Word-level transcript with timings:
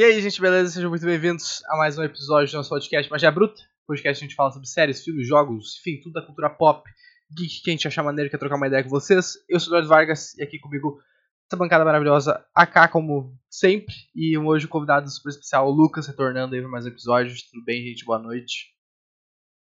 E 0.00 0.02
aí, 0.02 0.18
gente, 0.22 0.40
beleza? 0.40 0.70
Sejam 0.70 0.88
muito 0.88 1.04
bem-vindos 1.04 1.62
a 1.66 1.76
mais 1.76 1.98
um 1.98 2.02
episódio 2.02 2.50
do 2.50 2.56
nosso 2.56 2.70
podcast 2.70 3.10
Magia 3.10 3.30
Bruta. 3.30 3.60
Podcast 3.86 4.24
a 4.24 4.26
gente 4.26 4.34
fala 4.34 4.50
sobre 4.50 4.66
séries, 4.66 5.04
filmes, 5.04 5.28
jogos, 5.28 5.78
enfim, 5.78 6.00
tudo 6.00 6.14
da 6.14 6.22
cultura 6.22 6.48
pop, 6.48 6.88
geek 7.30 7.60
que 7.62 7.68
a 7.68 7.74
gente 7.74 7.86
achar 7.86 8.02
maneiro 8.02 8.30
quer 8.30 8.38
trocar 8.38 8.56
uma 8.56 8.66
ideia 8.66 8.82
com 8.82 8.88
vocês. 8.88 9.34
Eu 9.46 9.60
sou 9.60 9.70
o 9.70 9.76
Eduardo 9.76 9.90
Vargas 9.90 10.32
e 10.38 10.42
aqui 10.42 10.58
comigo 10.58 11.02
essa 11.46 11.58
bancada 11.58 11.84
maravilhosa, 11.84 12.42
AK 12.54 12.90
como 12.90 13.38
sempre. 13.50 13.94
E 14.14 14.38
hoje 14.38 14.64
o 14.64 14.70
convidado 14.70 15.10
super 15.10 15.28
especial, 15.28 15.68
o 15.68 15.70
Lucas, 15.70 16.06
retornando 16.06 16.54
aí 16.54 16.62
para 16.62 16.70
mais 16.70 16.86
episódios. 16.86 17.42
Tudo 17.42 17.62
bem, 17.62 17.84
gente? 17.84 18.02
Boa 18.02 18.18
noite. 18.18 18.74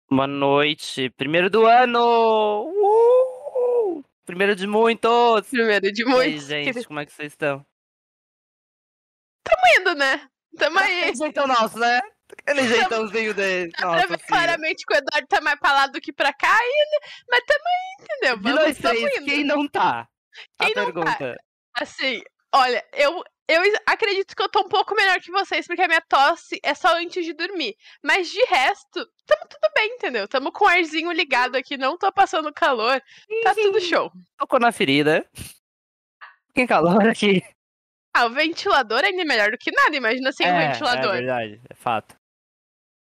Boa 0.07 0.27
noite. 0.27 1.09
Primeiro 1.17 1.49
do 1.49 1.65
ano! 1.65 2.67
Uh! 2.67 4.03
Primeiro 4.23 4.55
de 4.55 4.67
muitos! 4.67 5.49
Primeiro 5.49 5.91
de 5.91 6.03
E 6.03 6.05
aí, 6.05 6.11
muitos. 6.11 6.45
gente, 6.45 6.87
como 6.87 6.99
é 6.99 7.07
que 7.07 7.11
vocês 7.11 7.31
estão? 7.31 7.65
Tamo 9.43 9.61
indo, 9.79 9.95
né? 9.95 10.27
Tamo 10.57 10.79
aí. 10.79 11.01
Aquele 11.03 11.17
jeitão 11.17 11.47
nosso, 11.47 11.79
né? 11.79 12.01
Aquele 12.45 12.67
jeitãozinho 12.67 13.33
de... 13.33 13.69
Pra 13.75 13.85
Nossa, 13.87 14.07
filha. 14.07 14.19
claramente 14.27 14.85
que 14.85 14.93
o 14.93 14.97
Eduardo 14.97 15.27
tá 15.27 15.41
mais 15.41 15.59
pra 15.59 15.73
lá 15.73 15.87
do 15.87 15.99
que 15.99 16.13
pra 16.13 16.31
cá 16.33 16.51
ainda, 16.57 17.07
mas 17.29 17.41
tamo 17.45 17.65
aí, 17.65 18.05
entendeu? 18.05 18.37
De 18.37 18.43
Vamos, 18.43 18.59
nós 18.61 18.77
tamo 18.77 18.99
três, 18.99 19.17
indo. 19.17 19.25
quem 19.25 19.43
não 19.43 19.67
tá? 19.67 20.07
Quem 20.59 20.71
a 20.71 20.75
não 20.75 20.93
tá? 20.93 21.15
pergunta. 21.17 21.43
Assim, 21.73 22.21
olha, 22.53 22.85
eu, 22.93 23.21
eu 23.49 23.61
acredito 23.85 24.33
que 24.33 24.41
eu 24.41 24.47
tô 24.49 24.61
um 24.61 24.69
pouco 24.69 24.95
melhor 24.95 25.19
que 25.19 25.29
vocês, 25.31 25.67
porque 25.67 25.81
a 25.81 25.87
minha 25.87 26.01
tosse 26.01 26.57
é 26.63 26.73
só 26.73 26.95
antes 26.97 27.25
de 27.25 27.33
dormir. 27.33 27.75
Mas 28.01 28.29
de 28.29 28.41
resto, 28.45 29.05
tamo 29.25 29.47
tudo 29.49 29.69
bem, 29.75 29.95
entendeu? 29.95 30.25
Tamo 30.27 30.51
com 30.53 30.63
o 30.65 30.69
arzinho 30.69 31.11
ligado 31.11 31.55
aqui, 31.57 31.75
não 31.77 31.97
tô 31.97 32.11
passando 32.13 32.53
calor, 32.53 33.01
tá 33.43 33.53
tudo 33.55 33.81
show. 33.81 34.09
Tocou 34.37 34.59
na 34.59 34.71
ferida. 34.71 35.29
Tem 36.53 36.65
calor 36.65 37.07
aqui. 37.09 37.43
Ah, 38.13 38.25
o 38.25 38.29
ventilador 38.29 39.03
ainda 39.03 39.21
é 39.21 39.25
melhor 39.25 39.51
do 39.51 39.57
que 39.57 39.71
nada, 39.71 39.95
imagina 39.95 40.31
sem 40.31 40.45
o 40.45 40.49
é, 40.49 40.67
ventilador. 40.71 41.13
É 41.15 41.17
verdade, 41.17 41.61
é 41.69 41.73
fato. 41.73 42.15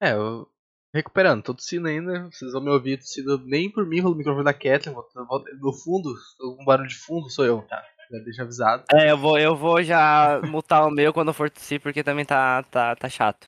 É, 0.02 0.12
eu 0.14 0.48
recuperando, 0.94 1.44
tô 1.44 1.54
tossindo 1.54 1.88
ainda. 1.88 2.30
Vocês 2.32 2.52
vão 2.52 2.62
me 2.62 2.70
ouvir 2.70 2.98
tossindo 2.98 3.38
nem 3.46 3.70
por 3.72 3.86
mim, 3.86 4.02
pelo 4.02 4.16
microfone 4.16 4.44
da 4.46 4.54
Kathleen. 4.54 4.94
vou- 4.94 5.08
vou- 5.28 5.44
No 5.60 5.74
fundo, 5.74 6.14
um 6.60 6.66
barulho 6.66 6.90
de 6.90 6.96
fundo 6.98 7.30
sou 7.30 7.46
eu, 7.46 7.62
tá? 7.64 7.84
Já 8.12 8.18
deixa 8.20 8.42
avisado. 8.44 8.84
É, 8.92 9.10
eu 9.12 9.18
vou, 9.18 9.40
eu 9.40 9.56
vou 9.56 9.82
já 9.82 10.42
mutar 10.50 10.86
o 10.86 10.92
meu 10.92 11.14
quando 11.14 11.30
eu 11.30 11.34
for 11.34 11.50
tossir, 11.50 11.80
porque 11.82 12.04
também 12.04 12.26
tá, 12.26 12.62
tá, 12.64 12.96
tá 12.96 13.08
chato. 13.10 13.46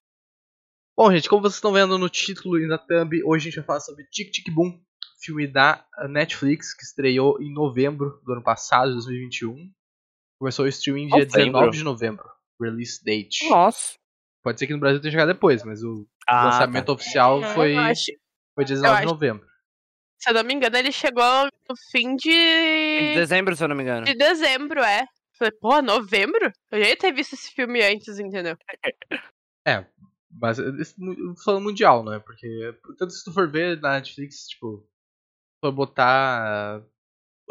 Bom, 0.98 1.12
gente, 1.12 1.28
como 1.28 1.42
vocês 1.42 1.56
estão 1.56 1.74
vendo 1.74 1.98
no 1.98 2.08
título 2.10 2.58
e 2.60 2.68
na 2.68 2.78
thumb, 2.78 3.22
hoje 3.26 3.48
a 3.48 3.50
gente 3.50 3.56
vai 3.58 3.66
falar 3.66 3.80
sobre 3.82 4.06
Tic 4.06 4.32
Tic 4.32 4.50
Boom, 4.54 4.80
filme 5.20 5.48
da 5.48 5.86
Netflix, 6.08 6.74
que 6.74 6.84
estreou 6.84 7.42
em 7.42 7.52
novembro 7.52 8.22
do 8.24 8.32
ano 8.34 8.44
passado, 8.44 8.90
de 8.90 8.94
2021. 8.96 9.70
Começou 10.44 10.66
o 10.66 10.68
streaming 10.68 11.08
dia 11.08 11.20
Novembro. 11.20 11.38
19 11.38 11.78
de 11.78 11.84
novembro. 11.86 12.30
Release 12.62 13.02
date. 13.02 13.50
Nossa. 13.50 13.94
Pode 14.44 14.60
ser 14.60 14.68
que 14.68 14.74
no 14.74 14.80
Brasil 14.80 15.00
tenha 15.00 15.10
chegado 15.12 15.30
depois, 15.30 15.64
mas 15.64 15.82
o 15.84 16.06
Ah, 16.28 16.44
lançamento 16.48 16.88
tá. 16.88 16.92
oficial 16.92 17.42
É, 17.42 17.54
foi, 17.54 17.78
acho- 17.78 18.12
foi 18.54 18.66
dia 18.66 18.76
19 18.76 18.98
de 18.98 19.04
acho- 19.06 19.14
novembro. 19.14 19.48
Se 20.22 20.30
eu 20.30 20.34
não 20.34 20.44
me 20.44 20.54
engano, 20.54 20.76
ele 20.76 20.92
chegou 20.92 21.46
no 21.70 21.76
fim 21.92 22.10
Em 22.10 22.16
de, 22.18 23.14
dezembro, 23.14 23.56
se 23.56 23.64
eu 23.64 23.70
não 23.70 23.76
me 23.78 23.84
engano. 23.84 24.06
de 24.06 24.14
dezembro, 24.16 24.82
é. 24.82 25.06
Falei, 25.40 25.52
pô, 25.62 25.82
novembro? 25.82 26.52
Eu 26.72 26.84
já 26.84 26.90
ia 26.90 26.98
ter 26.98 27.14
visto 27.14 27.36
esse 27.36 27.50
filme 27.52 27.82
antes, 27.82 28.20
entendeu? 28.20 28.58
É, 29.66 29.86
mas 30.30 30.58
mu- 30.98 31.36
falando 31.42 31.64
mundial, 31.64 32.04
né? 32.04 32.20
Porque, 32.20 32.76
tanto 32.98 33.14
se 33.14 33.24
tu 33.24 33.32
for 33.32 33.50
ver 33.50 33.80
na 33.80 33.94
Netflix, 33.94 34.46
tipo, 34.50 34.80
se 34.82 35.60
for 35.62 35.72
botar, 35.72 36.84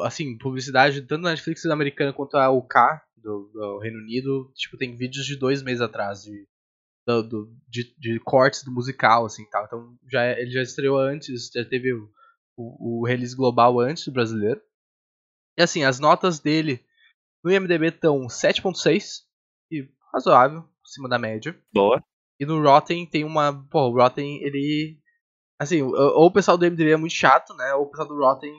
assim, 0.01 0.37
publicidade, 0.39 1.03
tanto 1.03 1.23
na 1.23 1.31
Netflix 1.31 1.65
americana 1.67 2.13
quanto 2.13 2.37
a 2.37 2.51
UK 2.51 3.01
do, 3.17 3.51
do 3.53 3.79
Reino 3.79 3.99
Unido, 3.99 4.51
tipo, 4.55 4.77
tem 4.77 4.97
vídeos 4.97 5.27
de 5.27 5.37
dois 5.37 5.63
meses 5.63 5.81
atrás 5.81 6.23
de, 6.25 6.47
do, 7.07 7.23
do- 7.23 7.57
de, 7.69 7.95
de 7.99 8.21
cortes 8.21 8.65
do 8.65 8.73
musical, 8.73 9.27
assim, 9.27 9.45
tal. 9.51 9.65
Então, 9.67 9.99
já, 10.11 10.25
é- 10.25 10.43
ele 10.43 10.51
já 10.53 10.63
estreou 10.63 10.99
antes, 10.99 11.51
já 11.55 11.65
teve 11.65 11.93
o, 11.95 12.11
o, 12.57 13.01
o 13.03 13.07
release 13.07 13.37
global 13.37 13.81
antes 13.81 14.05
do 14.07 14.13
brasileiro. 14.13 14.61
E, 15.59 15.63
assim, 15.63 15.85
as 15.85 15.99
notas 15.99 16.39
dele 16.41 16.85
no 17.45 17.53
IMDB 17.53 17.89
estão 17.89 18.29
7.6, 18.29 19.25
e 19.71 19.89
razoável, 20.15 20.65
acima 20.85 21.09
da 21.09 21.19
média. 21.19 21.59
Boa. 21.73 22.03
E 22.41 22.47
no 22.47 22.63
Rotten 22.63 23.07
tem 23.07 23.25
uma. 23.25 23.53
Pô, 23.71 23.89
o 23.89 23.95
Rotten, 23.97 24.43
ele. 24.45 24.99
Assim, 25.61 25.83
ou 25.83 26.27
o 26.27 26.33
pessoal 26.33 26.59
do 26.59 26.67
MDB 26.67 26.93
é 26.93 26.99
muito 26.99 27.15
chato, 27.15 27.55
né? 27.55 27.75
Ou 27.75 27.85
o 27.85 27.91
pessoal 27.91 28.09
do 28.09 28.19
Rotten. 28.19 28.55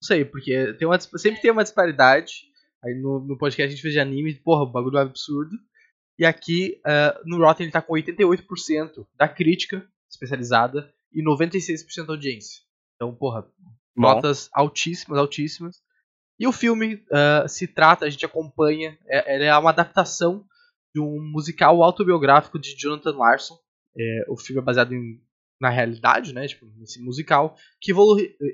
Não 0.00 0.06
sei, 0.06 0.24
porque 0.24 0.74
tem 0.74 0.86
uma, 0.86 0.98
sempre 0.98 1.40
tem 1.40 1.50
uma 1.50 1.62
disparidade. 1.62 2.44
Aí 2.84 2.94
no, 2.94 3.20
no 3.20 3.38
podcast 3.38 3.68
a 3.68 3.70
gente 3.70 3.82
fez 3.82 3.94
de 3.94 4.00
anime, 4.00 4.34
porra, 4.34 4.62
o 4.62 4.70
bagulho 4.70 4.98
é 4.98 5.02
absurdo. 5.02 5.56
E 6.18 6.24
aqui, 6.24 6.80
ah, 6.84 7.20
no 7.24 7.38
Rotten, 7.38 7.64
ele 7.64 7.72
tá 7.72 7.82
com 7.82 7.92
88% 7.94 9.06
da 9.16 9.28
crítica 9.28 9.86
especializada 10.10 10.92
e 11.12 11.22
96% 11.22 12.06
da 12.06 12.12
audiência. 12.12 12.62
Então, 12.94 13.14
porra, 13.14 13.42
Bom. 13.96 14.02
notas 14.02 14.48
altíssimas, 14.52 15.18
altíssimas. 15.18 15.82
E 16.38 16.46
o 16.46 16.52
filme 16.52 17.04
ah, 17.12 17.46
se 17.48 17.66
trata, 17.66 18.06
a 18.06 18.10
gente 18.10 18.24
acompanha, 18.24 18.98
é, 19.06 19.46
é 19.46 19.58
uma 19.58 19.70
adaptação 19.70 20.44
de 20.94 21.00
um 21.00 21.20
musical 21.20 21.82
autobiográfico 21.82 22.58
de 22.58 22.74
Jonathan 22.76 23.16
Larson. 23.16 23.58
É, 23.98 24.24
o 24.28 24.36
filme 24.36 24.60
é 24.60 24.64
baseado 24.64 24.94
em, 24.94 25.20
na 25.60 25.70
realidade, 25.70 26.32
né? 26.32 26.46
Tipo, 26.46 26.66
nesse 26.76 27.02
musical. 27.02 27.56
Que 27.80 27.92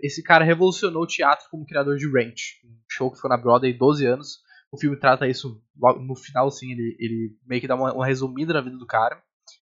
esse 0.02 0.22
cara 0.22 0.44
revolucionou 0.44 1.02
o 1.02 1.06
teatro 1.06 1.46
como 1.50 1.66
criador 1.66 1.96
de 1.96 2.06
Ranch. 2.06 2.60
Um 2.64 2.76
show 2.90 3.10
que 3.10 3.16
ficou 3.16 3.30
na 3.30 3.36
Broadway 3.36 3.72
12 3.72 4.06
anos. 4.06 4.38
O 4.70 4.78
filme 4.78 4.96
trata 4.96 5.28
isso 5.28 5.62
no 6.00 6.14
final, 6.16 6.48
assim, 6.48 6.72
ele, 6.72 6.96
ele 6.98 7.36
meio 7.46 7.60
que 7.60 7.68
dá 7.68 7.74
uma, 7.74 7.92
uma 7.92 8.06
resumida 8.06 8.54
na 8.54 8.60
vida 8.62 8.78
do 8.78 8.86
cara. 8.86 9.22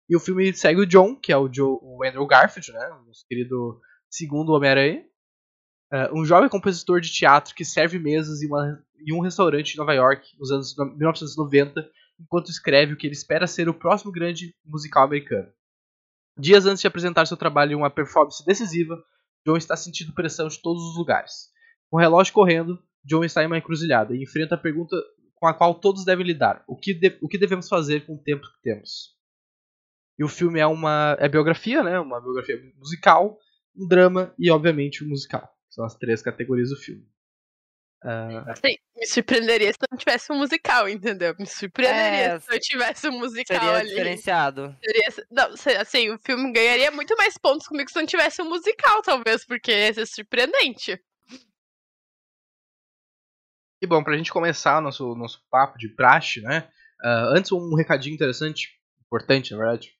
E 0.10 0.16
o 0.16 0.20
filme 0.20 0.54
segue 0.54 0.80
o 0.82 0.86
John, 0.86 1.16
que 1.16 1.32
é 1.32 1.38
o, 1.38 1.52
Joe, 1.52 1.78
o 1.82 2.06
Andrew 2.06 2.26
Garfield, 2.26 2.72
né? 2.72 2.88
O 3.02 3.06
nosso 3.08 3.26
querido 3.28 3.80
segundo 4.10 4.54
Homem-Aranha. 4.54 5.04
É, 5.92 6.12
um 6.14 6.26
jovem 6.26 6.50
compositor 6.50 7.02
de 7.02 7.12
teatro 7.12 7.54
que 7.54 7.66
serve 7.66 8.00
mesas 8.00 8.42
em, 8.42 8.48
uma, 8.48 8.84
em 9.06 9.14
um 9.14 9.20
restaurante 9.20 9.74
em 9.74 9.78
Nova 9.78 9.94
York 9.94 10.28
nos 10.40 10.52
anos 10.52 10.76
no- 10.78 10.96
1990, 10.98 11.88
enquanto 12.20 12.50
escreve 12.50 12.94
o 12.94 12.98
que 12.98 13.06
ele 13.06 13.14
espera 13.14 13.46
ser 13.46 13.68
o 13.70 13.74
próximo 13.74 14.12
grande 14.12 14.56
musical 14.66 15.04
americano. 15.04 15.50
Dias 16.38 16.66
antes 16.66 16.82
de 16.82 16.88
apresentar 16.88 17.26
seu 17.26 17.38
trabalho 17.38 17.74
em 17.74 17.76
uma 17.76 17.90
performance 17.90 18.44
decisiva, 18.46 19.02
John 19.46 19.58
está 19.58 19.76
sentindo 19.76 20.14
pressão 20.14 20.48
de 20.48 20.62
todos 20.62 20.82
os 20.84 20.98
lugares. 20.98 21.50
Com 21.90 21.98
o 21.98 22.00
relógio 22.00 22.34
correndo, 22.34 22.82
John 23.04 23.24
está 23.24 23.44
em 23.44 23.48
uma 23.48 23.58
encruzilhada 23.58 24.16
e 24.16 24.24
enfrenta 24.24 24.56
a 24.56 24.58
pergunta 24.58 24.96
com 25.36 25.48
a 25.48 25.54
qual 25.54 25.76
todos 25.76 26.06
devem 26.06 26.26
lidar: 26.26 26.64
o 26.68 26.76
que, 26.76 26.94
de- 26.94 27.18
o 27.22 27.28
que 27.28 27.38
devemos 27.38 27.68
fazer 27.68 28.06
com 28.06 28.16
o 28.16 28.24
tempo 28.24 28.48
que 28.48 28.62
temos? 28.64 29.14
E 30.18 30.24
o 30.24 30.28
filme 30.28 30.60
é 30.60 30.66
uma 30.66 31.16
é 31.20 31.28
biografia, 31.28 31.84
né? 31.84 32.00
Uma 32.00 32.22
biografia 32.22 32.56
musical, 32.78 33.38
um 33.76 33.88
drama 33.88 34.34
e, 34.40 34.50
obviamente, 34.50 35.04
um 35.04 35.10
musical. 35.10 35.48
São 35.70 35.84
as 35.84 35.96
três 35.96 36.22
categorias 36.22 36.70
do 36.70 36.76
filme. 36.78 37.06
Ah, 38.06 38.52
Assim, 38.52 38.76
me 38.98 39.06
surpreenderia 39.08 39.72
se 39.72 39.80
não 39.90 39.98
tivesse 39.98 40.32
um 40.32 40.38
musical, 40.38 40.90
entendeu? 40.90 41.34
Me 41.40 41.46
surpreenderia 41.46 42.34
É, 42.34 42.40
se 42.40 42.54
eu 42.54 42.60
tivesse 42.60 43.08
um 43.08 43.18
musical 43.18 43.56
Seria 43.60 43.76
ali. 43.78 43.88
diferenciado. 43.90 44.76
Seria- 44.84 45.26
não, 45.32 45.56
se- 45.56 45.76
assim, 45.78 46.10
o 46.10 46.20
filme 46.20 46.52
ganharia 46.52 46.92
muito 46.92 47.16
mais 47.16 47.38
pontos 47.38 47.66
comigo 47.68 47.90
se 47.90 47.96
não 47.98 48.06
tivesse 48.06 48.42
um 48.42 48.50
musical, 48.50 49.02
talvez, 49.02 49.46
porque 49.46 49.72
ia 49.72 49.94
ser 49.94 50.06
surpreendente. 50.06 51.00
E 53.82 53.88
bom, 53.88 54.04
pra 54.04 54.16
gente 54.18 54.32
começar 54.32 54.78
o 54.78 54.82
nosso, 54.82 55.16
nosso 55.16 55.42
papo 55.50 55.78
de 55.78 55.90
praxe, 55.90 56.42
né? 56.42 56.70
ah, 57.04 57.32
antes, 57.36 57.52
um 57.52 57.76
recadinho 57.76 58.14
interessante, 58.16 58.70
importante, 59.06 59.52
na 59.52 59.58
verdade. 59.58 59.94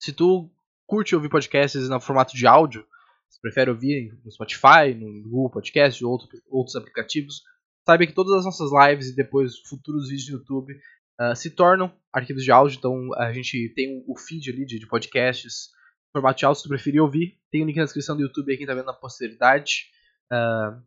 Se 0.00 0.12
tu 0.12 0.50
curte 0.86 1.14
ouvir 1.14 1.28
podcasts 1.28 1.88
no 1.88 2.00
formato 2.00 2.34
de 2.36 2.46
áudio, 2.46 2.86
se 3.32 3.40
prefere 3.40 3.70
ouvir 3.70 4.12
no 4.22 4.30
Spotify, 4.30 4.94
no 4.94 5.22
Google 5.22 5.50
Podcast 5.50 6.04
ou 6.04 6.12
outro, 6.12 6.28
outros 6.50 6.76
aplicativos, 6.76 7.42
saiba 7.86 8.06
que 8.06 8.12
todas 8.12 8.38
as 8.38 8.44
nossas 8.44 8.70
lives 8.70 9.08
e 9.08 9.16
depois 9.16 9.58
futuros 9.66 10.10
vídeos 10.10 10.28
no 10.28 10.36
YouTube 10.36 10.78
ah, 11.18 11.34
se 11.34 11.50
tornam 11.50 11.90
arquivos 12.12 12.44
de 12.44 12.52
áudio. 12.52 12.76
Então 12.76 13.14
a 13.14 13.32
gente 13.32 13.72
tem 13.74 14.04
o 14.06 14.16
feed 14.18 14.50
ali 14.50 14.66
de, 14.66 14.78
de 14.78 14.86
podcasts, 14.86 15.70
formato 16.12 16.40
de 16.40 16.44
áudio, 16.44 16.58
se 16.58 16.64
tu 16.64 16.68
preferir 16.68 17.00
ouvir. 17.00 17.38
Tem 17.50 17.62
o 17.62 17.66
link 17.66 17.76
na 17.76 17.84
descrição 17.84 18.14
do 18.14 18.22
YouTube 18.22 18.52
aí, 18.52 18.58
quem 18.58 18.66
tá 18.66 18.74
vendo 18.74 18.86
na 18.86 18.92
posteridade. 18.92 19.86
Ah, 20.30 20.78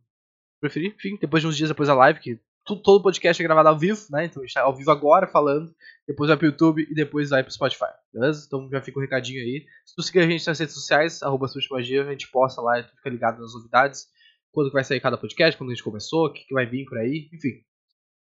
preferir, 0.60 0.94
enfim, 0.94 1.18
depois 1.20 1.42
de 1.42 1.48
uns 1.48 1.56
dias 1.56 1.68
depois 1.68 1.88
da 1.88 1.94
live, 1.94 2.20
que 2.20 2.40
tu- 2.66 2.76
todo 2.82 3.02
podcast 3.02 3.40
é 3.42 3.46
gravado 3.46 3.68
ao 3.68 3.78
vivo, 3.78 4.04
né? 4.10 4.24
Então 4.26 4.42
a 4.42 4.46
gente 4.46 4.54
tá 4.54 4.62
ao 4.62 4.74
vivo 4.76 4.90
agora 4.90 5.26
falando, 5.26 5.74
depois 6.06 6.28
vai 6.28 6.36
pro 6.36 6.46
YouTube 6.46 6.86
e 6.90 6.94
depois 6.94 7.30
vai 7.30 7.42
pro 7.42 7.52
Spotify, 7.52 7.86
beleza? 8.12 8.44
Então 8.46 8.68
já 8.70 8.82
fica 8.82 8.98
o 8.98 9.00
recadinho 9.02 9.40
aí. 9.40 9.64
Se 9.86 9.94
tu 9.94 10.02
seguir 10.02 10.18
a 10.20 10.26
gente 10.28 10.46
nas 10.46 10.58
redes 10.58 10.74
sociais, 10.74 11.22
arroba 11.22 11.46
Magia, 11.70 12.02
a 12.06 12.10
gente 12.10 12.28
posta 12.30 12.60
lá 12.60 12.80
e 12.80 12.82
tu 12.84 12.90
fica 12.96 13.08
ligado 13.10 13.40
nas 13.40 13.54
novidades. 13.54 14.06
Quando 14.52 14.72
vai 14.72 14.82
sair 14.84 15.00
cada 15.00 15.16
podcast, 15.18 15.56
quando 15.56 15.70
a 15.70 15.74
gente 15.74 15.84
começou, 15.84 16.26
o 16.26 16.32
que, 16.32 16.44
que 16.44 16.54
vai 16.54 16.66
vir 16.66 16.84
por 16.86 16.98
aí, 16.98 17.28
enfim. 17.32 17.62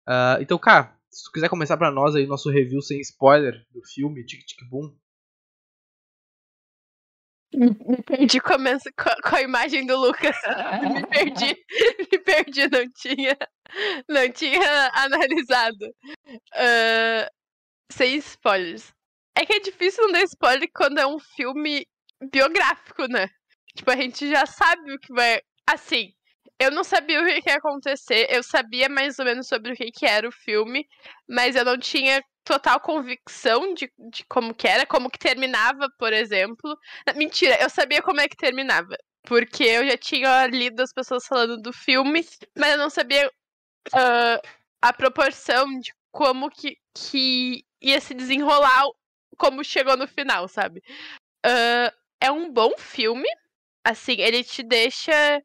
Ah, 0.07 0.39
então, 0.41 0.59
cara, 0.59 0.93
se 1.11 1.25
tu 1.25 1.33
quiser 1.33 1.49
começar 1.49 1.77
pra 1.77 1.91
nós 1.91 2.15
aí 2.15 2.27
nosso 2.27 2.51
review 2.51 2.81
sem 2.83 3.01
spoiler 3.01 3.65
do 3.73 3.81
filme 3.85 4.25
Tic 4.25 4.45
Tic 4.45 4.69
Boom, 4.69 4.93
Me 7.55 8.03
perdi 8.03 8.41
com 8.41 8.53
a, 8.55 8.59
com 9.23 9.37
a- 9.37 9.43
imagem 9.43 9.87
do 9.87 9.97
Lucas. 9.97 10.37
Me 10.93 11.07
perdi. 11.07 11.57
Me 12.13 12.19
perdi, 12.19 12.69
não 12.69 12.91
tinha. 12.93 13.37
Não 14.09 14.31
tinha 14.33 14.91
analisado. 14.95 15.95
Ah, 16.55 17.31
sem 17.93 18.17
spoilers. 18.17 18.93
É 19.39 19.45
que 19.47 19.55
é 19.55 19.61
difícil 19.61 20.05
não 20.05 20.13
dar 20.13 20.23
spoiler 20.25 20.69
quando 20.75 20.99
é 20.99 21.07
um 21.07 21.19
filme 21.19 21.87
biográfico, 22.33 23.07
né? 23.07 23.29
Tipo, 23.77 23.91
a 23.91 23.97
gente 23.97 24.29
já 24.31 24.47
sabe 24.47 24.93
o 24.93 24.99
que 24.99 25.13
vai. 25.13 25.41
Assim, 25.69 26.13
eu 26.59 26.71
não 26.71 26.83
sabia 26.83 27.21
o 27.21 27.43
que 27.43 27.51
ia 27.51 27.57
acontecer. 27.57 28.27
Eu 28.31 28.43
sabia 28.43 28.89
mais 28.89 29.19
ou 29.19 29.25
menos 29.25 29.47
sobre 29.47 29.73
o 29.73 29.77
que, 29.77 29.91
que 29.91 30.07
era 30.07 30.29
o 30.29 30.33
filme, 30.33 30.87
mas 31.29 31.55
eu 31.55 31.65
não 31.65 31.79
tinha 31.79 32.23
total 32.45 32.81
convicção 32.81 33.75
de, 33.75 33.93
de 34.11 34.25
como 34.27 34.55
que 34.55 34.69
era, 34.69 34.87
como 34.87 35.11
que 35.11 35.19
terminava, 35.19 35.89
por 35.99 36.13
exemplo. 36.13 36.79
Mentira, 37.15 37.59
eu 37.61 37.69
sabia 37.69 38.03
como 38.03 38.21
é 38.21 38.29
que 38.29 38.37
terminava. 38.37 38.97
Porque 39.25 39.65
eu 39.65 39.87
já 39.87 39.99
tinha 39.99 40.47
lido 40.47 40.81
as 40.81 40.93
pessoas 40.93 41.27
falando 41.27 41.61
do 41.61 41.73
filme, 41.73 42.25
mas 42.57 42.73
eu 42.73 42.79
não 42.79 42.89
sabia 42.89 43.29
uh, 43.29 44.49
a 44.81 44.93
proporção 44.93 45.67
de 45.81 45.93
como 46.13 46.49
que, 46.49 46.77
que 46.95 47.65
ia 47.83 48.01
se 48.01 48.15
desenrolar, 48.15 48.85
como 49.37 49.65
chegou 49.65 49.97
no 49.97 50.07
final, 50.07 50.49
sabe? 50.49 50.81
Uh, 51.45 51.93
é 52.21 52.31
um 52.31 52.51
bom 52.53 52.73
filme. 52.79 53.29
Assim, 53.85 54.17
ele 54.21 54.43
te 54.43 54.63
deixa 54.63 55.43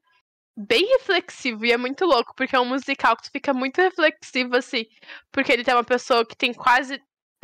bem 0.56 0.86
reflexivo 0.98 1.65
e 1.65 1.71
é 1.71 1.77
muito 1.77 2.06
louco, 2.06 2.33
porque 2.36 2.56
é 2.56 2.59
um 2.59 2.65
musical 2.65 3.15
que 3.15 3.24
tu 3.24 3.31
fica 3.31 3.53
muito 3.53 3.81
reflexivo, 3.81 4.56
assim, 4.56 4.86
porque 5.31 5.51
ele 5.51 5.63
tem 5.63 5.74
uma 5.74 5.83
pessoa 5.83 6.25
que 6.25 6.36
tem 6.36 6.53
quase. 6.53 7.01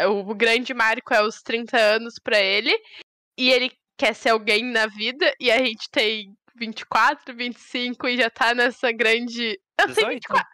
O 0.09 0.35
grande 0.35 0.73
marco 0.73 1.13
é 1.13 1.21
os 1.21 1.41
30 1.41 1.77
anos 1.77 2.19
para 2.19 2.39
ele, 2.39 2.71
e 3.37 3.51
ele 3.51 3.71
quer 3.97 4.13
ser 4.13 4.29
alguém 4.29 4.63
na 4.63 4.85
vida, 4.85 5.33
e 5.39 5.51
a 5.51 5.57
gente 5.57 5.89
tem 5.89 6.35
24, 6.55 7.35
25 7.35 8.07
e 8.07 8.17
já 8.17 8.29
tá 8.29 8.53
nessa 8.53 8.91
grande. 8.91 9.59
Eu 9.79 9.87
18. 9.87 9.95
sei 9.95 10.15
24. 10.15 10.47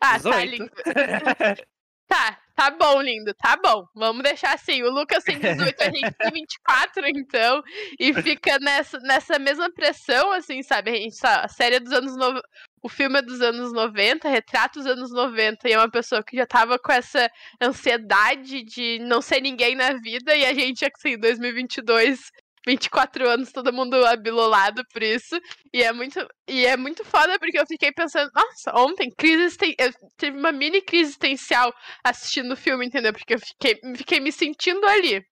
Ah, 0.00 0.16
18. 0.16 0.34
tá 0.34 0.44
lindo. 0.44 0.72
Tá, 2.08 2.40
tá 2.58 2.72
bom, 2.72 3.00
lindo, 3.00 3.32
tá 3.34 3.56
bom. 3.56 3.86
Vamos 3.94 4.24
deixar 4.24 4.52
assim. 4.52 4.82
O 4.82 4.90
Lucas 4.90 5.22
tem 5.22 5.38
18, 5.38 5.80
a 5.80 5.84
gente 5.84 6.10
tem 6.10 6.30
24, 6.32 7.06
então. 7.06 7.62
E 8.00 8.12
fica 8.14 8.58
nessa, 8.58 8.98
nessa 8.98 9.38
mesma 9.38 9.70
pressão, 9.70 10.32
assim, 10.32 10.60
sabe? 10.64 10.90
A, 10.90 10.94
gente, 10.94 11.16
a 11.24 11.46
série 11.46 11.76
é 11.76 11.80
dos 11.80 11.92
anos. 11.92 12.16
No... 12.16 12.42
O 12.82 12.88
filme 12.88 13.18
é 13.18 13.22
dos 13.22 13.40
anos 13.40 13.72
90, 13.72 14.28
retrata 14.28 14.80
os 14.80 14.86
anos 14.86 15.12
90, 15.12 15.68
e 15.68 15.72
é 15.72 15.78
uma 15.78 15.90
pessoa 15.90 16.22
que 16.22 16.36
já 16.36 16.46
tava 16.46 16.78
com 16.78 16.92
essa 16.92 17.30
ansiedade 17.60 18.62
de 18.64 18.98
não 19.00 19.20
ser 19.20 19.40
ninguém 19.40 19.76
na 19.76 19.94
vida, 19.94 20.34
e 20.34 20.44
a 20.44 20.54
gente, 20.54 20.84
assim, 20.84 21.14
em 21.14 21.18
2022. 21.18 22.30
24 22.68 23.26
anos, 23.26 23.50
todo 23.50 23.72
mundo 23.72 23.94
abilolado 24.04 24.82
por 24.92 25.02
isso. 25.02 25.40
E 25.72 25.82
é 25.82 25.90
muito, 25.90 26.20
e 26.46 26.66
é 26.66 26.76
muito 26.76 27.02
foda 27.02 27.38
porque 27.38 27.58
eu 27.58 27.66
fiquei 27.66 27.90
pensando, 27.92 28.30
nossa, 28.34 28.78
ontem, 28.78 29.10
crise 29.16 29.56
eu 29.78 29.90
tive 30.18 30.36
uma 30.36 30.52
mini 30.52 30.82
crise 30.82 31.10
existencial 31.10 31.72
assistindo 32.04 32.52
o 32.52 32.56
filme, 32.56 32.84
entendeu? 32.84 33.12
Porque 33.12 33.34
eu 33.34 33.38
fiquei, 33.38 33.80
fiquei 33.96 34.20
me 34.20 34.30
sentindo 34.30 34.84
ali. 34.86 35.24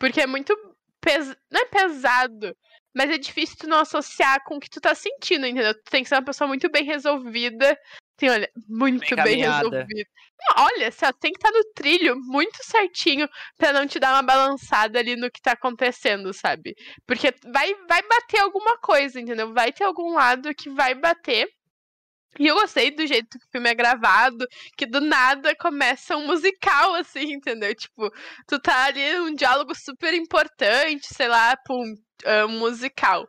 Porque 0.00 0.22
é 0.22 0.26
muito 0.26 0.56
pes... 1.00 1.36
não 1.50 1.60
é 1.60 1.66
pesado, 1.66 2.56
mas 2.96 3.10
é 3.10 3.18
difícil 3.18 3.56
tu 3.58 3.68
não 3.68 3.80
associar 3.80 4.42
com 4.44 4.56
o 4.56 4.60
que 4.60 4.70
tu 4.70 4.80
tá 4.80 4.94
sentindo, 4.94 5.46
entendeu? 5.46 5.74
Tu 5.74 5.90
tem 5.90 6.02
que 6.02 6.08
ser 6.08 6.14
uma 6.14 6.24
pessoa 6.24 6.48
muito 6.48 6.70
bem 6.70 6.84
resolvida. 6.84 7.76
Tem, 8.18 8.28
olha, 8.30 8.50
muito 8.68 9.14
Bem 9.16 9.24
bem. 9.24 9.42
Não, 10.40 10.64
olha, 10.64 10.90
você 10.90 11.12
tem 11.14 11.32
que 11.32 11.38
estar 11.38 11.52
no 11.52 11.64
trilho 11.72 12.16
muito 12.16 12.58
certinho 12.64 13.28
pra 13.56 13.72
não 13.72 13.86
te 13.86 14.00
dar 14.00 14.12
uma 14.12 14.22
balançada 14.22 14.98
ali 14.98 15.14
no 15.14 15.30
que 15.30 15.40
tá 15.40 15.52
acontecendo, 15.52 16.32
sabe? 16.34 16.74
Porque 17.06 17.32
vai, 17.52 17.72
vai 17.88 18.02
bater 18.02 18.40
alguma 18.40 18.76
coisa, 18.78 19.20
entendeu? 19.20 19.54
Vai 19.54 19.72
ter 19.72 19.84
algum 19.84 20.14
lado 20.14 20.52
que 20.52 20.68
vai 20.68 20.94
bater. 20.94 21.48
E 22.40 22.46
eu 22.48 22.56
gostei 22.56 22.90
do 22.90 23.06
jeito 23.06 23.38
que 23.38 23.44
o 23.46 23.50
filme 23.52 23.70
é 23.70 23.74
gravado, 23.74 24.44
que 24.76 24.84
do 24.84 25.00
nada 25.00 25.54
começa 25.56 26.16
um 26.16 26.26
musical, 26.26 26.94
assim, 26.94 27.32
entendeu? 27.34 27.72
Tipo, 27.74 28.10
tu 28.48 28.60
tá 28.60 28.86
ali 28.86 29.20
um 29.20 29.34
diálogo 29.34 29.74
super 29.76 30.12
importante, 30.12 31.06
sei 31.06 31.28
lá, 31.28 31.56
é 32.24 32.44
um 32.44 32.58
musical. 32.58 33.28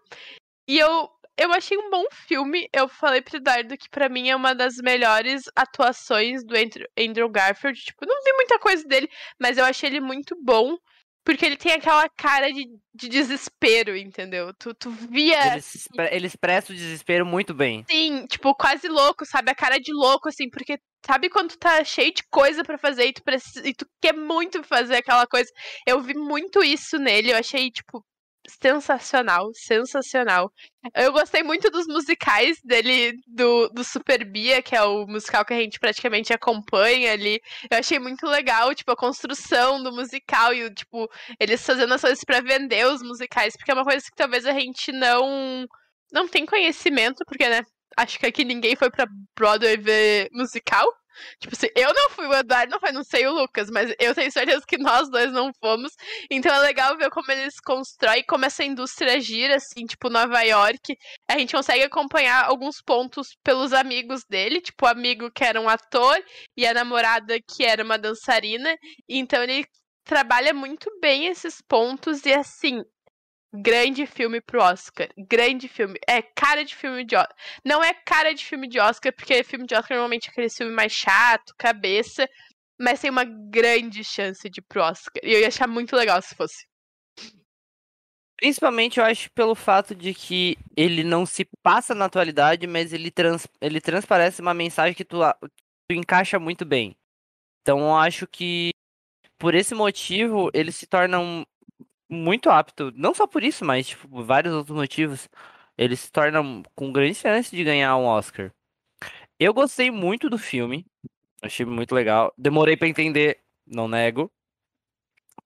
E 0.68 0.78
eu, 0.80 1.10
eu 1.40 1.52
achei 1.54 1.78
um 1.78 1.90
bom 1.90 2.06
filme. 2.12 2.68
Eu 2.74 2.88
falei 2.88 3.22
pro 3.22 3.38
Eduardo 3.38 3.78
que 3.78 3.90
pra 3.90 4.10
mim 4.10 4.30
é 4.30 4.36
uma 4.36 4.54
das 4.54 4.76
melhores 4.78 5.44
atuações 5.56 6.44
do 6.44 6.54
Andrew, 6.98 7.30
Garfield. 7.30 7.80
Tipo, 7.80 8.06
não 8.06 8.22
vi 8.24 8.34
muita 8.34 8.60
coisa 8.60 8.84
dele, 8.86 9.10
mas 9.40 9.58
eu 9.58 9.66
achei 9.66 9.90
ele 9.90 10.00
muito 10.02 10.36
bom. 10.44 10.78
Porque 11.24 11.46
ele 11.46 11.58
tem 11.58 11.74
aquela 11.74 12.08
cara 12.10 12.52
de, 12.52 12.66
de 12.96 13.10
desespero, 13.10 13.96
entendeu? 13.96 14.54
Tu, 14.54 14.74
tu 14.74 14.90
via. 14.90 15.48
Ele, 15.48 15.58
expre- 15.60 16.10
ele 16.16 16.28
expressa 16.28 16.72
o 16.72 16.76
desespero 16.76 17.26
muito 17.26 17.54
bem. 17.54 17.86
Sim, 17.90 18.26
tipo, 18.26 18.56
quase 18.56 18.88
louco, 18.88 19.26
sabe? 19.26 19.52
A 19.52 19.56
cara 19.56 19.78
de 19.80 19.92
louco, 19.94 20.30
assim, 20.30 20.50
porque 20.50 20.80
sabe 21.06 21.30
quando 21.30 21.50
tu 21.50 21.58
tá 21.60 21.84
cheio 21.84 22.14
de 22.14 22.24
coisa 22.32 22.64
pra 22.64 22.78
fazer 22.78 23.06
e 23.06 23.14
tu, 23.14 23.22
precisa, 23.22 23.68
e 23.68 23.74
tu 23.74 23.86
quer 24.02 24.14
muito 24.14 24.64
fazer 24.64 24.96
aquela 24.96 25.28
coisa? 25.28 25.52
Eu 25.86 26.02
vi 26.02 26.16
muito 26.16 26.64
isso 26.64 26.98
nele, 26.98 27.32
eu 27.32 27.38
achei, 27.38 27.70
tipo, 27.70 28.04
sensacional, 28.50 29.52
sensacional. 29.54 30.52
Eu 30.96 31.12
gostei 31.12 31.44
muito 31.44 31.70
dos 31.70 31.86
musicais 31.88 32.58
dele, 32.64 33.14
do, 33.28 33.70
do 33.70 33.84
Super 33.84 34.26
Bia, 34.26 34.62
que 34.62 34.76
é 34.76 34.84
o 34.84 35.06
musical 35.06 35.46
que 35.46 35.54
a 35.54 35.60
gente 35.60 35.80
praticamente 35.80 36.34
acompanha 36.34 37.14
ali. 37.14 37.40
Eu 37.70 37.78
achei 37.78 38.00
muito 38.00 38.26
legal, 38.26 38.74
tipo, 38.74 38.92
a 38.92 38.98
construção 38.98 39.82
do 39.84 39.92
musical 39.92 40.54
e, 40.54 40.74
tipo, 40.74 41.08
eles 41.40 41.66
fazendo 41.66 41.94
as 41.94 42.02
coisas 42.02 42.24
pra 42.24 42.42
vender 42.42 42.88
os 42.88 43.02
musicais, 43.02 43.56
porque 43.56 43.72
é 43.72 43.74
uma 43.74 43.86
coisa 43.86 44.04
que 44.04 44.16
talvez 44.16 44.46
a 44.46 44.54
gente 44.54 44.92
não 44.92 45.68
não 46.12 46.28
tem 46.28 46.46
conhecimento, 46.46 47.24
porque, 47.28 47.48
né, 47.48 47.62
acho 47.96 48.20
que 48.20 48.26
aqui 48.26 48.44
ninguém 48.44 48.76
foi 48.76 48.90
pra 48.90 49.08
Broadway 49.38 49.78
ver 49.78 50.30
musical. 50.32 50.88
Tipo 51.40 51.56
assim, 51.56 51.68
eu 51.76 51.94
não 51.94 52.10
fui, 52.10 52.28
o 52.28 52.34
Eduardo 52.34 52.72
não 52.72 52.80
foi, 52.80 52.92
não 52.92 53.04
sei 53.04 53.28
o 53.28 53.34
Lucas, 53.34 53.70
mas 53.70 53.94
eu 54.00 54.14
tenho 54.16 54.32
certeza 54.32 54.64
que 54.68 54.78
nós 54.78 55.10
dois 55.10 55.32
não 55.32 55.52
fomos. 55.60 55.92
Então 56.30 56.54
é 56.54 56.60
legal 56.60 56.98
ver 56.98 57.10
como 57.10 57.32
eles 57.32 57.60
constroem, 57.60 58.24
como 58.28 58.46
essa 58.46 58.64
indústria 58.64 59.20
gira, 59.20 59.56
assim, 59.56 59.86
tipo, 59.86 60.10
Nova 60.10 60.42
York. 60.42 60.98
A 61.30 61.38
gente 61.38 61.56
consegue 61.56 61.84
acompanhar 61.84 62.46
alguns 62.46 62.82
pontos 62.82 63.30
pelos 63.44 63.74
amigos 63.74 64.24
dele, 64.30 64.62
tipo, 64.62 64.86
o 64.86 64.90
amigo 64.90 65.32
que 65.32 65.44
era 65.44 65.60
um 65.60 65.70
ator 65.70 66.18
e 66.58 66.66
a 66.66 66.74
namorada 66.74 67.38
que 67.40 67.64
era 67.64 67.84
uma 67.84 67.98
dançarina. 67.98 68.76
Então 69.08 69.44
ele 69.44 69.66
trabalha 70.04 70.54
muito 70.54 70.90
bem 71.00 71.28
esses 71.28 71.62
pontos 71.68 72.26
e 72.26 72.34
assim. 72.34 72.82
Grande 73.54 74.06
filme 74.06 74.40
pro 74.40 74.62
Oscar. 74.62 75.10
Grande 75.18 75.68
filme. 75.68 76.00
É 76.08 76.22
cara 76.22 76.64
de 76.64 76.76
filme 76.76 77.04
de 77.04 77.16
Oscar. 77.16 77.36
Não 77.66 77.84
é 77.84 77.94
cara 77.94 78.34
de 78.34 78.46
filme 78.46 78.68
de 78.68 78.80
Oscar, 78.80 79.12
porque 79.14 79.44
filme 79.44 79.66
de 79.66 79.74
Oscar 79.74 79.98
normalmente 79.98 80.28
é 80.28 80.32
aquele 80.32 80.50
filme 80.50 80.72
mais 80.72 80.92
chato, 80.92 81.54
cabeça. 81.58 82.30
Mas 82.80 83.02
tem 83.02 83.10
uma 83.10 83.26
grande 83.26 84.04
chance 84.04 84.48
de 84.50 84.60
ir 84.60 84.64
pro 84.64 84.82
Oscar. 84.82 85.22
E 85.24 85.34
eu 85.34 85.40
ia 85.42 85.48
achar 85.48 85.68
muito 85.68 85.96
legal 85.96 86.22
se 86.22 86.36
fosse. 86.36 86.66
Principalmente 88.38 89.00
eu 89.00 89.04
acho 89.06 89.30
pelo 89.32 89.54
fato 89.54 89.94
de 89.94 90.14
que 90.14 90.56
ele 90.78 91.04
não 91.04 91.26
se 91.26 91.46
passa 91.62 91.94
na 91.94 92.06
atualidade, 92.06 92.66
mas 92.68 92.94
ele, 92.94 93.12
trans, 93.12 93.46
ele 93.60 93.82
transparece 93.82 94.42
uma 94.42 94.54
mensagem 94.54 94.96
que 94.96 95.04
tu, 95.04 95.18
tu 95.42 95.94
encaixa 95.94 96.40
muito 96.40 96.64
bem. 96.64 96.96
Então 97.62 97.80
eu 97.80 97.96
acho 97.96 98.26
que 98.26 98.70
por 99.38 99.54
esse 99.56 99.76
motivo 99.76 100.50
ele 100.54 100.72
se 100.72 100.88
torna 100.88 101.20
um- 101.20 101.44
muito 102.10 102.50
apto. 102.50 102.92
Não 102.96 103.14
só 103.14 103.28
por 103.28 103.44
isso, 103.44 103.64
mas 103.64 103.88
tipo, 103.88 104.08
por 104.08 104.24
vários 104.24 104.54
outros 104.54 104.76
motivos. 104.76 105.30
Ele 105.78 105.96
se 105.96 106.12
torna 106.12 106.42
com 106.76 106.92
grande 106.92 107.16
chance 107.16 107.56
de 107.56 107.64
ganhar 107.64 107.96
um 107.96 108.06
Oscar. 108.06 108.52
Eu 109.40 109.54
gostei 109.54 109.90
muito 109.90 110.30
do 110.30 110.38
filme. 110.38 110.86
Achei 111.42 111.66
muito 111.66 111.96
legal. 111.96 112.34
Demorei 112.38 112.76
pra 112.76 112.88
entender, 112.88 113.40
não 113.66 113.88
nego. 113.88 114.30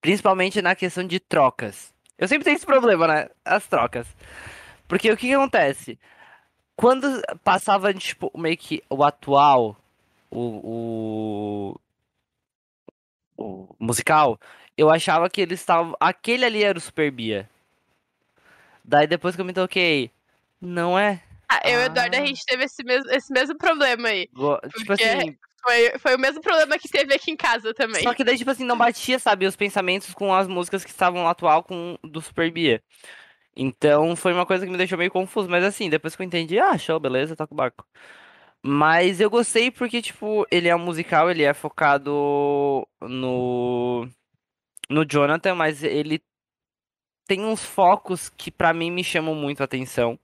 Principalmente 0.01 0.62
na 0.62 0.75
questão 0.75 1.05
de 1.05 1.20
trocas. 1.20 1.93
Eu 2.17 2.27
sempre 2.27 2.46
tenho 2.46 2.55
esse 2.55 2.65
problema, 2.65 3.08
né? 3.08 3.29
As 3.46 3.67
trocas. 3.67 4.08
Porque 4.88 5.12
o 5.12 5.17
que 5.17 5.27
que 5.27 5.34
acontece? 5.34 6.00
Quando 6.75 7.22
passava, 7.43 7.93
tipo, 7.93 8.32
meio 8.36 8.58
que 8.58 8.84
o 8.89 9.03
atual, 9.03 9.77
o, 10.32 11.75
o, 13.38 13.65
o 13.67 13.75
musical, 13.79 14.39
eu 14.77 14.89
achava 14.89 15.30
que 15.30 15.42
eles 15.42 15.60
estavam. 15.60 15.96
Aquele 16.00 16.46
ali 16.46 16.63
era 16.63 16.77
o 16.77 16.82
Super 16.82 17.12
Bia. 17.12 17.50
Daí 18.84 19.08
depois 19.08 19.36
que 19.36 19.42
eu 19.42 19.46
me 19.46 19.53
toquei, 19.53 20.12
não 20.62 20.98
é? 20.98 21.22
Ah, 21.50 21.62
eu 21.65 21.80
e 21.80 21.84
o 21.84 21.86
Eduardo, 21.86 22.15
a 22.18 22.20
Ah. 22.20 22.25
gente 22.25 22.46
teve 22.46 22.63
esse 22.65 22.84
mesmo, 22.84 23.10
esse 23.12 23.32
mesmo 23.32 23.58
problema 23.58 24.10
aí. 24.10 24.27
Go- 24.34 24.60
Tipo 24.77 24.94
assim, 24.94 25.38
Foi, 25.62 25.98
foi 25.98 26.15
o 26.15 26.20
mesmo 26.20 26.42
problema 26.42 26.77
que 26.77 26.89
teve 26.89 27.13
aqui 27.13 27.32
em 27.32 27.38
casa 27.38 27.74
também. 27.74 28.03
Só 28.03 28.13
que 28.13 28.24
daí, 28.25 28.38
tipo 28.38 28.51
assim, 28.51 28.65
não 28.65 28.77
batia, 28.77 29.18
sabe, 29.18 29.46
os 29.46 29.56
pensamentos 29.56 30.13
com 30.13 30.34
as 30.34 30.46
músicas 30.46 30.84
que 30.84 30.89
estavam 30.92 31.25
atual 31.25 31.63
com 31.63 31.98
do 32.03 32.20
Super 32.22 32.51
Bia. 32.51 32.84
Então 33.56 34.13
foi 34.15 34.34
uma 34.34 34.46
coisa 34.46 34.65
que 34.65 34.72
me 34.72 34.77
deixou 34.77 34.98
meio 34.98 35.10
confuso. 35.12 35.48
Mas 35.50 35.63
assim, 35.63 35.89
depois 35.89 36.15
que 36.15 36.22
eu 36.22 36.25
entendi, 36.25 36.60
ah, 36.60 36.77
show, 36.77 37.00
beleza, 37.00 37.34
toca 37.36 37.53
o 37.53 37.56
barco. 37.58 37.86
Mas 38.62 39.22
eu 39.22 39.30
gostei 39.30 39.72
porque, 39.72 40.01
tipo, 40.01 40.46
ele 40.51 40.68
é 40.68 40.75
um 40.75 40.80
musical, 40.80 41.32
ele 41.32 41.44
é 41.44 41.53
focado 41.53 42.86
no. 43.01 44.06
No 44.90 45.06
Jonathan, 45.06 45.56
mas 45.56 45.84
ele 45.84 46.22
tem 47.25 47.44
uns 47.46 47.63
focos 47.63 48.30
que 48.30 48.52
pra 48.52 48.74
mim 48.74 48.92
me 48.92 49.04
chamam 49.04 49.34
muito 49.36 49.62
a 49.62 49.66
atenção. 49.66 50.20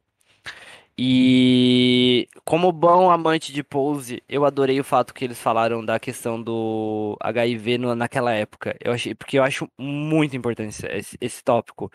E 1.01 2.27
como 2.43 2.71
bom 2.73 3.09
amante 3.09 3.53
de 3.53 3.63
Pose, 3.63 4.21
eu 4.27 4.43
adorei 4.43 4.79
o 4.81 4.83
fato 4.83 5.13
que 5.13 5.23
eles 5.23 5.39
falaram 5.41 5.83
da 5.83 5.97
questão 5.97 6.41
do 6.41 7.15
HIV 7.21 7.77
no- 7.77 7.95
naquela 7.95 8.33
época. 8.33 8.75
Eu 8.83 8.91
achei, 8.91 9.15
porque 9.15 9.39
eu 9.39 9.43
acho 9.43 9.69
muito 9.77 10.35
importante 10.35 10.85
esse, 10.91 11.17
esse 11.21 11.41
tópico. 11.43 11.89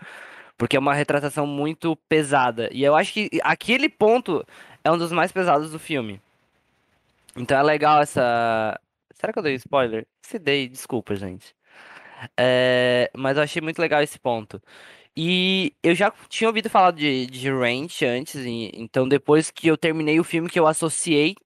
Porque 0.57 0.77
é 0.77 0.81
uma 0.81 0.95
retratação 0.95 1.47
muito 1.47 1.97
pesada. 2.09 2.71
E 2.73 2.83
eu 2.83 2.97
acho 2.97 3.13
que 3.13 3.29
aquele 3.43 3.89
ponto 3.91 4.43
é 4.83 4.91
um 4.91 4.97
dos 4.97 5.13
mais 5.13 5.31
pesados 5.33 5.71
do 5.71 5.79
filme. 5.79 6.21
Então 7.37 7.59
é 7.59 7.63
legal 7.63 8.01
essa. 8.01 8.79
Será 9.15 9.33
que 9.33 9.39
eu 9.39 9.43
dei 9.43 9.55
spoiler? 9.57 10.07
Se 10.23 10.39
dei, 10.39 10.69
desculpa, 10.69 11.15
gente. 11.15 11.55
É, 12.39 13.11
Mas 13.17 13.37
eu 13.37 13.43
achei 13.43 13.61
muito 13.63 13.79
legal 13.81 14.03
esse 14.03 14.19
ponto. 14.19 14.63
E 15.17 15.75
eu 15.83 15.95
já 15.95 16.13
tinha 16.29 16.49
ouvido 16.49 16.71
falar 16.71 16.93
de, 16.93 17.27
de 17.27 17.51
Ranch 17.51 18.03
antes, 18.05 18.37
e- 18.37 18.71
então 18.75 19.09
depois 19.09 19.51
que 19.51 19.69
eu 19.69 19.77
terminei 19.79 20.21
o 20.21 20.25
filme 20.25 20.51
que 20.51 20.61
eu 20.61 20.67
associei 20.67 21.37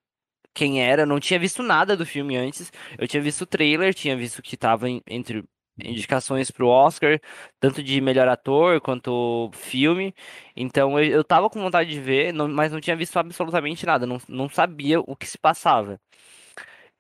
quem 0.54 0.82
era, 0.82 1.06
não 1.06 1.20
tinha 1.20 1.38
visto 1.40 1.62
nada 1.62 1.96
do 1.96 2.06
filme 2.06 2.36
antes. 2.36 2.72
Eu 2.98 3.08
tinha 3.08 3.22
visto 3.22 3.42
o 3.42 3.46
trailer, 3.46 3.94
tinha 3.94 4.16
visto 4.16 4.42
que 4.42 4.56
tava 4.56 4.88
em- 4.90 5.02
entre 5.08 5.44
indicações 5.78 6.50
pro 6.50 6.68
Oscar, 6.68 7.20
tanto 7.60 7.82
de 7.82 8.00
melhor 8.00 8.28
ator 8.28 8.80
quanto 8.80 9.50
filme. 9.54 10.14
Então 10.56 10.98
eu, 11.00 11.06
eu 11.12 11.24
tava 11.24 11.50
com 11.50 11.60
vontade 11.60 11.90
de 11.90 12.00
ver, 12.00 12.32
não- 12.34 12.48
mas 12.48 12.72
não 12.72 12.80
tinha 12.80 12.96
visto 12.96 13.16
absolutamente 13.18 13.86
nada, 13.86 14.06
não, 14.06 14.18
não 14.28 14.48
sabia 14.48 15.00
o 15.00 15.16
que 15.16 15.26
se 15.26 15.38
passava. 15.38 16.00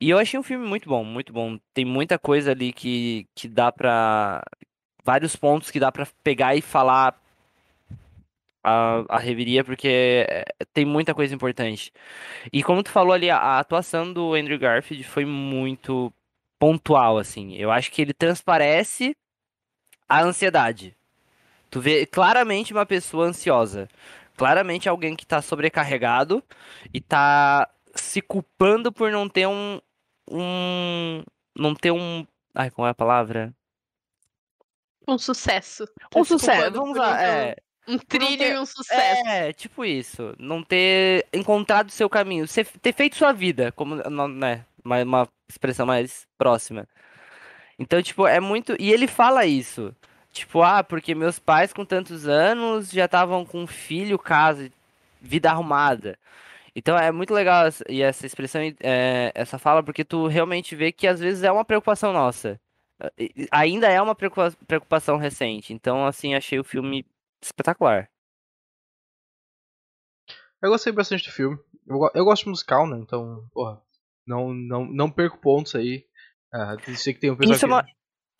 E 0.00 0.10
eu 0.10 0.18
achei 0.18 0.38
um 0.38 0.42
filme 0.42 0.66
muito 0.66 0.88
bom, 0.88 1.04
muito 1.04 1.32
bom. 1.32 1.58
Tem 1.74 1.84
muita 1.84 2.18
coisa 2.18 2.52
ali 2.52 2.72
que, 2.72 3.26
que 3.34 3.48
dá 3.48 3.72
pra. 3.72 4.42
Vários 5.04 5.34
pontos 5.34 5.70
que 5.70 5.80
dá 5.80 5.90
pra 5.90 6.06
pegar 6.22 6.54
e 6.54 6.60
falar 6.60 7.18
a, 8.62 9.04
a 9.08 9.18
reveria, 9.18 9.64
porque 9.64 10.26
é, 10.28 10.44
tem 10.72 10.84
muita 10.84 11.14
coisa 11.14 11.34
importante. 11.34 11.92
E 12.52 12.62
como 12.62 12.82
tu 12.82 12.90
falou 12.90 13.12
ali, 13.12 13.30
a, 13.30 13.38
a 13.38 13.58
atuação 13.58 14.12
do 14.12 14.34
Andrew 14.34 14.58
Garfield 14.58 15.02
foi 15.04 15.24
muito 15.24 16.12
pontual, 16.58 17.18
assim. 17.18 17.54
Eu 17.56 17.70
acho 17.70 17.90
que 17.90 18.02
ele 18.02 18.12
transparece 18.12 19.16
a 20.08 20.22
ansiedade. 20.22 20.96
Tu 21.70 21.80
vê 21.80 22.06
claramente 22.06 22.72
uma 22.72 22.86
pessoa 22.86 23.26
ansiosa. 23.26 23.88
Claramente 24.36 24.88
alguém 24.88 25.16
que 25.16 25.26
tá 25.26 25.42
sobrecarregado 25.42 26.42
e 26.94 27.00
tá 27.00 27.68
se 27.94 28.22
culpando 28.22 28.92
por 28.92 29.10
não 29.10 29.28
ter 29.28 29.46
um. 29.46 29.80
Um 30.30 31.22
não 31.56 31.74
ter 31.74 31.90
um. 31.90 32.26
Ai, 32.54 32.70
qual 32.70 32.86
é 32.86 32.90
a 32.90 32.94
palavra? 32.94 33.52
Um 35.06 35.18
sucesso. 35.18 35.88
Um 36.14 36.24
se 36.24 36.30
sucesso. 36.30 36.70
Vamos 36.72 36.96
lá. 36.96 37.22
É, 37.22 37.56
Um, 37.88 37.96
trilho 37.98 38.36
ter- 38.38 38.54
e 38.54 38.58
um 38.58 38.66
sucesso. 38.66 39.26
É, 39.26 39.52
tipo 39.52 39.84
isso. 39.84 40.34
Não 40.38 40.62
ter 40.62 41.26
encontrado 41.32 41.90
seu 41.90 42.08
caminho. 42.10 42.44
Ter 42.82 42.92
feito 42.92 43.16
sua 43.16 43.32
vida, 43.32 43.72
como, 43.72 43.96
não- 43.96 44.28
né? 44.28 44.64
Uma, 44.84 45.02
uma 45.02 45.28
expressão 45.48 45.86
mais 45.86 46.26
próxima. 46.36 46.86
Então, 47.78 48.02
tipo, 48.02 48.26
é 48.26 48.40
muito. 48.40 48.76
E 48.78 48.92
ele 48.92 49.06
fala 49.06 49.46
isso. 49.46 49.94
Tipo, 50.32 50.62
ah, 50.62 50.84
porque 50.84 51.14
meus 51.14 51.38
pais 51.38 51.72
com 51.72 51.84
tantos 51.84 52.28
anos 52.28 52.90
já 52.90 53.06
estavam 53.06 53.44
com 53.46 53.66
filho, 53.66 54.18
casa, 54.18 54.70
vida 55.20 55.50
arrumada. 55.50 56.18
Então 56.74 56.96
é 56.96 57.10
muito 57.10 57.32
legal 57.34 57.66
essa, 57.66 57.84
e 57.88 58.02
essa 58.02 58.26
expressão, 58.26 58.60
é, 58.80 59.32
essa 59.34 59.58
fala, 59.58 59.82
porque 59.82 60.04
tu 60.04 60.26
realmente 60.26 60.74
vê 60.76 60.92
que 60.92 61.06
às 61.06 61.20
vezes 61.20 61.42
é 61.42 61.50
uma 61.50 61.64
preocupação 61.64 62.12
nossa. 62.12 62.60
Ainda 63.52 63.88
é 63.88 64.00
uma 64.02 64.14
preocupa- 64.14 64.56
preocupação 64.66 65.16
recente. 65.18 65.72
Então, 65.72 66.04
assim, 66.06 66.34
achei 66.34 66.58
o 66.58 66.64
filme 66.64 67.06
espetacular. 67.42 68.10
Eu 70.62 70.70
gostei 70.70 70.92
bastante 70.92 71.24
do 71.28 71.32
filme. 71.32 71.56
Eu, 71.86 71.98
eu 72.14 72.24
gosto 72.24 72.44
de 72.44 72.50
musical, 72.50 72.86
né? 72.86 72.98
Então, 72.98 73.46
porra, 73.52 73.80
não, 74.26 74.52
não, 74.52 74.84
não 74.84 75.10
perco 75.10 75.38
pontos 75.38 75.74
aí. 75.74 76.04
Ah, 76.52 76.76
sei 76.96 77.14
que 77.14 77.20
tem 77.20 77.30
um 77.30 77.36
pessoal 77.36 77.54
Isso 77.56 77.64
é 77.64 77.68
que... 77.68 77.72
uma, 77.74 77.86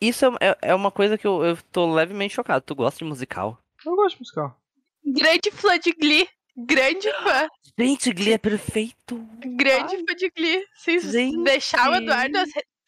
isso 0.01 0.25
é, 0.25 0.29
é- 0.49 0.57
é 0.71 0.75
uma 0.75 0.91
coisa 0.91 1.17
que 1.17 1.25
eu, 1.25 1.43
eu 1.43 1.57
tô 1.71 1.93
levemente 1.93 2.33
chocado. 2.33 2.65
Tu 2.65 2.75
gosta 2.75 2.97
de 2.99 3.05
musical? 3.05 3.57
Eu 3.85 3.95
gosto 3.95 4.15
de 4.15 4.21
musical. 4.21 4.59
Grande 5.05 5.51
fã 5.51 5.79
de 5.79 5.93
Glee. 5.93 6.27
Grande 6.65 7.11
fã. 7.23 7.47
Gente, 7.77 8.11
Glee 8.13 8.33
é 8.33 8.37
perfeito. 8.37 9.17
Grande 9.55 9.97
fã 9.97 10.15
de 10.15 10.29
Glee. 10.31 10.65
Gente. 11.11 11.43
deixar 11.43 11.89
o 11.91 11.95
Eduardo. 11.95 12.37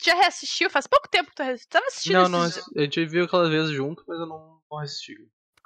Já 0.04 0.16
reassistiu? 0.16 0.70
Faz 0.70 0.88
pouco 0.88 1.08
tempo 1.10 1.30
que 1.30 1.36
tu 1.36 1.44
reassistiu. 1.44 1.70
Tava 1.70 1.86
assistindo 1.88 2.14
Não, 2.30 2.46
esses 2.46 2.66
não, 2.68 2.82
a 2.82 2.84
gente 2.86 3.06
viu 3.06 3.26
aquelas 3.26 3.50
vezes 3.50 3.72
junto, 3.72 4.04
mas 4.08 4.20
eu 4.20 4.26
não, 4.26 4.60
não 4.70 4.80
assisti. 4.80 5.16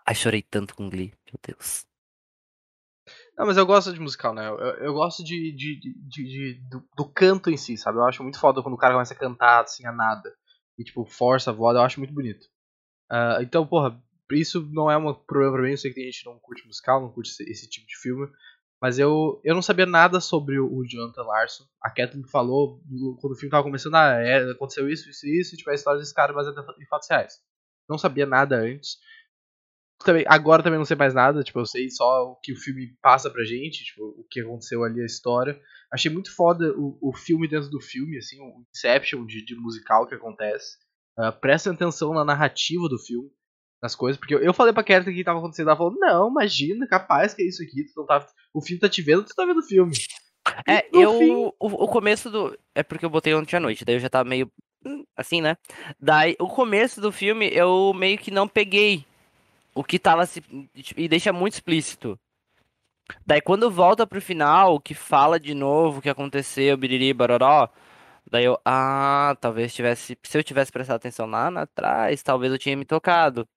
Ai, 0.06 0.14
chorei 0.14 0.42
tanto 0.42 0.76
com 0.76 0.90
Glee. 0.90 1.14
Meu 1.26 1.40
Deus. 1.48 1.86
Não, 3.38 3.46
mas 3.46 3.58
eu 3.58 3.66
gosto 3.66 3.94
de 3.94 4.00
musical, 4.00 4.34
né? 4.34 4.48
Eu, 4.48 4.58
eu 4.58 4.94
gosto 4.94 5.24
de, 5.24 5.52
de, 5.56 5.80
de, 5.80 5.94
de- 6.08 6.24
de- 6.28 6.70
do, 6.70 6.88
do 6.98 7.10
canto 7.10 7.50
em 7.50 7.58
si, 7.58 7.78
sabe? 7.78 7.98
Eu 7.98 8.06
acho 8.06 8.24
muito 8.24 8.40
foda 8.40 8.62
quando 8.62 8.74
o 8.76 8.78
cara 8.78 8.94
começa 8.94 9.14
a 9.14 9.18
cantar 9.18 9.64
assim 9.64 9.86
a 9.86 9.92
nada. 9.92 10.34
E 10.78 10.84
tipo, 10.84 11.06
força 11.06 11.52
a 11.52 11.54
voz, 11.54 11.76
eu 11.76 11.82
acho 11.84 12.00
muito 12.00 12.14
bonito. 12.14 12.46
Ah, 13.10 13.38
então, 13.42 13.66
porra, 13.68 14.02
isso 14.32 14.68
não 14.72 14.90
é 14.90 14.98
um 14.98 15.14
problema 15.14 15.54
pra 15.54 15.62
mim. 15.64 15.72
Eu 15.72 15.78
sei 15.78 15.92
que 15.92 15.96
tem 15.96 16.06
gente 16.06 16.24
que 16.24 16.30
não 16.30 16.40
curte 16.40 16.66
musical, 16.66 17.02
não 17.02 17.12
curte 17.12 17.30
esse, 17.32 17.44
esse 17.50 17.70
tipo 17.70 17.88
de 17.88 17.98
filme. 17.98 18.28
Mas 18.82 19.00
eu, 19.00 19.40
eu 19.44 19.56
não 19.56 19.62
sabia 19.62 19.86
nada 19.86 20.20
sobre 20.20 20.60
o, 20.60 20.84
Jonathan 20.86 21.24
Larson. 21.24 21.64
A 21.82 21.90
Kathleen 21.90 22.24
me 22.24 22.30
falou 22.30 22.82
do- 22.86 23.18
quando 23.20 23.34
o 23.34 23.36
filme 23.36 23.50
tava 23.52 23.64
começando, 23.64 23.96
ah, 23.96 24.14
é, 24.22 24.52
aconteceu 24.52 24.90
isso, 24.90 25.10
isso 25.10 25.26
e 25.26 25.40
isso, 25.40 25.56
e 25.56 25.58
tipo, 25.58 25.70
a 25.70 25.74
história 25.74 26.00
desse 26.00 26.14
cara 26.14 26.34
baseada 26.34 26.66
em 26.80 26.86
fatos 26.88 27.10
reais. 27.10 27.40
Não 27.90 27.98
sabia 27.98 28.26
nada 28.26 28.58
antes 28.58 28.98
também, 30.04 30.26
agora 30.28 30.62
também 30.62 30.78
não 30.78 30.86
sei 30.86 30.96
mais 30.96 31.14
nada, 31.14 31.44
tipo, 31.44 31.60
eu 31.60 31.66
sei 31.66 31.90
só 31.90 32.32
o 32.32 32.36
que 32.36 32.54
o 32.54 32.58
filme 32.58 32.96
passa 33.02 33.30
pra 33.30 33.44
gente, 33.44 33.86
tipo, 33.86 34.04
o 34.04 34.24
que 34.30 34.42
aconteceu 34.42 34.84
ali, 34.84 35.02
a 35.02 35.06
história. 35.06 35.60
Achei 35.92 36.12
muito 36.12 36.36
foda 36.36 36.74
o, 36.78 36.98
o 37.02 37.14
filme 37.14 37.48
dentro 37.48 37.70
do 37.70 37.80
filme, 37.82 38.18
assim, 38.18 38.40
o 38.40 38.66
Inception 38.76 39.26
de, 39.26 39.44
de 39.44 39.56
musical 39.56 40.06
que 40.08 40.16
acontece. 40.16 40.78
Uh, 41.18 41.32
prestem 41.40 41.74
atenção 41.74 42.14
na 42.14 42.26
narrativa 42.26 42.90
do 42.90 43.00
filme, 43.00 43.32
nas 43.82 43.96
coisas, 43.96 44.18
porque 44.20 44.34
eu, 44.34 44.40
eu 44.40 44.54
falei 44.54 44.74
pra 44.74 44.84
Kerta 44.84 45.12
que 45.12 45.24
tava 45.24 45.40
acontecendo, 45.40 45.68
ela 45.70 45.78
falou, 45.78 45.94
não, 45.98 46.30
imagina, 46.30 46.88
capaz 46.88 47.34
que 47.34 47.44
é 47.44 47.46
isso 47.46 47.62
aqui, 47.64 47.84
tu 47.86 47.94
não 48.00 48.06
tá, 48.06 48.26
o 48.54 48.62
filme 48.62 48.80
tá 48.80 48.90
te 48.90 49.02
vendo, 49.02 49.24
tu 49.24 49.36
tá 49.36 49.46
vendo 49.46 49.60
o 49.60 49.64
filme. 49.64 49.94
É, 50.68 50.88
No 50.92 51.02
eu. 51.02 51.14
fim- 51.20 51.36
O, 51.60 51.84
o 51.84 51.88
começo 51.88 52.30
do. 52.30 52.58
É 52.74 52.84
porque 52.84 53.04
eu 53.06 53.10
botei 53.10 53.34
ontem 53.34 53.56
à 53.58 53.60
noite, 53.60 53.84
daí 53.84 53.96
eu 53.96 54.00
já 54.00 54.10
tava 54.10 54.28
meio. 54.30 54.52
hum, 54.86 55.04
Assim, 55.18 55.42
né? 55.42 55.58
Daí, 56.00 56.36
o 56.40 56.48
começo 56.48 57.02
do 57.02 57.12
filme, 57.12 57.50
eu 57.52 57.94
meio 57.96 58.18
que 58.18 58.30
não 58.32 58.48
peguei 58.48 59.06
o 59.74 59.84
que 59.84 59.98
tava 60.00 60.26
se. 60.26 60.44
E 60.96 61.08
deixa 61.08 61.34
muito 61.34 61.54
explícito. 61.56 62.18
Daí, 63.26 63.42
quando 63.42 63.70
volta 63.72 64.06
pro 64.08 64.22
final, 64.22 64.80
que 64.80 64.94
fala 64.94 65.40
de 65.40 65.54
novo 65.54 66.00
o 66.00 66.02
que 66.02 66.10
aconteceu, 66.10 66.78
biriri, 66.78 67.12
baroró. 67.14 67.68
Daí 68.30 68.46
eu. 68.46 68.60
Ah, 68.64 69.36
talvez 69.42 69.74
tivesse. 69.74 70.18
Se 70.24 70.38
eu 70.38 70.44
tivesse 70.44 70.72
prestado 70.72 70.98
atenção 70.98 71.26
lá 71.26 71.48
atrás, 71.62 72.22
talvez 72.24 72.52
eu 72.52 72.58
tinha 72.60 72.78
me 72.78 72.86
tocado. 72.86 73.48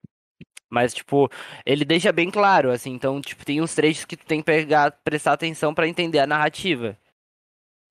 Mas, 0.71 0.93
tipo, 0.93 1.31
ele 1.65 1.85
deixa 1.85 2.13
bem 2.13 2.31
claro, 2.31 2.71
assim. 2.71 2.93
Então, 2.93 3.21
tipo, 3.21 3.45
tem 3.45 3.61
uns 3.61 3.75
trechos 3.75 4.05
que 4.05 4.17
tu 4.17 4.27
tem 4.27 4.41
que 4.41 4.47
pegar, 4.47 4.91
prestar 5.03 5.33
atenção 5.33 5.75
pra 5.75 5.89
entender 5.89 6.19
a 6.19 6.27
narrativa. 6.27 6.97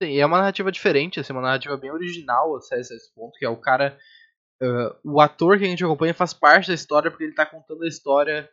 Sim, 0.02 0.16
é 0.16 0.24
uma 0.26 0.38
narrativa 0.38 0.70
diferente, 0.70 1.18
assim, 1.18 1.32
uma 1.32 1.42
narrativa 1.42 1.76
bem 1.76 1.90
original 1.90 2.56
até 2.56 2.78
esse 2.80 3.12
ponto, 3.14 3.36
que 3.38 3.44
é 3.44 3.48
o 3.48 3.56
cara. 3.56 3.98
ah, 4.62 4.96
o 5.04 5.20
ator 5.20 5.58
que 5.58 5.64
a 5.64 5.68
gente 5.68 5.84
acompanha 5.84 6.14
faz 6.14 6.32
parte 6.32 6.68
da 6.68 6.74
história 6.74 7.10
porque 7.10 7.24
ele 7.24 7.34
tá 7.34 7.46
contando 7.46 7.84
a 7.84 7.88
história. 7.88 8.48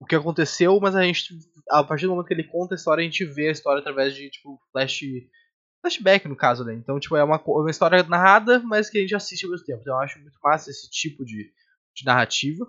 O 0.00 0.04
que 0.06 0.16
aconteceu, 0.16 0.78
mas 0.80 0.96
a 0.96 1.02
gente. 1.02 1.34
A 1.70 1.84
partir 1.84 2.06
do 2.06 2.10
momento 2.10 2.26
que 2.26 2.34
ele 2.34 2.44
conta 2.44 2.74
a 2.74 2.76
história, 2.76 3.02
a 3.02 3.04
gente 3.04 3.24
vê 3.24 3.48
a 3.48 3.52
história 3.52 3.80
através 3.80 4.14
de, 4.14 4.28
tipo, 4.30 4.60
flash. 4.72 5.00
Flashback, 5.80 6.28
no 6.28 6.36
caso, 6.36 6.64
né? 6.64 6.74
Então, 6.74 6.98
tipo, 7.00 7.16
é 7.16 7.24
uma, 7.24 7.38
co- 7.38 7.60
uma 7.60 7.70
história 7.70 8.02
narrada, 8.04 8.60
mas 8.60 8.88
que 8.90 8.98
a 8.98 9.00
gente 9.00 9.14
assiste 9.16 9.44
ao 9.44 9.50
mesmo 9.50 9.66
tempo. 9.66 9.80
Então, 9.80 9.94
eu 9.94 10.00
acho 10.00 10.20
muito 10.20 10.38
massa 10.42 10.70
esse 10.70 10.88
tipo 10.90 11.24
de, 11.24 11.52
de 11.96 12.04
narrativa. 12.04 12.66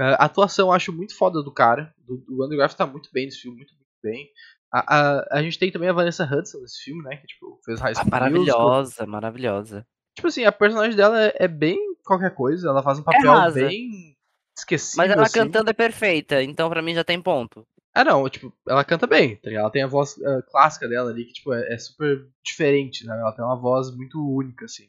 Ah, 0.00 0.14
a 0.22 0.24
atuação 0.24 0.68
eu 0.68 0.72
acho 0.72 0.92
muito 0.92 1.16
foda 1.16 1.42
do 1.42 1.52
cara. 1.52 1.94
Do, 1.98 2.16
do 2.18 2.42
Andrew 2.42 2.58
Garfield 2.58 2.78
tá 2.78 2.86
muito 2.86 3.10
bem 3.12 3.26
nesse 3.26 3.40
filme, 3.40 3.58
muito, 3.58 3.74
muito 3.74 3.88
bem. 4.02 4.28
A, 4.72 4.96
a, 4.96 5.38
a 5.38 5.42
gente 5.42 5.58
tem 5.58 5.70
também 5.70 5.88
a 5.88 5.92
Vanessa 5.92 6.24
Hudson 6.24 6.60
nesse 6.60 6.82
filme, 6.82 7.02
né? 7.02 7.16
Que 7.16 7.26
tipo, 7.26 7.58
fez 7.64 7.80
High 7.80 7.92
Ah, 7.92 7.94
School 7.94 8.04
Musical. 8.04 8.20
maravilhosa, 8.20 9.06
maravilhosa. 9.06 9.86
Tipo 10.14 10.28
assim, 10.28 10.44
a 10.44 10.52
personagem 10.52 10.96
dela 10.96 11.20
é, 11.22 11.32
é 11.40 11.48
bem 11.48 11.78
qualquer 12.04 12.34
coisa. 12.34 12.68
Ela 12.68 12.82
faz 12.82 12.98
um 12.98 13.02
papel 13.02 13.30
rasa. 13.32 13.60
bem 13.66 14.16
esquecível. 14.56 14.98
Mas 15.04 15.10
ela 15.10 15.22
assim. 15.22 15.38
cantando 15.38 15.70
é 15.70 15.72
perfeita, 15.74 16.42
então 16.42 16.68
pra 16.70 16.82
mim 16.82 16.94
já 16.94 17.04
tem 17.04 17.20
ponto. 17.20 17.66
Ah, 17.92 18.04
não, 18.04 18.28
tipo, 18.28 18.52
ela 18.68 18.84
canta 18.84 19.06
bem, 19.06 19.36
tá? 19.36 19.50
Ela 19.50 19.70
tem 19.70 19.82
a 19.82 19.86
voz 19.88 20.16
ah, 20.22 20.42
clássica 20.48 20.88
dela 20.88 21.10
ali, 21.10 21.24
que, 21.24 21.32
tipo, 21.32 21.52
é, 21.52 21.74
é 21.74 21.78
super 21.78 22.24
diferente, 22.44 23.04
né? 23.04 23.18
Ela 23.18 23.32
tem 23.32 23.44
uma 23.44 23.56
voz 23.60 23.90
muito 23.94 24.20
única, 24.24 24.64
assim. 24.66 24.88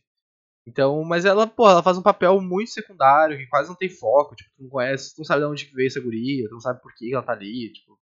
Então, 0.67 1.03
mas 1.03 1.25
ela, 1.25 1.47
pô, 1.47 1.67
ela 1.69 1.81
faz 1.81 1.97
um 1.97 2.03
papel 2.03 2.39
muito 2.39 2.71
secundário, 2.71 3.37
que 3.37 3.47
quase 3.47 3.69
não 3.69 3.75
tem 3.75 3.89
foco, 3.89 4.35
tipo, 4.35 4.49
tu 4.55 4.63
não 4.63 4.69
conhece, 4.69 5.15
tu 5.15 5.19
não 5.19 5.25
sabe 5.25 5.41
de 5.41 5.47
onde 5.47 5.71
veio 5.73 5.87
essa 5.87 5.99
guria, 5.99 6.47
tu 6.47 6.53
não 6.53 6.59
sabe 6.59 6.81
por 6.81 6.93
que 6.93 7.13
ela 7.13 7.23
tá 7.23 7.33
ali, 7.33 7.71
tipo. 7.73 7.99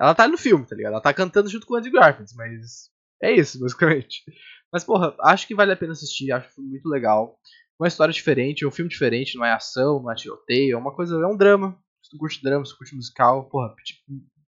Ela 0.00 0.14
tá 0.14 0.26
no 0.26 0.36
filme, 0.36 0.66
tá 0.66 0.74
ligado? 0.74 0.92
Ela 0.92 1.02
tá 1.02 1.14
cantando 1.14 1.48
junto 1.48 1.66
com 1.66 1.74
o 1.74 1.76
Andy 1.76 1.90
Garfield, 1.90 2.32
mas 2.34 2.90
é 3.22 3.32
isso, 3.32 3.58
basicamente. 3.60 4.24
Mas, 4.72 4.84
porra, 4.84 5.14
acho 5.20 5.46
que 5.46 5.54
vale 5.54 5.72
a 5.72 5.76
pena 5.76 5.92
assistir, 5.92 6.32
acho 6.32 6.60
muito 6.60 6.88
legal. 6.88 7.38
Uma 7.78 7.88
história 7.88 8.12
diferente, 8.12 8.66
um 8.66 8.70
filme 8.70 8.90
diferente, 8.90 9.36
não 9.36 9.44
é 9.44 9.52
ação, 9.52 10.02
não 10.02 10.10
é 10.10 10.14
tiroteio, 10.14 10.74
é 10.74 10.78
uma 10.78 10.94
coisa, 10.94 11.16
é 11.16 11.26
um 11.26 11.36
drama. 11.36 11.78
Se 12.02 12.10
tu 12.10 12.18
curte 12.18 12.42
drama, 12.42 12.64
se 12.64 12.72
tu 12.72 12.78
curte 12.78 12.96
musical, 12.96 13.48
porra, 13.48 13.74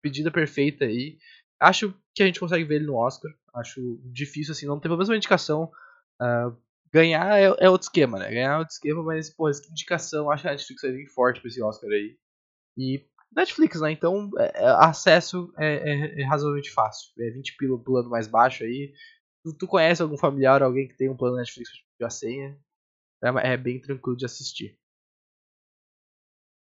pedida 0.02 0.30
perfeita 0.30 0.86
aí. 0.86 1.18
Acho 1.60 1.94
que 2.14 2.24
a 2.24 2.26
gente 2.26 2.40
consegue 2.40 2.64
ver 2.64 2.76
ele 2.76 2.86
no 2.86 2.96
Oscar. 2.96 3.32
Acho 3.56 4.00
difícil, 4.06 4.52
assim, 4.52 4.66
não 4.66 4.80
ter 4.80 4.88
pelo 4.88 4.98
menos 4.98 5.10
uma 5.10 5.18
indicação. 5.18 5.72
Uh, 6.22 6.56
ganhar 6.92 7.40
é, 7.40 7.46
é, 7.60 7.70
outro 7.70 7.86
esquema, 7.86 8.20
né? 8.20 8.30
Ganhar 8.30 8.56
é 8.56 8.58
outro 8.58 8.74
esquema, 8.74 9.04
mas, 9.04 9.30
pô, 9.30 9.50
essa 9.50 9.70
indicação, 9.70 10.30
acho 10.30 10.44
que 10.44 10.48
a 10.48 10.52
Netflix 10.52 10.82
vai 10.82 10.92
vir 10.92 11.08
forte 11.08 11.40
pra 11.40 11.48
esse 11.48 11.62
Oscar 11.62 11.90
aí. 11.90 12.18
E 12.78 13.06
Netflix, 13.36 13.82
né? 13.82 13.92
Então, 13.92 14.30
é, 14.38 14.64
é 14.64 14.70
acesso 14.84 15.54
é, 15.58 15.76
é, 15.76 16.22
é, 16.22 16.26
razoavelmente 16.26 16.72
fácil. 16.72 17.12
É 17.20 17.30
20 17.30 17.58
pila 17.58 17.82
plano 17.82 18.10
mais 18.10 18.28
baixo 18.28 18.64
aí. 18.64 18.94
Tu, 19.44 19.54
tu, 19.54 19.68
conhece 19.68 20.02
algum 20.02 20.18
familiar, 20.18 20.62
alguém 20.62 20.88
que 20.88 20.98
tem 20.98 21.10
um 21.10 21.18
plano 21.18 21.38
Netflix 21.38 21.70
de 21.72 22.06
a 22.06 22.10
senha? 22.10 22.58
É, 23.24 23.54
é 23.54 23.58
bem 23.58 23.80
tranquilo 23.80 24.18
de 24.18 24.26
assistir. 24.26 24.78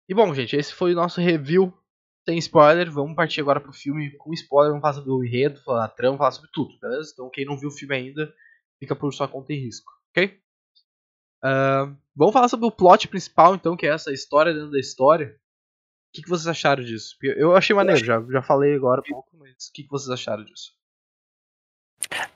E 0.07 0.13
bom, 0.13 0.33
gente, 0.33 0.55
esse 0.55 0.73
foi 0.73 0.93
o 0.93 0.95
nosso 0.95 1.21
review 1.21 1.73
sem 2.27 2.37
spoiler. 2.39 2.91
Vamos 2.91 3.15
partir 3.15 3.41
agora 3.41 3.61
pro 3.61 3.71
filme 3.71 4.11
com 4.17 4.33
spoiler. 4.33 4.71
Vamos 4.71 4.81
falar 4.81 4.93
sobre 4.95 5.11
o 5.11 5.23
enredo, 5.23 5.63
falar 5.63 5.87
da 5.87 5.93
trama, 5.93 6.17
falar 6.17 6.31
sobre 6.31 6.49
tudo, 6.51 6.77
beleza? 6.79 7.11
Então, 7.13 7.29
quem 7.29 7.45
não 7.45 7.57
viu 7.57 7.69
o 7.69 7.71
filme 7.71 7.95
ainda, 7.95 8.33
fica 8.79 8.95
por 8.95 9.13
sua 9.13 9.27
conta 9.27 9.53
e 9.53 9.59
risco, 9.59 9.91
ok? 10.11 10.39
Uh, 11.43 11.95
vamos 12.15 12.33
falar 12.33 12.47
sobre 12.49 12.65
o 12.65 12.71
plot 12.71 13.07
principal, 13.07 13.55
então, 13.55 13.75
que 13.75 13.87
é 13.87 13.89
essa 13.89 14.11
história 14.11 14.53
dentro 14.53 14.71
da 14.71 14.79
história. 14.79 15.35
O 16.09 16.11
que, 16.13 16.23
que 16.23 16.29
vocês 16.29 16.47
acharam 16.47 16.83
disso? 16.83 17.15
Eu 17.21 17.55
achei 17.55 17.75
maneiro, 17.75 18.03
já, 18.03 18.21
já 18.21 18.41
falei 18.41 18.75
agora 18.75 19.01
um 19.01 19.11
pouco, 19.11 19.37
mas 19.37 19.67
o 19.67 19.73
que, 19.73 19.83
que 19.83 19.89
vocês 19.89 20.09
acharam 20.09 20.43
disso? 20.43 20.73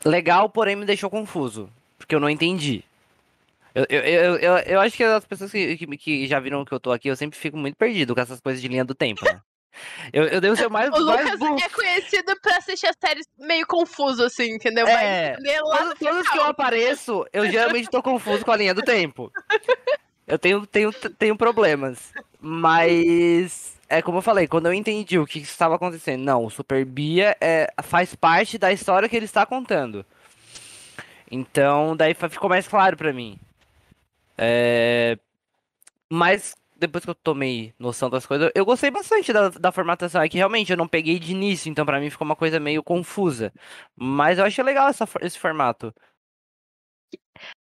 Legal, 0.05 0.49
porém 0.49 0.75
me 0.75 0.85
deixou 0.85 1.09
confuso, 1.09 1.69
porque 1.97 2.13
eu 2.13 2.19
não 2.19 2.29
entendi. 2.29 2.83
Eu, 3.73 3.85
eu, 3.89 4.01
eu, 4.01 4.37
eu, 4.37 4.57
eu 4.57 4.79
acho 4.79 4.95
que 4.95 5.03
as 5.03 5.25
pessoas 5.25 5.51
que, 5.51 5.75
que, 5.75 5.97
que, 5.97 6.27
já 6.27 6.39
viram 6.39 6.63
que 6.63 6.71
eu 6.71 6.79
tô 6.79 6.91
aqui, 6.91 7.07
eu 7.07 7.15
sempre 7.15 7.39
fico 7.39 7.57
muito 7.57 7.75
perdido 7.75 8.13
com 8.13 8.21
essas 8.21 8.39
coisas 8.39 8.61
de 8.61 8.67
linha 8.67 8.85
do 8.85 8.93
tempo, 8.93 9.25
né? 9.25 9.41
Eu, 10.11 10.25
eu 10.25 10.41
devo 10.41 10.55
ser 10.55 10.69
mais. 10.69 10.89
O 10.93 11.05
mais 11.05 11.23
Lucas 11.23 11.39
burro. 11.39 11.57
é 11.59 11.69
conhecido 11.69 12.39
pra 12.41 12.57
assistir 12.57 12.87
as 12.87 12.95
séries 12.99 13.27
meio 13.37 13.65
confuso, 13.65 14.23
assim, 14.23 14.53
entendeu? 14.53 14.87
É. 14.87 15.35
Mas 15.39 15.93
todos, 15.99 16.29
que 16.29 16.37
eu 16.37 16.45
apareço, 16.45 17.25
eu 17.33 17.49
geralmente 17.49 17.89
tô 17.89 18.01
confuso 18.01 18.45
com 18.45 18.51
a 18.51 18.57
linha 18.57 18.73
do 18.73 18.81
tempo. 18.81 19.31
Eu 20.27 20.37
tenho, 20.37 20.65
tenho, 20.65 20.91
tenho 20.93 21.35
problemas. 21.35 22.13
Mas. 22.39 23.73
É 23.89 24.01
como 24.01 24.19
eu 24.19 24.21
falei, 24.21 24.47
quando 24.47 24.65
eu 24.65 24.73
entendi 24.73 25.19
o 25.19 25.25
que 25.25 25.39
estava 25.39 25.75
acontecendo, 25.75 26.23
não, 26.23 26.45
o 26.45 26.49
Super 26.49 26.83
Bia 26.83 27.37
é, 27.39 27.71
faz 27.83 28.15
parte 28.15 28.57
da 28.57 28.71
história 28.71 29.07
que 29.07 29.15
ele 29.15 29.25
está 29.25 29.45
contando. 29.45 30.05
Então, 31.29 31.95
daí 31.95 32.13
ficou 32.13 32.49
mais 32.49 32.67
claro 32.67 32.97
para 32.97 33.13
mim. 33.13 33.39
É... 34.37 35.17
Mas 36.09 36.55
depois 36.87 37.03
que 37.03 37.09
eu 37.09 37.15
tomei 37.15 37.73
noção 37.79 38.09
das 38.09 38.25
coisas, 38.25 38.51
eu 38.53 38.65
gostei 38.65 38.91
bastante 38.91 39.31
da, 39.31 39.49
da 39.49 39.71
formatação. 39.71 40.21
É 40.21 40.27
que 40.27 40.37
realmente 40.37 40.71
eu 40.71 40.77
não 40.77 40.87
peguei 40.87 41.17
de 41.17 41.31
início, 41.31 41.69
então 41.69 41.85
para 41.85 41.99
mim 41.99 42.09
ficou 42.09 42.25
uma 42.25 42.35
coisa 42.35 42.59
meio 42.59 42.83
confusa. 42.83 43.53
Mas 43.95 44.37
eu 44.37 44.45
achei 44.45 44.63
legal 44.63 44.89
essa, 44.89 45.07
esse 45.21 45.39
formato. 45.39 45.93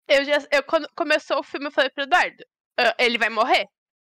Eu 0.07 0.23
já. 0.25 0.37
Eu, 0.51 0.63
quando 0.63 0.87
começou 0.95 1.39
o 1.39 1.43
filme, 1.43 1.67
eu 1.67 1.71
falei 1.71 1.89
pro 1.89 2.03
Eduardo: 2.03 2.43
uh, 2.79 2.95
ele 2.97 3.17
vai 3.17 3.29
morrer. 3.29 3.67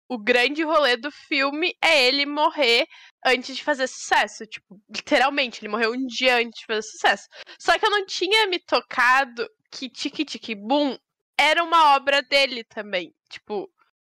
O 0.08 0.18
grande 0.18 0.64
rolê 0.64 0.98
do 0.98 1.12
filme 1.12 1.76
é 1.84 2.08
ele 2.08 2.26
morrer 2.26 2.88
antes 3.26 3.56
de 3.56 3.64
fazer 3.64 3.88
sucesso. 3.88 4.46
Tipo, 4.48 4.80
literalmente, 4.90 5.62
ele 5.62 5.70
morreu 5.70 5.92
um 5.92 6.06
dia 6.06 6.38
antes 6.38 6.62
de 6.62 6.66
fazer 6.66 6.82
sucesso. 6.84 7.28
Só 7.60 7.78
que 7.78 7.86
eu 7.86 7.92
não 7.92 8.06
tinha 8.06 8.48
me 8.48 8.60
tocado 8.60 9.48
que 9.72 9.90
Tiki 9.90 10.26
Tiki 10.26 10.56
Boom 10.56 10.98
era 11.38 11.64
uma 11.64 11.96
obra 11.96 12.22
dele 12.24 12.64
também. 12.64 13.14
Tipo, 13.30 13.70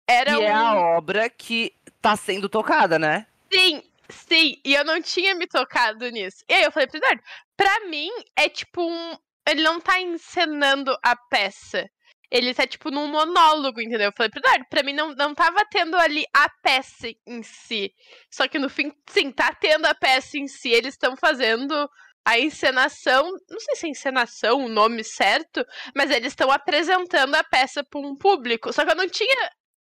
era 0.08 0.32
e 0.32 0.38
um... 0.38 0.42
é 0.42 0.52
a 0.52 0.76
obra 0.76 1.30
que 1.30 1.74
tá 2.02 2.16
sendo 2.16 2.48
tocada, 2.48 2.98
né? 2.98 3.28
Sim, 3.52 3.84
sim. 4.10 4.62
E 4.64 4.74
eu 4.74 4.86
não 4.86 5.02
tinha 5.02 5.36
me 5.36 5.48
tocado 5.48 6.10
nisso. 6.10 6.44
E 6.48 6.54
aí 6.54 6.64
eu 6.64 6.72
falei 6.72 6.88
pro 6.88 6.98
Eduardo, 6.98 7.22
pra 7.56 7.80
mim 7.88 8.10
é 8.36 8.48
tipo 8.48 8.82
um. 8.82 9.18
Ele 9.48 9.64
não 9.64 9.80
tá 9.80 10.00
encenando 10.02 10.98
a 11.04 11.16
peça. 11.16 11.90
Ele 12.30 12.54
tá, 12.54 12.68
tipo, 12.68 12.92
num 12.92 13.08
monólogo, 13.08 13.80
entendeu? 13.80 14.08
Eu 14.08 14.14
falei 14.16 14.30
pro 14.30 14.42
Eduardo, 14.42 14.66
pra 14.70 14.84
mim 14.84 14.92
não, 14.92 15.16
não 15.16 15.34
tava 15.34 15.64
tendo 15.72 15.96
ali 15.96 16.26
a 16.34 16.50
peça 16.62 17.08
em 17.26 17.42
si. 17.42 17.94
Só 18.30 18.50
que 18.50 18.60
no 18.60 18.70
fim, 18.70 18.92
sim, 19.10 19.32
tá 19.32 19.54
tendo 19.54 19.86
a 19.86 19.96
peça 19.96 20.38
em 20.38 20.46
si. 20.46 20.70
Eles 20.70 20.94
estão 20.94 21.16
fazendo 21.16 21.90
a 22.26 22.38
encenação, 22.38 23.24
não 23.50 23.60
sei 23.62 23.76
se 23.78 23.88
é 23.88 23.90
encenação 23.90 24.66
o 24.66 24.68
nome 24.68 25.02
certo, 25.02 25.66
mas 25.96 26.12
eles 26.12 26.34
estão 26.34 26.52
apresentando 26.52 27.34
a 27.36 27.44
peça 27.46 27.82
para 27.86 28.02
um 28.02 28.18
público. 28.18 28.74
Só 28.74 28.84
que 28.84 28.92
eu 28.92 28.96
não 28.98 29.08
tinha. 29.08 29.50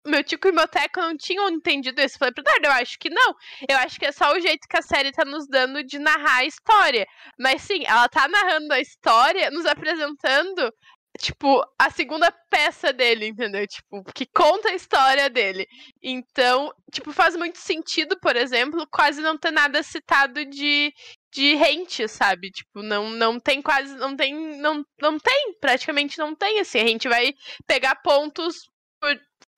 Meu 0.09 0.23
Tico 0.23 0.47
e 0.47 0.51
meu 0.51 0.67
Teco 0.67 0.99
não 0.99 1.15
tinham 1.15 1.49
entendido 1.49 2.01
isso. 2.01 2.17
Falei 2.17 2.33
pro 2.33 2.43
Dardo, 2.43 2.67
eu 2.67 2.71
acho 2.71 2.97
que 2.99 3.09
não. 3.09 3.35
Eu 3.69 3.77
acho 3.77 3.99
que 3.99 4.05
é 4.05 4.11
só 4.11 4.31
o 4.33 4.39
jeito 4.39 4.67
que 4.67 4.77
a 4.77 4.81
série 4.81 5.11
tá 5.11 5.23
nos 5.23 5.47
dando 5.47 5.83
de 5.83 5.99
narrar 5.99 6.37
a 6.37 6.45
história. 6.45 7.07
Mas 7.37 7.61
sim, 7.61 7.83
ela 7.85 8.07
tá 8.09 8.27
narrando 8.27 8.73
a 8.73 8.79
história, 8.79 9.51
nos 9.51 9.65
apresentando 9.65 10.73
tipo, 11.17 11.61
a 11.77 11.89
segunda 11.89 12.31
peça 12.49 12.93
dele, 12.93 13.27
entendeu? 13.27 13.65
Tipo, 13.67 14.03
que 14.13 14.25
conta 14.25 14.69
a 14.69 14.75
história 14.75 15.29
dele. 15.29 15.67
Então, 16.01 16.71
tipo, 16.91 17.11
faz 17.11 17.35
muito 17.35 17.57
sentido, 17.57 18.17
por 18.19 18.35
exemplo, 18.35 18.87
quase 18.91 19.21
não 19.21 19.37
ter 19.37 19.51
nada 19.51 19.81
citado 19.83 20.45
de, 20.45 20.93
de 21.33 21.55
rente, 21.55 22.07
sabe? 22.07 22.49
Tipo, 22.51 22.81
não, 22.81 23.09
não 23.09 23.39
tem 23.39 23.61
quase, 23.61 23.95
não 23.97 24.15
tem, 24.15 24.33
não, 24.57 24.83
não 25.01 25.19
tem, 25.19 25.55
praticamente 25.59 26.17
não 26.17 26.35
tem, 26.35 26.59
assim. 26.59 26.79
A 26.79 26.87
gente 26.87 27.09
vai 27.09 27.33
pegar 27.67 27.95
pontos 27.95 28.69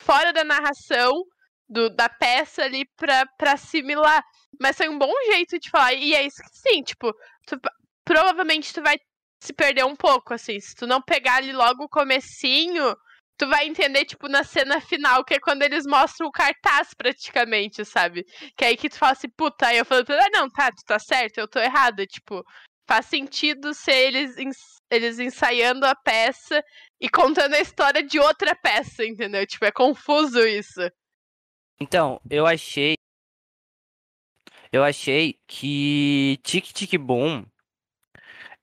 fora 0.01 0.34
da 0.34 0.43
narração 0.43 1.12
do, 1.69 1.89
da 1.89 2.10
peça 2.10 2.63
ali 2.63 2.86
pra, 2.97 3.25
pra 3.38 3.54
assimilar. 3.54 4.23
Mas 4.60 4.77
foi 4.77 4.89
um 4.89 4.97
bom 4.97 5.13
jeito 5.32 5.58
de 5.60 5.69
falar. 5.69 5.93
E 5.93 6.13
é 6.13 6.23
isso 6.23 6.41
que 6.41 6.49
sim, 6.51 6.84
tipo, 6.84 7.13
tu, 7.47 7.60
provavelmente 8.04 8.73
tu 8.73 8.82
vai 8.82 8.97
se 9.41 9.54
perder 9.54 9.86
um 9.86 9.95
pouco, 9.95 10.34
assim. 10.34 10.60
Se 10.60 10.75
tu 10.75 10.86
não 10.86 11.01
pegar 11.01 11.36
ali 11.38 11.54
logo 11.54 11.86
o 11.86 11.89
comecinho, 11.89 12.95
tu 13.38 13.47
vai 13.47 13.65
entender, 13.65 14.06
tipo, 14.06 14.27
na 14.27 14.43
cena 14.43 14.80
final, 14.82 15.23
que 15.25 15.34
é 15.34 15.39
quando 15.39 15.63
eles 15.63 15.86
mostram 15.86 16.27
o 16.27 16.32
cartaz, 16.32 16.93
praticamente, 16.93 17.84
sabe? 17.84 18.23
Que 18.56 18.65
é 18.65 18.67
aí 18.67 18.77
que 18.77 18.89
tu 18.89 18.97
fala 18.97 19.13
assim, 19.13 19.30
puta, 19.30 19.67
aí 19.67 19.77
eu 19.77 19.86
falo, 19.86 20.04
ah, 20.10 20.30
não, 20.32 20.49
tá, 20.49 20.69
tu 20.69 20.84
tá 20.86 20.99
certo, 20.99 21.39
eu 21.39 21.47
tô 21.47 21.60
errada, 21.60 22.06
tipo, 22.06 22.43
faz 22.88 23.06
sentido 23.06 23.74
ser 23.74 23.94
eles, 23.94 24.36
eles 24.89 25.20
ensaiando 25.20 25.86
a 25.86 25.96
peça 25.96 26.63
e 27.00 27.10
contando 27.10 27.54
a 27.54 27.60
história 27.60 28.04
de 28.04 28.20
outra 28.20 28.56
peça, 28.56 29.06
entendeu? 29.06 29.46
Tipo, 29.46 29.65
é 29.65 29.72
confuso 29.72 30.39
isso. 30.46 30.82
Então, 31.80 32.22
eu 32.30 32.46
achei. 32.46 32.96
Eu 34.72 34.84
achei 34.84 35.39
que 35.48 36.39
Tic 36.44 36.65
Tic 36.72 36.98
Boom 36.98 37.46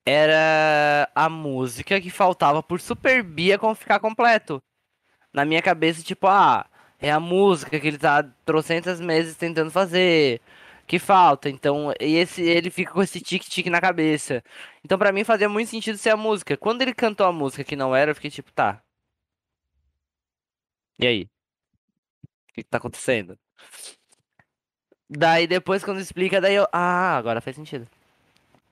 era 0.06 1.10
a 1.14 1.28
música 1.28 2.00
que 2.00 2.08
faltava 2.10 2.62
por 2.62 2.80
Super 2.80 3.22
Bia 3.22 3.58
ficar 3.74 4.00
completo. 4.00 4.62
Na 5.32 5.44
minha 5.44 5.60
cabeça, 5.60 6.02
tipo, 6.02 6.26
ah, 6.26 6.66
é 6.98 7.10
a 7.10 7.20
música 7.20 7.78
que 7.78 7.86
ele 7.86 7.98
tá 7.98 8.22
trocentas 8.44 9.00
meses 9.00 9.36
tentando 9.36 9.70
fazer. 9.70 10.40
Que 10.88 10.98
falta, 10.98 11.50
então, 11.50 11.92
e 12.00 12.16
esse, 12.16 12.40
ele 12.40 12.70
fica 12.70 12.92
com 12.92 13.02
esse 13.02 13.20
tique-tique 13.20 13.68
na 13.68 13.78
cabeça. 13.78 14.42
Então, 14.82 14.98
para 14.98 15.12
mim, 15.12 15.22
fazia 15.22 15.46
muito 15.46 15.68
sentido 15.68 15.98
ser 15.98 16.08
a 16.08 16.16
música. 16.16 16.56
Quando 16.56 16.80
ele 16.80 16.94
cantou 16.94 17.26
a 17.26 17.32
música 17.32 17.62
que 17.62 17.76
não 17.76 17.94
era, 17.94 18.10
eu 18.10 18.14
fiquei 18.14 18.30
tipo, 18.30 18.50
tá. 18.50 18.82
E 20.98 21.06
aí? 21.06 21.28
O 22.24 22.54
que, 22.54 22.62
que 22.62 22.70
tá 22.70 22.78
acontecendo? 22.78 23.38
Daí, 25.10 25.46
depois, 25.46 25.84
quando 25.84 26.00
explica, 26.00 26.40
daí 26.40 26.54
eu. 26.54 26.66
Ah, 26.72 27.18
agora 27.18 27.42
faz 27.42 27.54
sentido. 27.54 27.86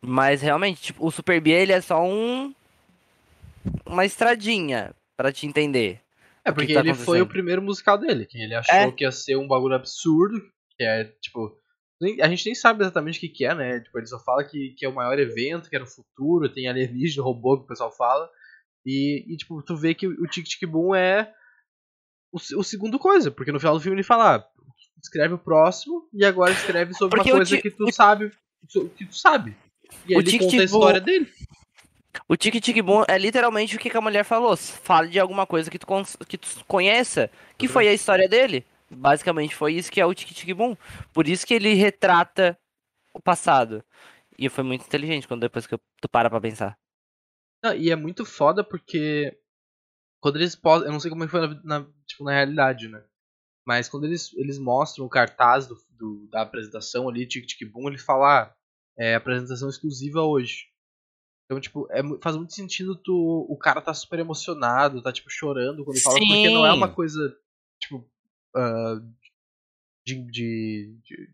Mas 0.01 0.41
realmente, 0.41 0.81
tipo, 0.81 1.07
o 1.07 1.11
Super 1.11 1.39
B 1.39 1.51
ele 1.51 1.73
é 1.73 1.83
só 1.83 2.03
um 2.03 2.55
uma 3.85 4.07
estradinha 4.07 4.95
para 5.19 5.31
te 5.31 5.47
entender. 5.47 6.01
É 6.43 6.51
porque 6.51 6.73
tá 6.73 6.81
ele 6.81 6.95
foi 6.95 7.21
o 7.21 7.27
primeiro 7.27 7.61
musical 7.61 7.99
dele, 7.99 8.25
que 8.25 8.41
ele 8.41 8.55
achou 8.55 8.75
é. 8.75 8.91
que 8.91 9.05
ia 9.05 9.13
ser 9.13 9.37
um 9.37 9.47
bagulho 9.47 9.75
absurdo, 9.75 10.41
que 10.79 10.85
é 10.85 11.05
tipo, 11.21 11.59
a 12.21 12.29
gente 12.29 12.47
nem 12.47 12.55
sabe 12.55 12.83
exatamente 12.83 13.19
o 13.19 13.21
que, 13.21 13.29
que 13.29 13.45
é, 13.45 13.55
né? 13.55 13.81
Tipo, 13.81 13.99
ele 13.99 14.07
só 14.07 14.19
fala 14.19 14.45
que, 14.45 14.75
que 14.77 14.85
é 14.85 14.89
o 14.89 14.95
maior 14.95 15.19
evento, 15.19 15.69
que 15.69 15.77
era 15.77 15.85
o 15.85 15.89
futuro, 15.89 16.53
tem 16.53 16.69
alienígena, 16.69 17.25
robô 17.25 17.57
que 17.57 17.65
o 17.65 17.69
pessoal 17.69 17.91
fala. 17.91 18.29
E, 18.85 19.25
e 19.27 19.37
tipo, 19.37 19.63
tu 19.63 19.77
vê 19.77 19.95
que 19.95 20.07
o 20.07 20.27
Tic 20.29 20.47
Tic 20.47 20.69
Boom 20.69 20.95
é 20.95 21.33
o, 22.33 22.37
o 22.59 22.63
segundo 22.63 22.99
coisa, 22.99 23.31
porque 23.31 23.51
no 23.51 23.59
final 23.59 23.75
do 23.75 23.81
filme 23.81 23.97
ele 23.97 24.05
fala, 24.05 24.37
ah, 24.37 24.49
escreve 25.03 25.35
o 25.35 25.39
próximo 25.39 26.09
e 26.13 26.25
agora 26.25 26.53
escreve 26.53 26.93
sobre 26.95 27.17
porque 27.17 27.33
uma 27.33 27.39
coisa 27.39 27.61
que 27.61 27.71
tu 27.71 27.93
sabe, 27.93 28.31
que 28.97 29.07
tu 29.07 29.17
sabe. 29.17 29.57
E 30.07 30.17
o 30.17 30.21
ele 30.21 30.39
conta 30.39 30.61
a 30.61 30.65
história 30.65 31.01
dele. 31.01 31.33
O 32.29 32.37
Tic 32.37 32.61
Tic 32.61 32.83
Boom 32.83 33.05
é 33.09 33.19
literalmente 33.19 33.77
o 33.77 33.79
que 33.79 33.95
a 33.97 34.01
mulher 34.01 34.25
falou. 34.25 34.57
Fale 34.57 35.09
de 35.09 35.19
alguma 35.19 35.47
coisa 35.47 35.71
que 35.71 35.79
tu, 35.79 35.87
que 36.27 36.39
tu 36.39 36.65
conheça, 36.67 37.31
que 37.57 37.69
foi 37.69 37.89
a 37.89 37.95
história 37.95 38.29
dele. 38.29 38.65
Basicamente 38.91 39.55
foi 39.55 39.75
isso 39.75 39.91
que 39.91 40.01
é 40.01 40.07
o 40.07 40.15
Tic 40.15 40.29
Tic 40.29 40.55
Boom. 40.55 40.77
Por 41.13 41.29
isso 41.29 41.47
que 41.47 41.55
ele 41.55 41.75
retrata 41.75 42.59
o 43.13 43.21
passado. 43.21 43.85
E 44.39 44.49
foi 44.49 44.63
muito 44.63 44.87
inteligente 44.87 45.27
quando 45.27 45.41
depois 45.41 45.67
que 45.67 45.77
tu 46.01 46.09
para 46.09 46.31
pra 46.31 46.41
pensar. 46.41 46.79
Não, 47.63 47.75
e 47.75 47.91
é 47.91 47.97
muito 47.97 48.25
foda 48.25 48.63
porque 48.63 49.37
quando 50.21 50.37
eles 50.37 50.55
postam, 50.55 50.89
eu 50.89 50.93
não 50.93 51.01
sei 51.01 51.11
como 51.11 51.25
é 51.25 51.29
foi 51.29 51.41
na, 51.41 51.63
na, 51.65 51.87
tipo, 52.07 52.25
na 52.25 52.33
realidade, 52.33 52.89
né? 52.89 53.03
Mas 53.67 53.89
quando 53.89 54.05
eles, 54.05 54.33
eles 54.35 54.59
mostram 54.59 55.05
o 55.05 55.09
cartaz 55.09 55.67
do, 55.67 55.77
do 55.91 56.29
da 56.29 56.43
apresentação 56.43 57.09
ali, 57.09 57.27
Tic 57.27 57.47
Tic 57.47 57.69
Boom, 57.71 57.89
ele 57.89 57.99
fala, 57.99 58.43
ah, 58.43 58.55
é 58.99 59.15
apresentação 59.15 59.69
exclusiva 59.69 60.23
hoje. 60.23 60.67
Então, 61.45 61.61
tipo, 61.61 61.87
é, 61.91 62.03
faz 62.23 62.37
muito 62.37 62.53
sentido 62.55 62.97
tu, 62.97 63.47
o 63.49 63.57
cara 63.57 63.81
tá 63.81 63.95
super 63.95 64.19
emocionado, 64.19 65.01
tá, 65.01 65.13
tipo, 65.13 65.31
chorando 65.31 65.85
quando 65.85 66.01
fala, 66.01 66.19
Sim. 66.19 66.27
porque 66.27 66.51
não 66.51 66.67
é 66.67 66.73
uma 66.73 66.93
coisa, 66.93 67.37
uh, 68.57 69.01
de, 70.05 70.15
de, 70.31 70.99
de, 71.03 71.29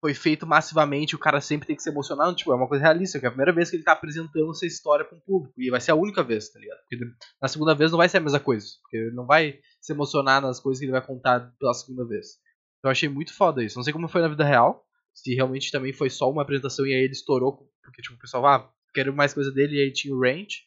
foi 0.00 0.14
feito 0.14 0.46
massivamente, 0.46 1.14
o 1.14 1.18
cara 1.18 1.40
sempre 1.40 1.66
tem 1.66 1.76
que 1.76 1.82
se 1.82 1.88
emocionar, 1.88 2.34
tipo, 2.34 2.52
é 2.52 2.56
uma 2.56 2.68
coisa 2.68 2.82
realista, 2.82 3.20
que 3.20 3.24
é 3.24 3.28
a 3.28 3.30
primeira 3.30 3.52
vez 3.52 3.70
que 3.70 3.76
ele 3.76 3.84
tá 3.84 3.92
apresentando 3.92 4.50
essa 4.50 4.66
história 4.66 5.04
com 5.04 5.16
o 5.16 5.20
público, 5.20 5.60
e 5.60 5.70
vai 5.70 5.80
ser 5.80 5.92
a 5.92 5.94
única 5.94 6.24
vez, 6.24 6.48
tá 6.48 6.58
ligado? 6.58 6.78
Porque 6.80 7.04
na 7.40 7.48
segunda 7.48 7.74
vez 7.74 7.90
não 7.90 7.98
vai 7.98 8.08
ser 8.08 8.16
a 8.16 8.20
mesma 8.20 8.40
coisa, 8.40 8.66
porque 8.80 8.96
ele 8.96 9.14
não 9.14 9.26
vai 9.26 9.60
se 9.80 9.92
emocionar 9.92 10.42
nas 10.42 10.58
coisas 10.58 10.80
que 10.80 10.86
ele 10.86 10.92
vai 10.92 11.06
contar 11.06 11.52
pela 11.58 11.74
segunda 11.74 12.04
vez. 12.06 12.38
Então 12.78 12.88
eu 12.88 12.92
achei 12.92 13.08
muito 13.08 13.32
foda 13.32 13.62
isso. 13.62 13.76
Não 13.76 13.84
sei 13.84 13.92
como 13.92 14.08
foi 14.08 14.22
na 14.22 14.28
vida 14.28 14.44
real, 14.44 14.84
se 15.14 15.34
realmente 15.34 15.70
também 15.70 15.92
foi 15.92 16.10
só 16.10 16.28
uma 16.28 16.42
apresentação 16.42 16.84
e 16.84 16.92
aí 16.92 17.02
ele 17.02 17.12
estourou, 17.12 17.70
porque 17.84 18.02
tipo, 18.02 18.16
o 18.16 18.18
pessoal, 18.18 18.46
ah, 18.46 18.72
quero 18.92 19.14
mais 19.14 19.32
coisa 19.32 19.52
dele, 19.52 19.76
e 19.76 19.82
aí 19.82 19.92
tinha 19.92 20.12
o 20.14 20.20
range, 20.20 20.64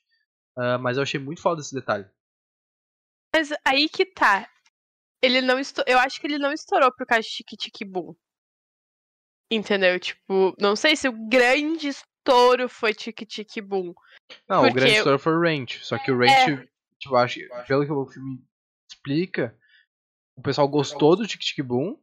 uh, 0.57 0.79
mas 0.79 0.95
eu 0.95 1.03
achei 1.03 1.19
muito 1.19 1.41
foda 1.41 1.59
esse 1.59 1.75
detalhe. 1.75 2.05
Mas 3.33 3.49
aí 3.65 3.89
que 3.89 4.05
tá. 4.05 4.49
Ele 5.21 5.41
não 5.41 5.60
estourou. 5.60 5.91
Eu 5.91 5.99
acho 5.99 6.19
que 6.19 6.28
ele 6.28 6.38
não 6.38 6.51
estourou 6.51 6.93
por 6.95 7.06
causa 7.06 7.28
de 7.28 7.58
Tic 7.58 7.88
Boom. 7.88 8.15
Entendeu? 9.49 9.99
Tipo, 9.99 10.56
não 10.60 10.75
sei 10.75 10.95
se 10.95 11.08
o 11.08 11.28
grande 11.28 11.89
estouro 11.89 12.67
foi 12.67 12.93
Tic 12.93 13.25
Tic 13.28 13.62
Boom. 13.62 13.93
Não, 14.47 14.62
Porque 14.62 14.71
o 14.71 14.73
grande 14.73 14.95
estouro 14.95 15.19
foi 15.19 15.34
o 15.34 15.41
Range. 15.41 15.80
Só 15.84 15.97
que 15.97 16.12
o 16.12 16.17
Range, 16.17 16.67
tipo, 16.99 17.15
acho, 17.15 17.39
pelo 17.67 17.86
que 17.86 17.91
o 17.91 18.08
filme 18.08 18.43
explica, 18.89 19.58
o 20.36 20.41
pessoal 20.41 20.67
gostou 20.67 21.15
do 21.15 21.28
Tic 21.28 21.41
Tic 21.41 21.63
Boom. 21.63 21.97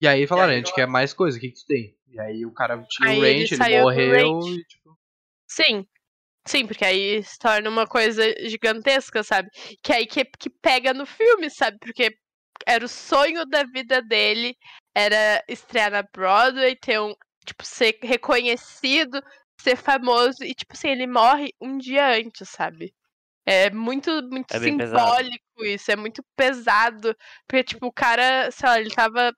E 0.00 0.06
aí 0.06 0.26
falaram, 0.26 0.52
a 0.52 0.56
gente 0.56 0.74
quer 0.74 0.86
mais 0.86 1.12
coisa, 1.12 1.38
o 1.38 1.40
que, 1.40 1.50
que 1.50 1.60
tu 1.60 1.66
tem? 1.66 1.96
E 2.08 2.20
aí 2.20 2.46
o 2.46 2.52
cara 2.52 2.82
tinha 2.88 3.10
Aí 3.10 3.18
o 3.18 3.24
ele 3.24 3.40
Range, 3.40 3.54
ele, 3.54 3.76
do 3.76 3.82
morreu 3.82 4.40
e 4.48 4.64
tipo. 4.64 4.98
Sim. 5.48 5.86
Sim, 6.46 6.66
porque 6.66 6.84
aí 6.84 7.22
se 7.24 7.38
torna 7.38 7.68
uma 7.68 7.86
coisa 7.86 8.22
gigantesca, 8.48 9.22
sabe? 9.24 9.48
Que 9.82 9.92
aí 9.92 10.06
que, 10.06 10.24
que 10.24 10.48
pega 10.48 10.94
no 10.94 11.04
filme, 11.04 11.50
sabe? 11.50 11.76
Porque 11.80 12.16
era 12.66 12.84
o 12.84 12.88
sonho 12.88 13.44
da 13.46 13.64
vida 13.64 14.00
dele, 14.00 14.56
era 14.94 15.42
estrear 15.48 15.90
na 15.90 16.02
Broadway, 16.02 16.76
ter 16.76 17.00
um, 17.00 17.14
tipo, 17.44 17.64
ser 17.64 17.98
reconhecido, 18.02 19.22
ser 19.60 19.76
famoso, 19.76 20.44
e 20.44 20.54
tipo 20.54 20.72
assim, 20.72 20.88
ele 20.88 21.06
morre 21.06 21.52
um 21.60 21.78
dia 21.78 22.16
antes, 22.16 22.48
sabe? 22.48 22.94
É 23.44 23.70
muito, 23.70 24.10
muito 24.28 24.52
É 24.54 24.58
bem 24.58 24.76
pesado. 24.76 24.98
simbólico 24.98 25.64
isso, 25.64 25.92
é 25.92 25.96
muito 25.96 26.20
pesado. 26.36 27.16
Porque, 27.46 27.62
tipo, 27.62 27.86
o 27.86 27.92
cara, 27.92 28.50
sei 28.50 28.68
lá, 28.68 28.80
ele 28.80 28.90
tava. 28.90 29.32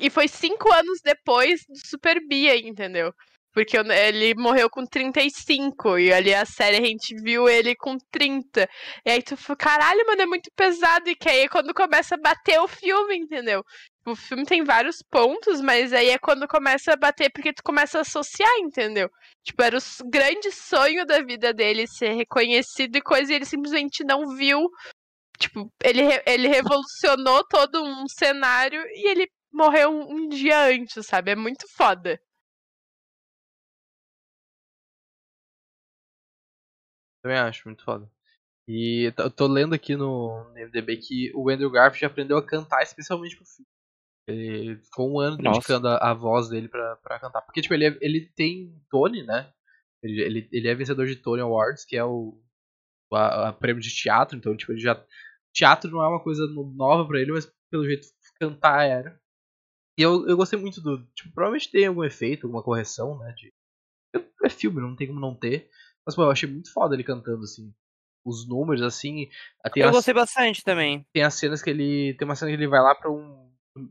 E 0.00 0.08
foi 0.08 0.26
cinco 0.26 0.72
anos 0.72 1.00
depois 1.04 1.60
do 1.68 1.76
Super 1.86 2.26
Bia, 2.26 2.56
entendeu? 2.56 3.12
Porque 3.58 3.76
ele 3.76 4.34
morreu 4.36 4.70
com 4.70 4.86
35 4.86 5.98
e 5.98 6.12
ali 6.12 6.32
a 6.32 6.44
série 6.44 6.76
a 6.76 6.86
gente 6.86 7.12
viu 7.20 7.48
ele 7.48 7.74
com 7.74 7.98
30. 8.12 8.68
E 9.04 9.10
aí 9.10 9.20
tu 9.20 9.36
fica, 9.36 9.56
caralho, 9.56 10.06
mano, 10.06 10.22
é 10.22 10.26
muito 10.26 10.48
pesado. 10.54 11.10
E 11.10 11.16
que 11.16 11.28
aí 11.28 11.40
é 11.40 11.48
quando 11.48 11.74
começa 11.74 12.14
a 12.14 12.20
bater 12.20 12.60
o 12.60 12.68
filme, 12.68 13.16
entendeu? 13.16 13.64
O 14.06 14.14
filme 14.14 14.44
tem 14.44 14.62
vários 14.62 14.98
pontos, 15.10 15.60
mas 15.60 15.92
aí 15.92 16.10
é 16.10 16.18
quando 16.18 16.46
começa 16.46 16.92
a 16.92 16.96
bater 16.96 17.32
porque 17.32 17.52
tu 17.52 17.64
começa 17.64 17.98
a 17.98 18.02
associar, 18.02 18.58
entendeu? 18.60 19.10
Tipo, 19.42 19.60
era 19.60 19.76
o 19.76 20.08
grande 20.08 20.52
sonho 20.52 21.04
da 21.04 21.20
vida 21.20 21.52
dele 21.52 21.88
ser 21.88 22.12
reconhecido 22.12 22.94
e 22.94 23.02
coisa, 23.02 23.32
e 23.32 23.34
ele 23.34 23.44
simplesmente 23.44 24.04
não 24.04 24.36
viu. 24.36 24.68
Tipo, 25.36 25.68
ele, 25.82 26.02
ele 26.24 26.46
revolucionou 26.46 27.44
todo 27.48 27.82
um 27.82 28.06
cenário 28.06 28.80
e 28.92 29.10
ele 29.10 29.26
morreu 29.52 29.90
um, 29.90 30.12
um 30.12 30.28
dia 30.28 30.66
antes, 30.66 31.04
sabe? 31.04 31.32
É 31.32 31.36
muito 31.36 31.66
foda. 31.76 32.20
Também 37.22 37.38
acho, 37.38 37.66
muito 37.68 37.84
foda. 37.84 38.10
E 38.68 39.12
eu 39.16 39.30
tô 39.30 39.46
lendo 39.46 39.74
aqui 39.74 39.96
no 39.96 40.52
MDB 40.56 40.98
que 40.98 41.32
o 41.34 41.48
Andrew 41.50 41.70
Garfield 41.70 42.04
aprendeu 42.06 42.36
a 42.38 42.46
cantar 42.46 42.82
especialmente 42.82 43.36
pro 43.36 43.46
filme. 43.46 43.68
Ele 44.28 44.76
ficou 44.78 45.10
um 45.12 45.20
ano 45.20 45.38
Nossa. 45.38 45.58
dedicando 45.60 45.88
a, 45.88 46.10
a 46.10 46.14
voz 46.14 46.48
dele 46.48 46.68
pra, 46.68 46.96
pra 46.96 47.18
cantar. 47.20 47.42
Porque, 47.42 47.62
tipo, 47.62 47.74
ele, 47.74 47.86
é- 47.86 47.98
ele 48.00 48.26
tem 48.36 48.74
Tony, 48.90 49.22
né? 49.22 49.52
Ele, 50.02 50.20
ele, 50.22 50.48
ele 50.52 50.68
é 50.68 50.74
vencedor 50.74 51.06
de 51.06 51.16
Tony 51.16 51.40
Awards, 51.42 51.84
que 51.84 51.96
é 51.96 52.04
o 52.04 52.38
a, 53.12 53.48
a 53.48 53.52
prêmio 53.52 53.82
de 53.82 53.90
teatro, 53.94 54.36
então, 54.36 54.56
tipo, 54.56 54.72
ele 54.72 54.80
já. 54.80 55.02
Teatro 55.54 55.90
não 55.90 56.02
é 56.02 56.08
uma 56.08 56.22
coisa 56.22 56.46
no- 56.46 56.72
nova 56.74 57.06
pra 57.08 57.20
ele, 57.20 57.32
mas 57.32 57.50
pelo 57.70 57.84
jeito 57.86 58.06
cantar 58.40 58.84
era. 58.84 59.20
E 59.98 60.02
eu, 60.02 60.28
eu 60.28 60.36
gostei 60.36 60.58
muito 60.58 60.80
do. 60.80 61.04
Tipo, 61.14 61.32
provavelmente 61.34 61.70
tem 61.70 61.86
algum 61.86 62.04
efeito, 62.04 62.46
alguma 62.46 62.62
correção, 62.62 63.18
né? 63.18 63.32
De, 63.36 63.52
é 64.44 64.48
filme, 64.50 64.80
não 64.80 64.96
tem 64.96 65.06
como 65.08 65.20
não 65.20 65.34
ter. 65.34 65.70
Mas, 66.06 66.14
pô, 66.14 66.22
eu 66.22 66.30
achei 66.30 66.48
muito 66.48 66.72
foda 66.72 66.94
ele 66.94 67.04
cantando, 67.04 67.42
assim. 67.44 67.72
Os 68.24 68.46
números, 68.48 68.82
assim. 68.82 69.28
Tem 69.72 69.82
Eu 69.82 69.88
as, 69.90 69.94
gostei 69.94 70.14
bastante 70.14 70.62
também. 70.64 71.06
tem 71.12 71.22
as 71.22 71.34
cenas 71.34 71.62
que 71.62 71.70
ele. 71.70 72.14
Tem 72.14 72.26
uma 72.26 72.34
cena 72.34 72.50
que 72.50 72.56
ele 72.56 72.66
vai 72.68 72.80
lá 72.80 72.94
pra 72.94 73.10
um. 73.10 73.50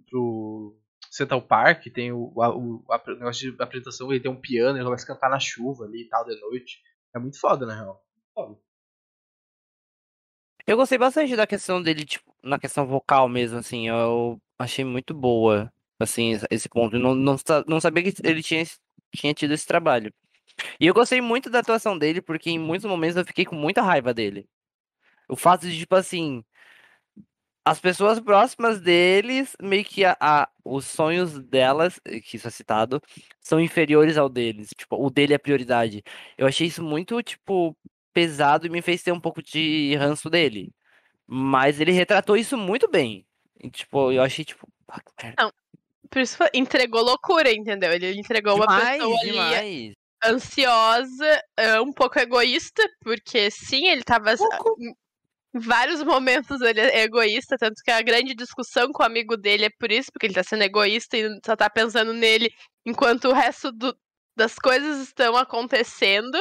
pro 0.10 0.76
Central 1.10 1.41
Park, 1.41 1.86
tem 1.93 2.12
o, 2.12 2.32
o, 2.36 2.41
a- 2.41 2.56
o 2.56 2.84
negócio 3.15 3.52
de 3.56 3.62
apresentação, 3.63 4.12
ele 4.12 4.20
tem 4.22 4.30
um 4.32 4.39
piano, 4.39 4.78
ele 4.78 4.84
começa 4.86 5.06
a 5.06 5.08
cantar 5.15 5.30
na 5.30 5.39
chuva 5.39 5.86
ali 5.86 6.02
e 6.02 6.10
tal, 6.10 6.26
de 6.26 6.39
noite. 6.41 6.82
É 7.15 7.20
muito 7.20 7.39
foda, 7.39 7.65
na 7.65 7.74
real. 7.76 8.04
Foda. 8.36 8.58
Eu 10.65 10.76
gostei 10.76 10.98
bastante 10.98 11.36
da 11.36 11.48
questão 11.48 11.82
dele, 11.82 12.06
tipo, 12.06 12.36
na 12.43 12.60
questão 12.60 12.86
vocal 12.86 13.30
mesmo, 13.30 13.58
assim. 13.58 13.88
Eu 13.88 14.39
achei 14.60 14.84
muito 14.84 15.13
boa, 15.13 15.72
assim, 16.00 16.38
esse- 16.52 16.67
ponto. 16.70 16.96
Eu 16.96 17.00
não, 17.00 17.15
não, 17.15 17.36
não 17.67 17.80
sabia 17.80 18.04
que 18.04 18.13
ele 18.28 18.43
tinha, 18.43 18.63
tinha 19.15 19.34
tido 19.34 19.54
esse 19.54 19.65
trabalho. 19.65 20.13
E 20.80 20.86
eu 20.88 20.94
gostei 20.94 21.22
muito 21.22 21.50
da 21.50 21.60
atuação 21.60 21.98
dele, 21.98 22.22
porque 22.22 22.50
em 22.50 22.60
muitos 22.60 22.86
momentos 22.90 23.18
eu 23.18 23.26
fiquei 23.26 23.46
com 23.46 23.56
muita 23.56 23.82
raiva 23.82 24.13
dele. 24.13 24.48
O 25.30 25.36
fato 25.36 25.68
de, 25.70 25.78
tipo 25.80 25.96
assim, 25.96 26.44
as 27.66 27.80
pessoas 27.82 28.20
próximas 28.20 28.80
deles, 28.80 29.54
meio 29.62 29.84
que 29.84 30.06
a, 30.06 30.16
a- 30.22 30.50
os 30.63 30.86
sonhos 30.86 31.38
delas, 31.40 32.00
eh, 32.06 32.22
que 32.22 32.38
isso 32.38 32.48
é 32.48 32.52
citado, 32.52 33.02
são 33.42 33.60
inferiores 33.60 34.18
ao 34.18 34.30
deles. 34.30 34.70
Tipo, 34.78 34.96
o 35.06 35.10
dele 35.10 35.34
é 35.34 35.38
prioridade. 35.38 36.02
Eu 36.38 36.48
achei 36.48 36.68
isso 36.68 36.82
muito, 36.82 37.22
tipo, 37.22 37.76
pesado 38.13 38.66
e 38.66 38.70
me 38.70 38.82
fez 38.82 39.04
ter 39.04 39.12
um 39.12 39.20
pouco 39.20 39.44
de 39.44 39.96
ranço 39.96 40.30
dele. 40.30 40.72
Mas 41.28 41.80
ele 41.82 41.92
retratou 41.92 42.38
isso 42.38 42.58
muito 42.58 42.90
bem. 42.90 43.26
E, 43.62 43.70
tipo, 43.70 44.12
eu 44.13 44.22
achei, 44.24 44.46
tipo. 44.46 44.66
ah, 44.88 45.02
merda. 45.22 45.54
Por 46.10 46.22
isso 46.22 46.38
entregou 46.54 47.02
loucura, 47.04 47.52
entendeu? 47.52 47.92
Ele 47.92 48.18
entregou 48.18 48.56
uma 48.56 48.66
Demais, 48.66 48.98
pessoa 48.98 49.20
ali 49.20 49.32
demais. 49.32 49.94
Ansiosa, 50.26 51.42
eh, 51.58 51.80
um 51.82 51.92
pouco 51.94 52.20
egoísta, 52.20 52.84
porque 53.02 53.50
sim, 53.52 53.88
ele 53.88 54.04
tava. 54.04 54.36
Pouco. 54.36 54.76
Em 55.56 55.60
vários 55.60 56.04
momentos 56.04 56.62
ele 56.62 56.80
é 56.82 57.04
egoísta, 57.04 57.58
tanto 57.58 57.82
que 57.84 57.90
a 57.90 58.02
grande 58.02 58.36
discussão 58.36 58.92
com 58.92 59.02
o 59.02 59.06
amigo 59.06 59.36
dele 59.38 59.66
é 59.66 59.70
por 59.80 59.92
isso, 59.92 60.12
porque 60.12 60.28
ele 60.28 60.34
tá 60.34 60.44
sendo 60.44 60.64
egoísta 60.64 61.18
e 61.18 61.28
só 61.46 61.56
tá 61.56 61.70
pensando 61.70 62.14
nele 62.14 62.50
enquanto 62.86 63.30
o 63.30 63.34
resto 63.34 63.72
do- 63.72 63.98
das 64.36 64.56
coisas 64.56 65.00
estão 65.08 65.36
acontecendo. 65.36 66.40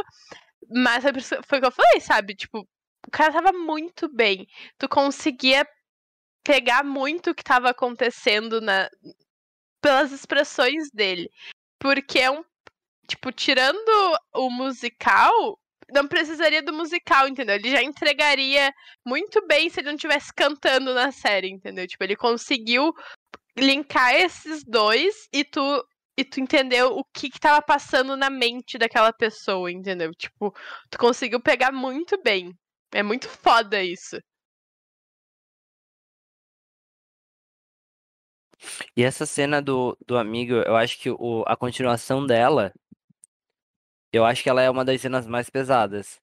Mas 0.69 1.05
é 1.05 1.12
foi 1.47 1.59
o 1.59 1.61
que 1.62 1.67
eu 1.67 1.73
falei, 1.73 2.01
sabe? 2.01 2.35
Tipo, 2.35 2.61
o 3.07 3.11
cara 3.11 3.33
tava 3.33 3.53
muito 3.53 4.12
bem. 4.12 4.47
Tu 4.79 4.89
conseguia 4.89 5.67
pegar 6.45 6.85
muito 6.85 7.31
o 7.31 7.35
que 7.35 7.45
tava 7.45 7.71
acontecendo 7.71 8.61
na, 8.61 8.91
pelas 9.81 10.12
expressões 10.12 10.91
dele. 10.93 11.31
Porque 11.79 12.19
é 12.19 12.31
um. 12.31 12.45
Tipo, 13.07 13.33
tirando 13.33 14.19
o 14.35 14.51
musical, 14.51 15.59
não 15.92 16.09
precisaria 16.09 16.62
do 16.62 16.73
musical, 16.73 17.29
entendeu? 17.29 17.57
Ele 17.57 17.71
já 17.71 17.83
entregaria 17.83 18.73
muito 19.05 19.47
bem 19.47 19.71
se 19.71 19.81
ele 19.81 19.88
não 19.88 19.95
estivesse 19.95 20.33
cantando 20.35 20.92
na 20.95 21.12
série, 21.12 21.49
entendeu? 21.49 21.87
Tipo, 21.87 22.05
ele 22.05 22.16
conseguiu 22.16 22.92
linkar 23.57 24.14
esses 24.14 24.64
dois 24.64 25.29
e 25.33 25.45
tu. 25.45 25.61
E 26.19 26.25
tu 26.25 26.40
entendeu 26.40 26.97
o 26.97 27.05
que 27.05 27.29
que 27.29 27.38
tava 27.38 27.61
passando 27.61 28.16
na 28.16 28.31
mente 28.31 28.79
daquela 28.79 29.12
pessoa, 29.12 29.71
entendeu? 29.71 30.12
Tipo, 30.14 30.51
tu 30.90 30.99
conseguiu 30.99 31.40
pegar 31.42 31.71
muito 31.73 32.21
bem. 32.23 32.55
É 32.92 33.03
muito 33.03 33.29
foda 33.29 33.83
isso. 33.83 34.16
E 38.97 39.03
essa 39.03 39.27
cena 39.27 39.61
do, 39.61 39.97
do 40.07 40.16
amigo, 40.16 40.55
eu 40.55 40.77
acho 40.77 40.99
que 40.99 41.11
o, 41.11 41.45
a 41.47 41.57
continuação 41.57 42.27
dela, 42.27 42.73
eu 44.12 44.25
acho 44.25 44.42
que 44.42 44.49
ela 44.51 44.62
é 44.62 44.71
uma 44.71 44.85
das 44.85 45.01
cenas 45.01 45.27
mais 45.27 45.51
pesadas. 45.51 46.21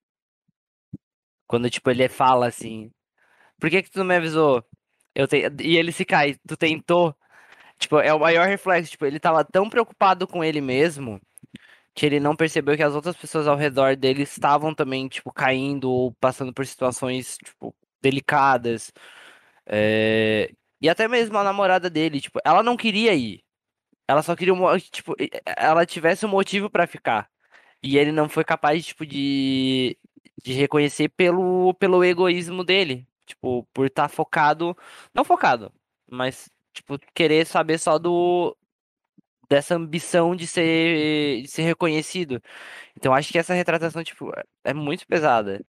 Quando, 1.47 1.69
tipo, 1.69 1.89
ele 1.89 2.07
fala 2.09 2.47
assim, 2.47 2.91
por 3.59 3.69
que 3.69 3.83
que 3.83 3.91
tu 3.91 3.99
não 3.99 4.05
me 4.05 4.15
avisou? 4.17 4.65
Eu 5.15 5.27
te... 5.27 5.37
E 5.61 5.77
ele 5.77 5.91
se 5.91 6.05
cai, 6.05 6.35
tu 6.47 6.57
tentou? 6.57 7.15
Tipo, 7.79 7.99
é 7.99 8.13
o 8.13 8.19
maior 8.19 8.47
reflexo, 8.47 8.91
tipo, 8.91 9.05
ele 9.05 9.19
tava 9.19 9.45
tão 9.45 9.69
preocupado 9.69 10.27
com 10.27 10.43
ele 10.43 10.61
mesmo, 10.61 11.21
que 11.95 12.05
ele 12.05 12.19
não 12.19 12.35
percebeu 12.35 12.75
que 12.77 12.83
as 12.83 12.95
outras 12.95 13.17
pessoas 13.17 13.47
ao 13.47 13.57
redor 13.57 13.95
dele 13.97 14.23
estavam 14.23 14.73
também, 14.75 15.07
tipo, 15.09 15.31
caindo 15.33 15.91
ou 15.91 16.13
passando 16.15 16.53
por 16.53 16.65
situações, 16.65 17.37
tipo, 17.37 17.75
delicadas. 18.01 18.91
É, 19.65 20.51
E 20.81 20.89
até 20.89 21.07
mesmo 21.07 21.37
a 21.37 21.43
namorada 21.43 21.89
dele, 21.89 22.21
tipo, 22.21 22.39
ela 22.45 22.63
não 22.63 22.77
queria 22.77 23.13
ir. 23.15 23.43
Ela 24.07 24.23
só 24.23 24.35
queria, 24.35 24.53
tipo, 24.91 25.15
ela 25.57 25.85
tivesse 25.85 26.25
um 26.25 26.29
motivo 26.29 26.69
para 26.69 26.87
ficar. 26.87 27.29
E 27.83 27.97
ele 27.97 28.11
não 28.11 28.29
foi 28.29 28.45
capaz, 28.45 28.85
tipo, 28.85 29.05
de, 29.05 29.97
de 30.41 30.53
reconhecer 30.53 31.09
pelo, 31.09 31.73
pelo 31.75 32.03
egoísmo 32.03 32.63
dele. 32.63 33.05
Tipo, 33.25 33.63
por 33.73 33.87
estar 33.87 34.03
tá 34.03 34.09
focado. 34.09 34.75
Não 35.13 35.23
focado, 35.25 35.71
mas, 36.09 36.49
tipo, 36.73 36.97
querer 37.13 37.45
saber 37.45 37.77
só 37.77 37.99
do. 37.99 38.55
Dessa 39.49 39.75
ambição 39.75 40.35
de 40.35 40.47
ser, 40.47 41.41
de 41.43 41.47
ser 41.47 41.63
reconhecido. 41.63 42.41
Então 42.95 43.13
acho 43.13 43.31
que 43.31 43.37
essa 43.37 43.53
retratação, 43.53 44.03
tipo, 44.03 44.31
é 44.63 44.73
muito 44.73 45.05
pesada. 45.05 45.63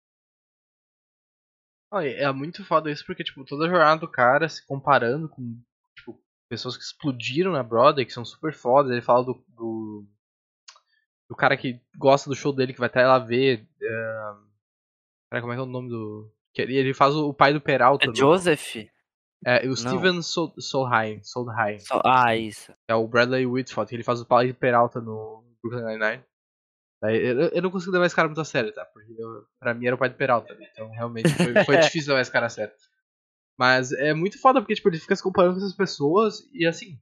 É 1.92 2.32
muito 2.32 2.64
foda 2.66 2.92
isso 2.92 3.06
porque, 3.06 3.24
tipo, 3.24 3.44
toda 3.46 3.66
a 3.66 3.70
jornada 3.70 4.02
do 4.02 4.10
cara 4.10 4.50
se 4.50 4.66
comparando 4.66 5.30
com, 5.30 5.60
tipo, 5.96 6.20
pessoas 6.50 6.78
que 6.78 6.84
explodiram 6.84 7.52
na 7.52 7.62
Broadway, 7.62 8.06
que 8.06 8.14
são 8.14 8.26
super 8.26 8.54
fodas. 8.54 8.92
Ele 8.92 9.02
fala 9.02 9.26
do, 9.26 9.46
do, 9.50 10.08
do 11.34 11.36
cara 11.36 11.58
que 11.58 11.82
gosta 11.98 12.30
do 12.30 12.36
show 12.36 12.54
dele, 12.54 12.74
que 12.74 12.80
vai 12.80 12.88
até 12.88 13.06
lá 13.06 13.18
ver. 13.18 13.68
Uh, 13.82 14.38
cara, 15.30 15.42
como 15.42 15.52
é 15.52 15.56
que 15.56 15.60
é 15.60 15.64
o 15.64 15.66
nome 15.66 15.90
do. 15.90 16.32
Ele 16.56 16.94
faz 16.94 17.16
o, 17.16 17.34
pai 17.34 17.52
do 17.52 17.60
Peralta. 17.60 18.06
É 18.06 18.08
no... 18.08 18.16
Joseph? 18.16 18.76
É, 19.46 19.68
o 19.68 19.76
Steven 19.76 20.22
Sol, 20.22 20.54
Solheim. 20.58 21.22
Solheim. 21.24 21.80
So, 21.80 22.00
ah, 22.06 22.36
isso. 22.36 22.72
É 22.88 22.96
o 22.96 23.08
Bradley 23.08 23.46
Whitford, 23.46 23.94
ele 23.94 24.04
faz 24.04 24.22
o 24.22 24.26
pai 24.26 24.48
do 24.48 24.54
Peralta 24.54 25.02
no 25.02 25.44
Brooklyn 25.62 25.84
Nine-Nine. 25.84 26.24
Eu, 27.02 27.50
eu, 27.50 27.62
não 27.62 27.70
consigo 27.70 27.92
levar 27.92 28.06
esse 28.06 28.16
cara 28.16 28.30
muito 28.30 28.40
a 28.40 28.46
sério, 28.46 28.72
tá? 28.72 28.86
Porque 28.86 29.12
eu, 29.12 29.46
pra 29.60 29.74
mim 29.74 29.88
era 29.88 29.96
o 29.96 30.00
pai 30.00 30.08
do 30.08 30.16
Peralta, 30.16 30.54
né? 30.54 30.66
então 30.72 30.90
realmente 30.92 31.30
foi, 31.34 31.66
foi 31.66 31.78
difícil 31.82 32.10
levar 32.10 32.22
esse 32.22 32.32
cara 32.32 32.46
a 32.46 32.50
sério. 32.50 32.74
Mas 33.60 33.92
é 33.92 34.14
muito 34.14 34.40
foda 34.40 34.62
porque 34.62 34.76
tipo, 34.76 34.88
ele 34.88 35.00
fica 35.00 35.16
se 35.16 35.22
comparando 35.22 35.56
com 35.56 35.60
essas 35.60 35.76
pessoas 35.76 36.48
e 36.54 36.66
assim, 36.66 36.98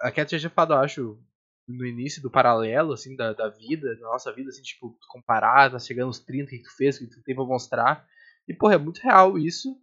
a 0.00 0.12
Cat 0.12 0.30
já 0.30 0.38
tinha 0.38 0.50
falado, 0.50 0.74
eu 0.74 0.78
acho, 0.78 1.18
no 1.68 1.84
início 1.84 2.22
do 2.22 2.30
paralelo, 2.30 2.92
assim, 2.92 3.16
da, 3.16 3.32
da 3.32 3.48
vida, 3.48 3.94
da 3.96 4.02
nossa 4.02 4.32
vida, 4.32 4.50
assim, 4.50 4.62
tipo, 4.62 4.96
comparar, 5.08 5.70
tá 5.70 5.78
chegando 5.78 6.06
aos 6.06 6.20
30, 6.20 6.46
o 6.46 6.48
que 6.50 6.62
tu 6.62 6.76
fez, 6.76 6.96
o 6.96 7.00
que 7.00 7.06
tu 7.08 7.22
tem 7.22 7.34
pra 7.34 7.44
mostrar. 7.44 8.06
E, 8.46 8.54
porra, 8.54 8.74
é 8.74 8.78
muito 8.78 8.98
real 8.98 9.36
isso. 9.36 9.76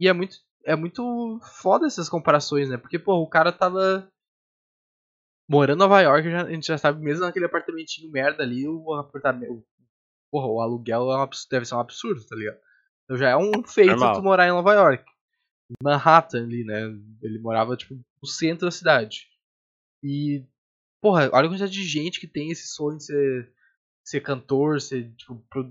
E 0.00 0.08
é 0.08 0.12
muito, 0.12 0.36
é 0.64 0.74
muito 0.74 1.38
foda 1.60 1.86
essas 1.86 2.08
comparações, 2.08 2.68
né? 2.68 2.76
Porque, 2.76 2.98
porra, 2.98 3.18
o 3.18 3.28
cara 3.28 3.52
tava 3.52 4.08
morando 5.48 5.78
em 5.78 5.80
Nova 5.80 6.00
York, 6.00 6.28
a 6.28 6.50
gente 6.50 6.66
já 6.66 6.78
sabe, 6.78 7.02
mesmo 7.02 7.24
naquele 7.24 7.44
apartamentinho 7.44 8.10
merda 8.10 8.42
ali, 8.42 8.66
o 8.66 8.94
apartamento. 8.94 9.62
Porra, 10.30 10.46
o 10.46 10.60
aluguel 10.60 11.12
é 11.12 11.22
um, 11.22 11.28
deve 11.50 11.66
ser 11.66 11.74
um 11.74 11.80
absurdo, 11.80 12.24
tá 12.26 12.34
ligado? 12.34 12.58
Então 13.04 13.16
já 13.18 13.28
é 13.28 13.36
um 13.36 13.62
feito 13.62 13.90
Normal. 13.90 14.14
tu 14.14 14.22
morar 14.22 14.46
em 14.46 14.52
Nova 14.52 14.72
York. 14.72 15.04
Manhattan 15.82 16.44
ali, 16.44 16.64
né? 16.64 16.84
Ele 17.20 17.38
morava, 17.38 17.76
tipo, 17.76 17.94
no 17.94 18.28
centro 18.28 18.66
da 18.66 18.70
cidade. 18.70 19.28
E, 20.02 20.44
porra, 21.02 21.28
olha 21.32 21.46
a 21.46 21.50
quantidade 21.50 21.72
de 21.72 21.84
gente 21.84 22.20
que 22.20 22.28
tem 22.28 22.50
esse 22.50 22.68
sonho 22.68 22.96
de 22.96 23.04
ser, 23.04 23.52
ser 24.04 24.20
cantor, 24.20 24.80
ser, 24.80 25.12
tipo, 25.16 25.34
pro, 25.50 25.68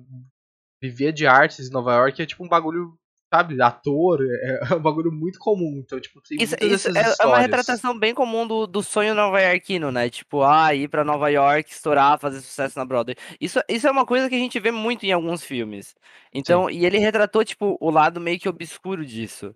viver 0.82 1.14
de 1.14 1.26
artes 1.26 1.70
em 1.70 1.72
Nova 1.72 1.94
York. 1.94 2.22
É, 2.22 2.26
tipo, 2.26 2.44
um 2.44 2.50
bagulho 2.50 3.00
sabe, 3.34 3.62
ator, 3.62 4.20
é, 4.22 4.60
é 4.72 4.76
um 4.76 4.82
bagulho 4.82 5.10
muito 5.10 5.40
comum. 5.40 5.82
Então, 5.84 6.02
tipo, 6.02 6.22
tem 6.22 6.38
isso, 6.42 6.54
isso 6.60 6.90
é, 6.90 7.16
é, 7.22 7.26
uma 7.26 7.40
retratação 7.40 7.98
bem 7.98 8.14
comum 8.14 8.46
do, 8.46 8.68
do 8.68 8.84
sonho 8.84 9.16
nova-iorquino, 9.16 9.90
né? 9.90 10.10
Tipo, 10.10 10.44
ah, 10.44 10.76
ir 10.76 10.90
pra 10.90 11.06
Nova 11.06 11.30
York, 11.30 11.72
estourar, 11.72 12.20
fazer 12.20 12.42
sucesso 12.42 12.78
na 12.78 12.84
Broadway. 12.84 13.16
Isso, 13.40 13.62
isso 13.70 13.88
é 13.88 13.92
uma 13.92 14.06
coisa 14.06 14.28
que 14.28 14.36
a 14.36 14.40
gente 14.40 14.60
vê 14.60 14.70
muito 14.70 15.06
em 15.06 15.14
alguns 15.14 15.46
filmes. 15.46 15.96
Então, 16.34 16.68
Sim. 16.68 16.74
e 16.76 16.86
ele 16.86 16.98
retratou, 16.98 17.46
tipo, 17.46 17.78
o 17.80 17.90
lado 17.90 18.20
meio 18.20 18.38
que 18.38 18.50
obscuro 18.50 19.06
disso. 19.06 19.56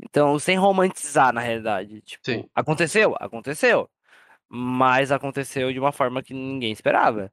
Então, 0.00 0.38
sem 0.38 0.56
romantizar, 0.56 1.32
na 1.32 1.40
realidade. 1.40 2.00
Tipo, 2.02 2.24
Sim. 2.24 2.44
aconteceu? 2.54 3.16
Aconteceu. 3.18 3.90
Mas 4.52 5.10
aconteceu 5.10 5.72
de 5.72 5.78
uma 5.78 5.92
forma 5.92 6.22
que 6.22 6.34
ninguém 6.34 6.72
esperava. 6.72 7.32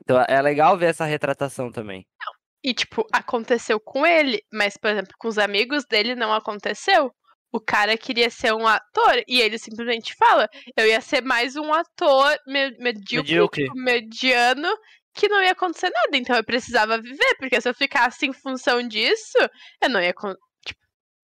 Então, 0.00 0.24
é 0.26 0.40
legal 0.40 0.76
ver 0.78 0.86
essa 0.86 1.04
retratação 1.04 1.70
também. 1.70 2.06
Não 2.24 2.34
e, 2.64 2.72
tipo, 2.72 3.06
aconteceu 3.12 3.78
com 3.78 4.06
ele, 4.06 4.42
mas, 4.50 4.74
por 4.78 4.90
exemplo, 4.90 5.12
com 5.18 5.28
os 5.28 5.36
amigos 5.36 5.84
dele 5.84 6.14
não 6.14 6.32
aconteceu. 6.32 7.12
O 7.52 7.60
cara 7.60 7.96
queria 7.96 8.30
ser 8.30 8.54
um 8.54 8.66
ator 8.66 9.22
e 9.28 9.38
ele 9.38 9.58
simplesmente 9.58 10.14
fala: 10.16 10.48
eu 10.74 10.86
ia 10.86 11.00
ser 11.02 11.22
mais 11.22 11.56
um 11.56 11.72
ator 11.74 12.34
me 12.46 12.70
medíocre, 12.78 13.32
medíocre. 13.32 13.64
Tipo, 13.64 13.76
mediano, 13.76 14.68
que 15.14 15.28
não 15.28 15.42
ia 15.42 15.52
acontecer 15.52 15.90
nada. 15.90 16.16
Então 16.16 16.34
eu 16.34 16.42
precisava 16.42 17.00
viver, 17.00 17.36
porque 17.38 17.60
se 17.60 17.68
eu 17.68 17.74
ficasse 17.74 18.26
em 18.26 18.32
função 18.32 18.82
disso, 18.88 19.38
eu 19.82 19.90
não 19.90 20.00
ia. 20.00 20.14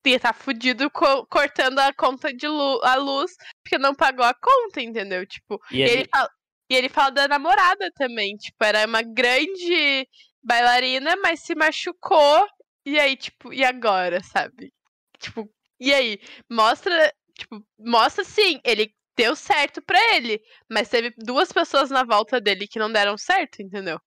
Ia 0.06 0.16
estar 0.16 0.32
tá 0.32 0.38
fudido 0.38 0.90
co 0.90 1.26
cortando 1.26 1.78
a 1.78 1.92
conta 1.92 2.32
de 2.32 2.48
lu 2.48 2.80
a 2.82 2.94
luz, 2.96 3.32
porque 3.62 3.78
não 3.78 3.94
pagou 3.94 4.24
a 4.24 4.34
conta, 4.34 4.80
entendeu? 4.80 5.26
Tipo, 5.26 5.60
e 5.70 5.82
ele, 5.82 6.08
fala, 6.10 6.30
e 6.70 6.74
ele 6.74 6.88
fala 6.88 7.10
da 7.10 7.28
namorada 7.28 7.90
também. 7.96 8.36
Tipo, 8.36 8.64
era 8.64 8.86
uma 8.86 9.02
grande 9.02 10.08
bailarina, 10.42 11.16
mas 11.16 11.40
se 11.40 11.54
machucou. 11.54 12.46
E 12.84 12.98
aí, 12.98 13.16
tipo, 13.16 13.52
e 13.52 13.64
agora, 13.64 14.22
sabe? 14.22 14.72
Tipo, 15.18 15.48
e 15.78 15.92
aí? 15.92 16.18
Mostra, 16.50 17.12
tipo, 17.36 17.62
mostra 17.78 18.24
sim, 18.24 18.60
ele 18.64 18.94
deu 19.16 19.36
certo 19.36 19.82
pra 19.82 19.98
ele, 20.14 20.40
mas 20.70 20.88
teve 20.88 21.12
duas 21.18 21.52
pessoas 21.52 21.90
na 21.90 22.04
volta 22.04 22.40
dele 22.40 22.66
que 22.66 22.78
não 22.78 22.90
deram 22.90 23.18
certo, 23.18 23.60
entendeu? 23.60 24.00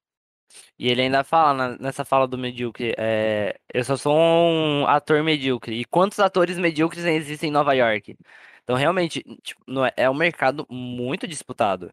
E 0.78 0.88
ele 0.88 1.02
ainda 1.02 1.24
fala 1.24 1.76
nessa 1.78 2.04
fala 2.04 2.26
do 2.26 2.38
medíocre, 2.38 2.94
é, 2.98 3.58
eu 3.72 3.84
só 3.84 3.96
sou 3.96 4.16
um 4.16 4.86
ator 4.86 5.22
medíocre. 5.22 5.80
E 5.80 5.84
quantos 5.84 6.18
atores 6.20 6.58
medíocres 6.58 7.04
existem 7.04 7.48
em 7.50 7.52
Nova 7.52 7.72
York? 7.74 8.16
Então, 8.64 8.76
realmente, 8.76 9.22
tipo, 9.42 9.62
é, 9.84 9.92
é 10.04 10.10
um 10.10 10.14
mercado 10.14 10.66
muito 10.70 11.26
disputado. 11.28 11.92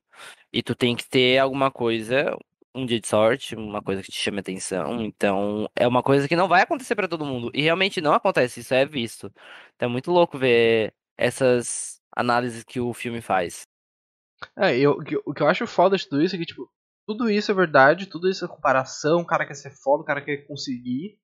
E 0.53 0.63
tu 0.63 0.75
tem 0.75 0.95
que 0.95 1.07
ter 1.07 1.37
alguma 1.37 1.69
coisa, 1.71 2.37
um 2.73 2.85
dia 2.85 2.99
de 2.99 3.07
sorte, 3.07 3.55
uma 3.55 3.81
coisa 3.81 4.01
que 4.01 4.11
te 4.11 4.17
chame 4.17 4.39
atenção. 4.39 5.01
Então, 5.01 5.69
é 5.75 5.87
uma 5.87 6.01
coisa 6.03 6.27
que 6.27 6.35
não 6.35 6.47
vai 6.47 6.61
acontecer 6.63 6.95
para 6.95 7.07
todo 7.07 7.25
mundo. 7.25 7.51
E 7.53 7.61
realmente 7.61 8.01
não 8.01 8.13
acontece, 8.13 8.61
isso 8.61 8.73
é 8.73 8.85
visto. 8.85 9.31
Então 9.75 9.89
é 9.89 9.91
muito 9.91 10.11
louco 10.11 10.37
ver 10.37 10.93
essas 11.17 12.01
análises 12.15 12.63
que 12.63 12.79
o 12.79 12.93
filme 12.93 13.21
faz. 13.21 13.67
É, 14.57 14.77
eu, 14.77 14.93
o 15.25 15.33
que 15.33 15.43
eu 15.43 15.47
acho 15.47 15.67
foda 15.67 15.97
de 15.97 16.07
tudo 16.07 16.23
isso 16.23 16.35
é 16.35 16.39
que, 16.39 16.45
tipo, 16.45 16.69
tudo 17.07 17.29
isso 17.29 17.51
é 17.51 17.53
verdade, 17.53 18.07
tudo 18.07 18.29
isso 18.29 18.45
é 18.45 18.47
comparação, 18.47 19.21
o 19.21 19.25
cara 19.25 19.45
quer 19.45 19.55
ser 19.55 19.71
foda, 19.71 20.03
o 20.03 20.05
cara 20.05 20.21
quer 20.21 20.45
conseguir. 20.47 21.19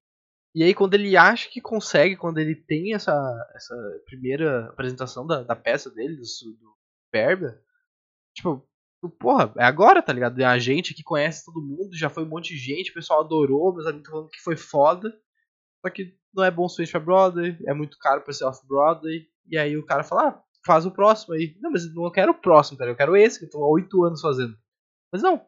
E 0.56 0.64
aí 0.64 0.74
quando 0.74 0.94
ele 0.96 1.16
acha 1.16 1.50
que 1.50 1.62
consegue, 1.62 2.16
quando 2.16 2.40
ele 2.40 2.56
tem 2.56 2.94
essa, 2.94 3.14
essa 3.56 3.76
primeira 4.06 4.68
apresentação 4.70 5.26
da, 5.26 5.44
da 5.44 5.56
peça 5.56 5.90
dele, 5.92 6.16
do, 6.16 6.24
do 6.54 6.78
Berber, 7.12 7.62
tipo, 8.36 8.68
porra, 9.20 9.54
é 9.58 9.64
agora, 9.64 10.02
tá 10.02 10.12
ligado? 10.12 10.40
É 10.40 10.46
a 10.46 10.58
gente 10.58 10.94
que 10.94 11.04
conhece 11.04 11.46
todo 11.46 11.62
mundo, 11.62 11.96
já 11.96 12.10
foi 12.10 12.24
um 12.24 12.30
monte 12.30 12.54
de 12.54 12.58
gente, 12.58 12.92
o 12.92 12.96
pessoal 12.96 13.22
adorou, 13.22 13.74
meus 13.74 13.86
amigos 13.86 14.10
falando 14.10 14.30
que 14.30 14.42
foi 14.42 14.58
foda. 14.58 15.14
Só 15.86 15.92
que 15.92 16.18
não 16.34 16.44
é 16.44 16.52
bom 16.52 16.68
switch 16.68 16.92
pra 16.92 17.00
Broadway, 17.00 17.58
é 17.66 17.74
muito 17.74 17.98
caro 18.00 18.22
pra 18.22 18.34
ser 18.34 18.46
off-Broadway. 18.46 19.28
E 19.48 19.58
aí 19.58 19.78
o 19.78 19.86
cara 19.86 20.04
fala, 20.04 20.30
ah, 20.30 20.44
faz 20.66 20.86
o 20.86 20.92
próximo 20.92 21.34
aí. 21.36 21.56
Não, 21.62 21.72
mas 21.72 21.94
não 21.94 22.12
quero 22.12 22.32
o 22.32 22.40
próximo, 22.40 22.78
tá 22.78 22.84
ligado? 22.84 22.96
Eu 22.96 22.98
quero 22.98 23.18
esse, 23.18 23.40
que 23.40 23.46
eu 23.46 23.50
tô 23.50 23.64
há 23.64 23.70
8 23.70 24.04
anos 24.04 24.22
fazendo. 24.22 24.58
Mas 25.12 25.22
não, 25.22 25.46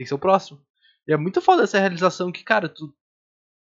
tem 0.00 0.04
que 0.06 0.08
ser 0.08 0.14
o 0.14 0.18
próximo. 0.18 0.58
E 1.06 1.12
é 1.12 1.16
muito 1.18 1.42
foda 1.42 1.62
essa 1.62 1.78
realização 1.78 2.32
que, 2.32 2.42
cara, 2.42 2.70
tu. 2.70 2.88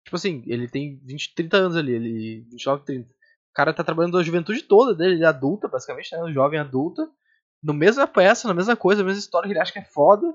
Tipo 0.05 0.15
assim, 0.15 0.41
ele 0.47 0.69
tem 0.69 1.01
20, 1.03 1.35
30 1.35 1.57
anos 1.57 1.75
ali, 1.75 1.91
ele. 1.91 2.47
29, 2.49 2.85
30. 2.85 3.09
O 3.09 3.53
cara 3.53 3.73
tá 3.73 3.83
trabalhando 3.83 4.17
a 4.17 4.23
juventude 4.23 4.63
toda 4.63 4.95
dele, 4.95 5.15
ele 5.15 5.23
é 5.25 5.27
adulta, 5.27 5.67
basicamente, 5.67 6.13
né? 6.13 6.23
Um 6.23 6.31
jovem 6.31 6.59
adulta 6.59 7.09
no 7.61 7.73
mesma 7.73 8.07
peça, 8.07 8.47
na 8.47 8.53
mesma 8.53 8.75
coisa, 8.75 9.01
na 9.01 9.07
mesma 9.07 9.19
história 9.19 9.47
que 9.47 9.53
ele 9.53 9.59
acha 9.59 9.73
que 9.73 9.79
é 9.79 9.83
foda. 9.83 10.25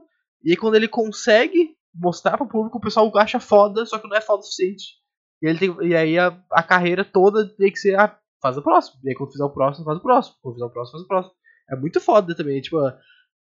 E 0.44 0.50
aí 0.50 0.56
quando 0.56 0.74
ele 0.74 0.88
consegue 0.88 1.74
mostrar 1.94 2.36
pro 2.36 2.46
público, 2.46 2.76
o 2.76 2.80
pessoal 2.80 3.10
acha 3.16 3.40
foda, 3.40 3.84
só 3.86 3.98
que 3.98 4.06
não 4.06 4.16
é 4.16 4.20
foda 4.20 4.40
o 4.40 4.42
suficiente. 4.42 4.94
E, 5.42 5.48
ele 5.48 5.58
tem, 5.58 5.88
e 5.88 5.96
aí 5.96 6.18
a, 6.18 6.38
a 6.50 6.62
carreira 6.62 7.04
toda 7.04 7.48
tem 7.56 7.72
que 7.72 7.78
ser, 7.78 7.98
ah, 7.98 8.18
faz 8.42 8.58
o 8.58 8.62
próximo. 8.62 9.00
E 9.04 9.08
aí 9.08 9.14
quando 9.14 9.32
fizer 9.32 9.44
o 9.44 9.50
próximo, 9.50 9.86
faz 9.86 9.98
o 9.98 10.02
próximo. 10.02 10.36
Quando 10.42 10.54
fizer 10.54 10.66
o 10.66 10.70
próximo, 10.70 10.92
faz 10.92 11.04
o 11.04 11.08
próximo. 11.08 11.34
É 11.70 11.76
muito 11.76 12.00
foda 12.00 12.34
também, 12.34 12.60
tipo, 12.60 12.78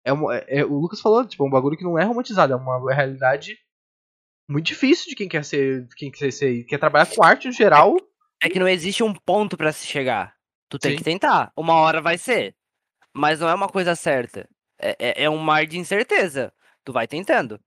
é, 0.04 0.12
uma, 0.12 0.36
é, 0.36 0.60
é 0.60 0.64
o 0.64 0.78
Lucas 0.78 1.00
falou, 1.00 1.26
tipo, 1.26 1.44
é 1.44 1.46
um 1.46 1.50
bagulho 1.50 1.76
que 1.76 1.84
não 1.84 1.98
é 1.98 2.04
romantizado, 2.04 2.52
é 2.52 2.56
uma 2.56 2.92
realidade 2.92 3.56
muito 4.48 4.66
difícil 4.66 5.08
de 5.08 5.14
quem 5.14 5.28
quer 5.28 5.44
ser, 5.44 5.86
quem 5.96 6.10
quer 6.10 6.32
ser, 6.32 6.64
quer 6.64 6.78
trabalhar 6.78 7.06
com 7.06 7.22
arte 7.22 7.48
em 7.48 7.52
geral. 7.52 7.96
É 8.42 8.48
que 8.48 8.58
não 8.58 8.68
existe 8.68 9.02
um 9.02 9.14
ponto 9.14 9.56
para 9.56 9.72
se 9.72 9.86
chegar. 9.86 10.34
Tu 10.68 10.78
tem 10.78 10.92
Sim. 10.92 10.96
que 10.98 11.04
tentar. 11.04 11.52
Uma 11.56 11.74
hora 11.74 12.00
vai 12.00 12.18
ser 12.18 12.56
mas 13.12 13.40
não 13.40 13.48
é 13.48 13.54
uma 13.54 13.68
coisa 13.68 13.94
certa. 13.94 14.48
É, 14.80 14.96
é, 14.98 15.24
é, 15.24 15.30
um 15.30 15.38
mar 15.38 15.66
de 15.66 15.78
incerteza. 15.78 16.52
Tu 16.84 16.92
vai 16.92 17.06
tentando. 17.06 17.60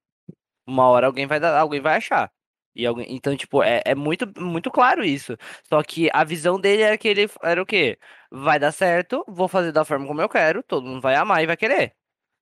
Uma 0.68 0.88
hora 0.88 1.08
alguém 1.08 1.28
vai 1.28 1.40
dar, 1.40 1.58
alguém 1.60 1.82
vai 1.82 1.98
achar. 1.98 2.32
E 2.76 2.86
alguém, 2.86 3.08
então, 3.16 3.36
tipo, 3.38 3.64
é, 3.64 3.82
é 3.86 3.96
muito, 3.96 4.28
muito 4.40 4.72
claro 4.72 5.04
isso. 5.04 5.38
Só 5.70 5.82
que 5.84 6.10
a 6.14 6.24
visão 6.24 6.60
dele 6.60 6.82
era 6.82 6.98
que 6.98 7.08
ele 7.08 7.30
era 7.44 7.62
o 7.62 7.66
quê? 7.66 7.98
Vai 8.32 8.60
dar 8.60 8.72
certo, 8.72 9.24
vou 9.28 9.48
fazer 9.48 9.72
da 9.72 9.86
forma 9.86 10.08
como 10.08 10.22
eu 10.22 10.30
quero, 10.30 10.64
todo 10.64 10.86
mundo 10.86 11.02
vai 11.02 11.16
amar 11.16 11.44
e 11.44 11.48
vai 11.48 11.58
querer. 11.58 11.96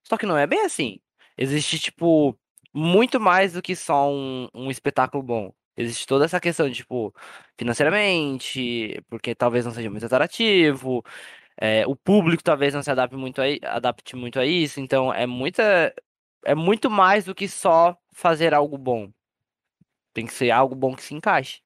Só 0.03 0.17
que 0.17 0.25
não 0.25 0.37
é 0.37 0.47
bem 0.47 0.61
assim. 0.61 0.99
Existe, 1.37 1.79
tipo, 1.79 2.37
muito 2.73 3.19
mais 3.19 3.53
do 3.53 3.61
que 3.61 3.75
só 3.75 4.11
um, 4.11 4.47
um 4.53 4.69
espetáculo 4.71 5.23
bom. 5.23 5.53
Existe 5.75 6.05
toda 6.05 6.25
essa 6.25 6.39
questão 6.39 6.69
de, 6.69 6.75
tipo, 6.77 7.13
financeiramente, 7.57 9.01
porque 9.09 9.33
talvez 9.33 9.65
não 9.65 9.73
seja 9.73 9.89
muito 9.89 10.05
atrativo, 10.05 11.03
é, 11.57 11.85
o 11.87 11.95
público 11.95 12.43
talvez 12.43 12.73
não 12.73 12.83
se 12.83 12.91
adapte 12.91 13.15
muito, 13.15 13.41
a, 13.41 13.45
adapte 13.75 14.15
muito 14.15 14.39
a 14.39 14.45
isso, 14.45 14.79
então 14.79 15.13
é 15.13 15.25
muita. 15.27 15.93
É 16.45 16.55
muito 16.55 16.89
mais 16.89 17.25
do 17.25 17.35
que 17.35 17.47
só 17.47 17.97
fazer 18.13 18.53
algo 18.53 18.77
bom. 18.77 19.11
Tem 20.13 20.25
que 20.25 20.33
ser 20.33 20.51
algo 20.51 20.75
bom 20.75 20.95
que 20.95 21.03
se 21.03 21.13
encaixe. 21.13 21.61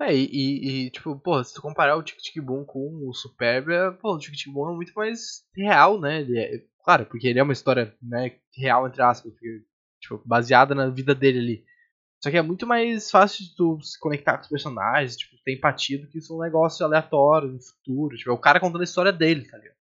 É, 0.00 0.14
e, 0.14 0.26
e, 0.26 0.86
e, 0.86 0.90
tipo, 0.90 1.18
pô, 1.18 1.42
se 1.42 1.52
tu 1.52 1.60
comparar 1.60 1.96
o 1.96 2.02
Tic 2.02 2.18
Tic 2.18 2.40
Boom 2.42 2.64
com 2.64 3.08
o 3.08 3.12
Superbia, 3.12 3.92
pô, 4.00 4.14
o 4.14 4.18
Tic 4.18 4.34
Tic 4.34 4.52
Boom 4.52 4.70
é 4.72 4.76
muito 4.76 4.92
mais 4.94 5.44
real, 5.56 6.00
né? 6.00 6.20
Ele 6.20 6.38
é, 6.38 6.64
claro, 6.84 7.04
porque 7.06 7.26
ele 7.26 7.38
é 7.40 7.42
uma 7.42 7.52
história, 7.52 7.96
né, 8.00 8.36
real, 8.56 8.86
entre 8.86 9.02
aspas, 9.02 9.32
porque, 9.32 9.64
tipo, 10.00 10.22
baseada 10.24 10.72
na 10.74 10.88
vida 10.88 11.14
dele 11.14 11.38
ali. 11.40 11.64
Só 12.22 12.30
que 12.30 12.36
é 12.36 12.42
muito 12.42 12.66
mais 12.66 13.10
fácil 13.10 13.44
de 13.44 13.54
tu 13.56 13.80
se 13.80 13.98
conectar 13.98 14.36
com 14.36 14.42
os 14.42 14.48
personagens, 14.48 15.16
tipo, 15.16 15.36
ter 15.44 15.54
empatia 15.54 15.98
do 16.00 16.08
que 16.08 16.18
isso 16.18 16.32
é 16.32 16.36
um 16.36 16.40
negócio 16.40 16.84
aleatório 16.84 17.48
no 17.52 17.60
futuro. 17.60 18.16
Tipo, 18.16 18.30
é 18.30 18.34
o 18.34 18.38
cara 18.38 18.60
contando 18.60 18.80
a 18.80 18.84
história 18.84 19.12
dele, 19.12 19.44
tá 19.46 19.56
ligado? 19.58 19.76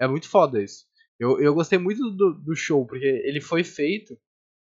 É 0.00 0.06
muito 0.06 0.28
foda 0.28 0.62
isso. 0.62 0.86
Eu, 1.18 1.40
eu 1.40 1.54
gostei 1.54 1.78
muito 1.78 2.10
do, 2.10 2.34
do 2.34 2.56
show, 2.56 2.86
porque 2.86 3.04
ele 3.04 3.40
foi 3.40 3.62
feito, 3.64 4.18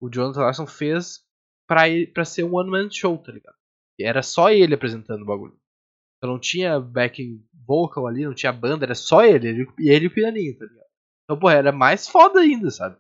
o 0.02 0.10
Jonathan 0.10 0.42
Larson 0.42 0.68
fez 0.68 1.22
pra, 1.68 1.84
pra 2.14 2.26
ser 2.26 2.44
um 2.44 2.56
one-man 2.56 2.90
show, 2.92 3.18
tá 3.18 3.32
ligado? 3.32 3.56
Era 4.00 4.24
só 4.24 4.50
ele 4.50 4.74
apresentando 4.74 5.22
o 5.22 5.26
bagulho. 5.26 5.58
Então 6.18 6.32
não 6.32 6.40
tinha 6.40 6.80
backing 6.80 7.44
vocal 7.66 8.08
ali, 8.08 8.26
não 8.26 8.34
tinha 8.34 8.52
banda, 8.52 8.86
era 8.86 8.96
só 8.96 9.24
ele, 9.24 9.48
ele 9.48 9.68
e 9.80 9.90
ele 9.90 10.06
e 10.06 10.08
o 10.08 10.14
pianinho, 10.14 10.58
tá 10.58 10.66
ligado? 10.66 10.88
Então, 11.24 11.40
pô, 11.40 11.50
era 11.50 11.72
mais 11.72 12.08
foda 12.08 12.40
ainda, 12.40 12.70
sabe? 12.70 12.98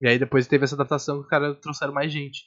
E 0.00 0.08
aí 0.08 0.18
depois 0.18 0.46
teve 0.46 0.64
essa 0.64 0.74
adaptação 0.74 1.20
que 1.20 1.26
o 1.26 1.28
cara 1.28 1.54
trouxeram 1.54 1.92
mais 1.92 2.12
gente. 2.12 2.44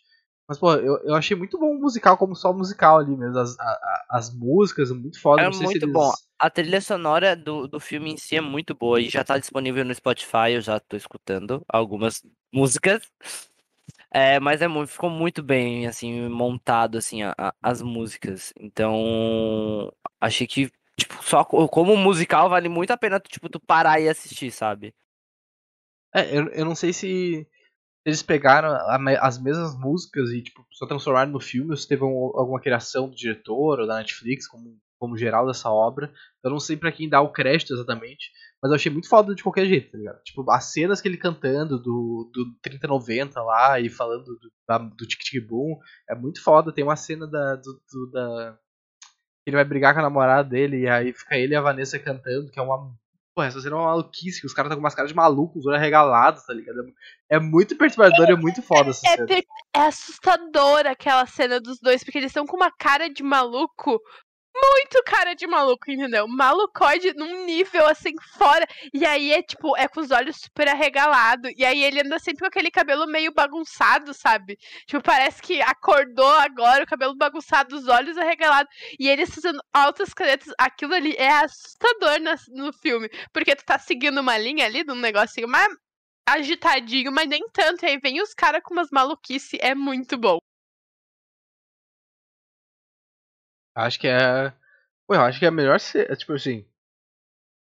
Mas, 0.48 0.60
pô, 0.60 0.74
eu, 0.74 0.98
eu 1.04 1.15
achei 1.15 1.36
muito 1.36 1.58
bom 1.58 1.71
o 1.71 1.82
musical 1.82 2.17
como 2.17 2.36
só 2.36 2.54
musical 2.54 3.00
ali 3.00 3.15
mesmo. 3.15 3.39
As, 3.39 3.58
a, 3.60 4.06
as 4.12 4.34
músicas, 4.34 4.91
muito 4.91 5.19
foda. 5.19 5.41
É 5.41 5.50
muito 5.50 5.71
eles... 5.71 5.91
bom. 5.91 6.12
A 6.38 6.50
trilha 6.50 6.82
sonora 6.82 7.36
do, 7.36 7.67
do 7.67 7.80
filme 7.80 8.12
em 8.12 8.17
si 8.17 8.36
é 8.36 8.41
muito 8.41 8.76
boa 8.76 9.02
e 9.02 9.10
já 9.10 9.24
tá 9.24 9.38
disponível 9.38 9.84
no 9.84 9.95
Spotify, 9.95 10.52
eu 10.52 10.62
já 10.62 10.80
tô 10.80 10.95
escutando 10.95 11.63
algumas 11.67 12.21
músicas. 12.54 13.02
É, 14.17 14.39
mas 14.39 14.62
é 14.62 14.67
muito, 14.69 14.88
ficou 14.93 15.10
muito 15.10 15.43
bem, 15.43 15.88
assim, 15.88 16.30
montado, 16.30 16.97
assim, 16.97 17.21
a, 17.21 17.36
a, 17.38 17.54
as 17.62 17.82
músicas. 17.82 18.54
Então, 18.58 19.91
achei 20.21 20.47
que, 20.47 20.71
tipo, 20.97 21.21
só 21.21 21.43
como 21.43 21.97
musical 21.97 22.49
vale 22.49 22.69
muito 22.69 22.91
a 22.91 22.97
pena, 22.97 23.19
tipo, 23.19 23.49
tu 23.49 23.60
parar 23.60 23.99
e 23.99 24.08
assistir, 24.08 24.51
sabe? 24.51 24.95
É, 26.15 26.34
eu, 26.34 26.47
eu 26.47 26.63
não 26.63 26.75
sei 26.75 26.93
se 26.93 27.45
eles 28.06 28.23
pegaram 28.23 28.69
as 29.19 29.38
mesmas 29.38 29.78
músicas 29.78 30.30
e 30.30 30.41
tipo, 30.41 30.65
só 30.71 30.86
transformaram 30.88 31.32
no 31.34 31.39
filme, 31.41 31.71
ou 31.71 31.78
se 31.78 31.86
teve 31.86 32.04
alguma 32.04 32.62
criação 32.62 33.10
do 33.10 33.15
diretor 33.17 33.82
ou 33.82 33.88
da 33.88 33.97
Netflix, 33.97 34.47
como, 34.47 34.80
como 34.97 35.17
geral 35.17 35.45
dessa 35.45 35.69
obra. 35.69 36.10
Eu 36.41 36.51
não 36.51 36.60
sei 36.62 36.78
para 36.78 36.91
quem 36.93 37.10
dá 37.10 37.19
o 37.19 37.34
crédito 37.34 37.73
exatamente, 37.73 38.32
mas 38.65 38.71
eu 38.71 38.75
achei 38.78 38.91
muito 38.91 39.08
foda 39.08 39.36
de 39.36 39.43
qualquer 39.43 39.67
jeito, 39.67 39.91
tá 39.91 39.97
ligado? 39.99 40.23
Tipo, 40.23 40.49
as 40.49 40.73
cenas 40.73 40.99
que 40.99 41.08
ele 41.08 41.17
cantando 41.17 41.78
do, 41.78 42.32
do 42.34 42.45
3090 42.63 43.39
lá 43.43 43.80
e 43.80 43.89
falando 43.91 44.23
do, 44.23 44.51
da, 44.67 44.80
do 44.80 45.06
Tic 45.06 45.19
Tic 45.19 45.47
Boom 45.47 45.78
é 46.10 46.15
muito 46.15 46.41
foda. 46.41 46.73
Tem 46.73 46.84
uma 46.84 46.95
cena 46.95 47.28
da, 47.28 47.58
do, 47.58 47.80
do 47.91 48.12
da. 48.12 48.58
Ele 49.45 49.56
vai 49.56 49.65
brigar 49.65 49.93
com 49.93 49.99
a 49.99 50.04
namorada 50.04 50.49
dele 50.49 50.80
e 50.80 50.89
aí 50.89 51.13
fica 51.13 51.38
ele 51.38 51.54
e 51.54 51.56
a 51.56 51.62
Vanessa 51.62 51.99
cantando, 51.99 52.49
que 52.49 52.60
é 52.60 52.63
uma 52.63 52.91
Pô, 53.36 53.43
essa 53.43 53.60
cena 53.60 53.75
é 53.75 53.80
uma 53.80 53.88
maluquice, 53.88 54.39
que 54.39 54.47
os 54.47 54.54
caras 54.54 54.69
estão 54.69 54.78
com 54.78 54.86
umas 54.86 54.95
caras 54.95 55.12
de 55.12 55.15
maluco, 55.15 55.60
os 55.60 55.65
olhos 55.65 55.82
regalados, 55.82 56.45
tá 56.45 56.54
ligado? 56.54 56.78
É 57.30 57.38
muito 57.38 57.75
perturbador 57.78 58.30
e 58.30 58.32
é 58.32 58.36
muito 58.36 58.62
foda 58.62 58.91
essa 58.91 59.06
é, 59.06 59.15
cena. 59.17 59.28
É, 59.30 59.43
é 59.75 59.88
assustadora 59.88 60.91
aquela 60.91 61.25
cena 61.25 61.60
dos 61.60 61.78
dois, 61.82 62.01
porque 62.01 62.17
eles 62.17 62.30
estão 62.30 62.45
com 62.45 62.56
uma 62.56 62.71
cara 62.71 63.10
de 63.10 63.21
maluco 63.21 63.99
muito 64.56 65.04
cara 65.04 65.34
de 65.34 65.46
maluco, 65.46 65.91
entendeu? 65.91 66.28
Malucoide 66.28 67.13
num 67.13 67.46
nível 67.46 67.86
assim 67.88 68.13
fora. 68.38 68.65
E 68.94 69.06
aí 69.06 69.32
é 69.34 69.41
tipo, 69.44 69.76
é 69.76 69.88
com 69.88 70.00
os 70.00 70.12
olhos 70.12 70.38
super 70.38 70.70
arregalados. 70.70 71.52
E 71.58 71.65
aí 71.65 71.84
ele 71.84 72.02
anda 72.02 72.18
sempre 72.20 72.39
com 72.39 72.48
aquele 72.48 72.72
cabelo 72.72 73.06
meio 73.06 73.34
bagunçado, 73.34 74.13
sabe? 74.13 74.58
Tipo, 74.88 75.04
parece 75.04 75.41
que 75.41 75.62
acordou 75.62 76.34
agora, 76.39 76.84
o 76.84 76.88
cabelo 76.88 77.15
bagunçado, 77.15 77.76
os 77.76 77.88
olhos 77.88 78.18
arregalados. 78.18 78.74
E 79.00 79.10
eles 79.10 79.34
fazendo 79.34 79.62
altas 79.74 80.13
canetas. 80.13 80.54
Aquilo 80.58 80.94
ali 80.94 81.13
é 81.18 81.32
assustador 81.32 82.20
no, 82.22 82.65
no 82.65 82.74
filme. 82.74 83.10
Porque 83.34 83.56
tu 83.56 83.65
tá 83.65 83.78
seguindo 83.78 84.20
uma 84.22 84.38
linha 84.38 84.65
ali 84.65 84.84
de 84.84 84.91
um 84.91 84.96
negocinho 84.96 85.48
mais 85.48 85.68
agitadinho, 86.28 87.12
mas 87.12 87.28
nem 87.28 87.48
tanto. 87.52 87.84
E 87.86 87.89
aí 87.89 88.00
vem 88.00 88.22
os 88.22 88.34
caras 88.34 88.62
com 88.63 88.74
umas 88.74 88.89
maluquices. 88.91 89.60
É 89.62 89.76
muito 89.76 90.18
bom. 90.18 90.39
Acho 93.76 94.00
que 94.00 94.08
é. 94.08 94.54
Pô, 95.08 95.16
eu 95.16 95.22
acho 95.22 95.38
que 95.38 95.46
é 95.46 95.50
a 95.50 95.52
melhor. 95.52 95.80
Tipo 95.80 96.34
assim. 96.34 96.66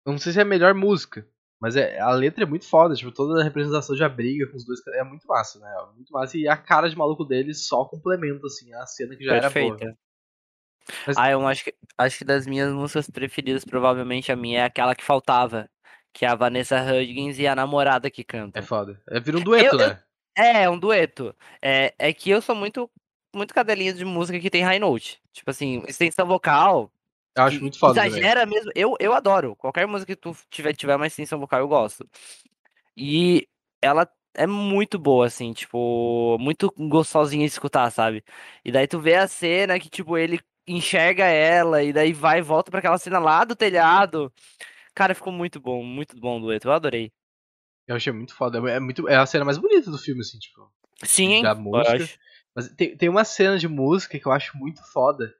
Eu 0.06 0.12
não 0.12 0.18
sei 0.18 0.32
se 0.32 0.38
é 0.38 0.42
a 0.42 0.44
melhor 0.44 0.74
música. 0.74 1.26
Mas 1.60 1.76
é, 1.76 2.00
a 2.00 2.10
letra 2.10 2.42
é 2.42 2.46
muito 2.46 2.68
foda, 2.68 2.92
tipo, 2.92 3.12
toda 3.12 3.40
a 3.40 3.44
representação 3.44 3.94
de 3.94 4.02
a 4.02 4.08
briga 4.08 4.48
com 4.48 4.56
os 4.56 4.64
dois 4.64 4.84
é 4.94 5.04
muito 5.04 5.28
massa, 5.28 5.60
né? 5.60 5.72
É 5.78 5.94
muito 5.94 6.12
massa. 6.12 6.36
E 6.36 6.48
a 6.48 6.56
cara 6.56 6.90
de 6.90 6.98
maluco 6.98 7.24
deles 7.24 7.68
só 7.68 7.84
complementa, 7.84 8.44
assim, 8.48 8.74
a 8.74 8.84
cena 8.84 9.14
que 9.14 9.24
já 9.24 9.40
Perfeita. 9.40 9.84
era 9.84 9.92
boa. 9.92 9.98
Mas... 11.06 11.16
Ah, 11.16 11.30
eu 11.30 11.46
acho 11.46 11.62
que, 11.62 11.74
acho 11.96 12.18
que 12.18 12.24
das 12.24 12.48
minhas 12.48 12.72
músicas 12.72 13.08
preferidas, 13.08 13.64
provavelmente 13.64 14.32
a 14.32 14.36
minha 14.36 14.62
é 14.62 14.64
aquela 14.64 14.96
que 14.96 15.04
faltava. 15.04 15.70
Que 16.12 16.26
é 16.26 16.28
a 16.28 16.34
Vanessa 16.34 16.82
Hudgens 16.82 17.38
e 17.38 17.46
a 17.46 17.54
namorada 17.54 18.10
que 18.10 18.24
canta. 18.24 18.58
É 18.58 18.62
foda. 18.62 19.00
É 19.08 19.20
vira 19.20 19.38
um 19.38 19.44
dueto, 19.44 19.76
eu, 19.76 19.78
né? 19.78 20.02
Eu, 20.36 20.44
é, 20.44 20.68
um 20.68 20.78
dueto. 20.78 21.34
É, 21.62 21.94
é 21.96 22.12
que 22.12 22.28
eu 22.28 22.42
sou 22.42 22.56
muito 22.56 22.90
muito 23.34 23.54
cadelinha 23.54 23.92
de 23.92 24.04
música 24.04 24.38
que 24.38 24.50
tem 24.50 24.62
high 24.62 24.78
note. 24.78 25.20
Tipo 25.32 25.50
assim, 25.50 25.82
extensão 25.86 26.26
vocal. 26.26 26.92
Eu 27.34 27.44
acho 27.44 27.60
muito 27.60 27.78
foda. 27.78 28.06
Exagera 28.06 28.44
mesmo. 28.46 28.70
Eu, 28.74 28.94
eu 29.00 29.12
adoro. 29.12 29.56
Qualquer 29.56 29.86
música 29.86 30.14
que 30.14 30.20
tu 30.20 30.36
tiver, 30.50 30.74
tiver 30.74 30.96
uma 30.96 31.06
extensão 31.06 31.38
vocal, 31.38 31.60
eu 31.60 31.68
gosto. 31.68 32.08
E 32.96 33.48
ela 33.80 34.06
é 34.34 34.46
muito 34.46 34.98
boa, 34.98 35.26
assim, 35.26 35.52
tipo, 35.52 36.36
muito 36.38 36.72
gostosinha 36.76 37.46
de 37.46 37.52
escutar, 37.52 37.90
sabe? 37.90 38.24
E 38.64 38.72
daí 38.72 38.86
tu 38.86 38.98
vê 39.00 39.16
a 39.16 39.28
cena 39.28 39.78
que, 39.78 39.90
tipo, 39.90 40.16
ele 40.16 40.40
enxerga 40.66 41.24
ela, 41.24 41.82
e 41.82 41.92
daí 41.92 42.12
vai 42.12 42.38
e 42.38 42.42
volta 42.42 42.70
para 42.70 42.78
aquela 42.78 42.98
cena 42.98 43.18
lá 43.18 43.44
do 43.44 43.56
telhado. 43.56 44.32
Cara, 44.94 45.14
ficou 45.14 45.32
muito 45.32 45.60
bom, 45.60 45.82
muito 45.82 46.18
bom 46.18 46.38
o 46.38 46.40
dueto, 46.40 46.68
eu 46.68 46.72
adorei. 46.72 47.12
Eu 47.86 47.96
achei 47.96 48.12
muito 48.12 48.34
foda. 48.34 48.58
É, 48.70 48.78
muito, 48.78 49.08
é 49.08 49.16
a 49.16 49.26
cena 49.26 49.44
mais 49.44 49.58
bonita 49.58 49.90
do 49.90 49.98
filme, 49.98 50.20
assim, 50.20 50.38
tipo. 50.38 50.70
Sim, 51.02 51.42
da 51.42 51.54
música. 51.54 52.08
Mas 52.54 52.68
tem, 52.68 52.96
tem 52.96 53.08
uma 53.08 53.24
cena 53.24 53.58
de 53.58 53.68
música 53.68 54.18
que 54.18 54.26
eu 54.26 54.32
acho 54.32 54.56
muito 54.56 54.82
foda. 54.92 55.34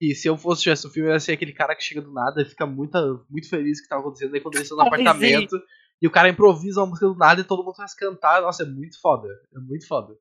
E 0.00 0.14
se 0.14 0.28
eu 0.28 0.36
fosse 0.36 0.62
tivesse 0.62 0.86
o 0.86 0.90
filme, 0.90 1.08
eu 1.08 1.14
ia 1.14 1.20
ser 1.20 1.32
aquele 1.32 1.52
cara 1.52 1.74
que 1.74 1.82
chega 1.82 2.02
do 2.02 2.12
nada 2.12 2.42
e 2.42 2.44
fica 2.44 2.66
muito, 2.66 3.24
muito 3.30 3.48
feliz 3.48 3.80
que 3.80 3.88
tá 3.88 3.96
acontecendo. 3.96 4.34
Aí 4.34 4.40
quando 4.40 4.56
eles 4.56 4.66
estão 4.66 4.76
no 4.76 4.84
apartamento 4.84 5.56
e 6.02 6.06
o 6.06 6.10
cara 6.10 6.28
improvisa 6.28 6.80
uma 6.80 6.88
música 6.88 7.06
do 7.06 7.16
nada 7.16 7.40
e 7.40 7.44
todo 7.44 7.64
mundo 7.64 7.74
começa 7.74 7.94
a 7.94 7.98
cantar. 7.98 8.42
Nossa, 8.42 8.62
é 8.62 8.66
muito 8.66 9.00
foda. 9.00 9.28
É 9.54 9.58
muito 9.58 9.86
foda. 9.86 10.16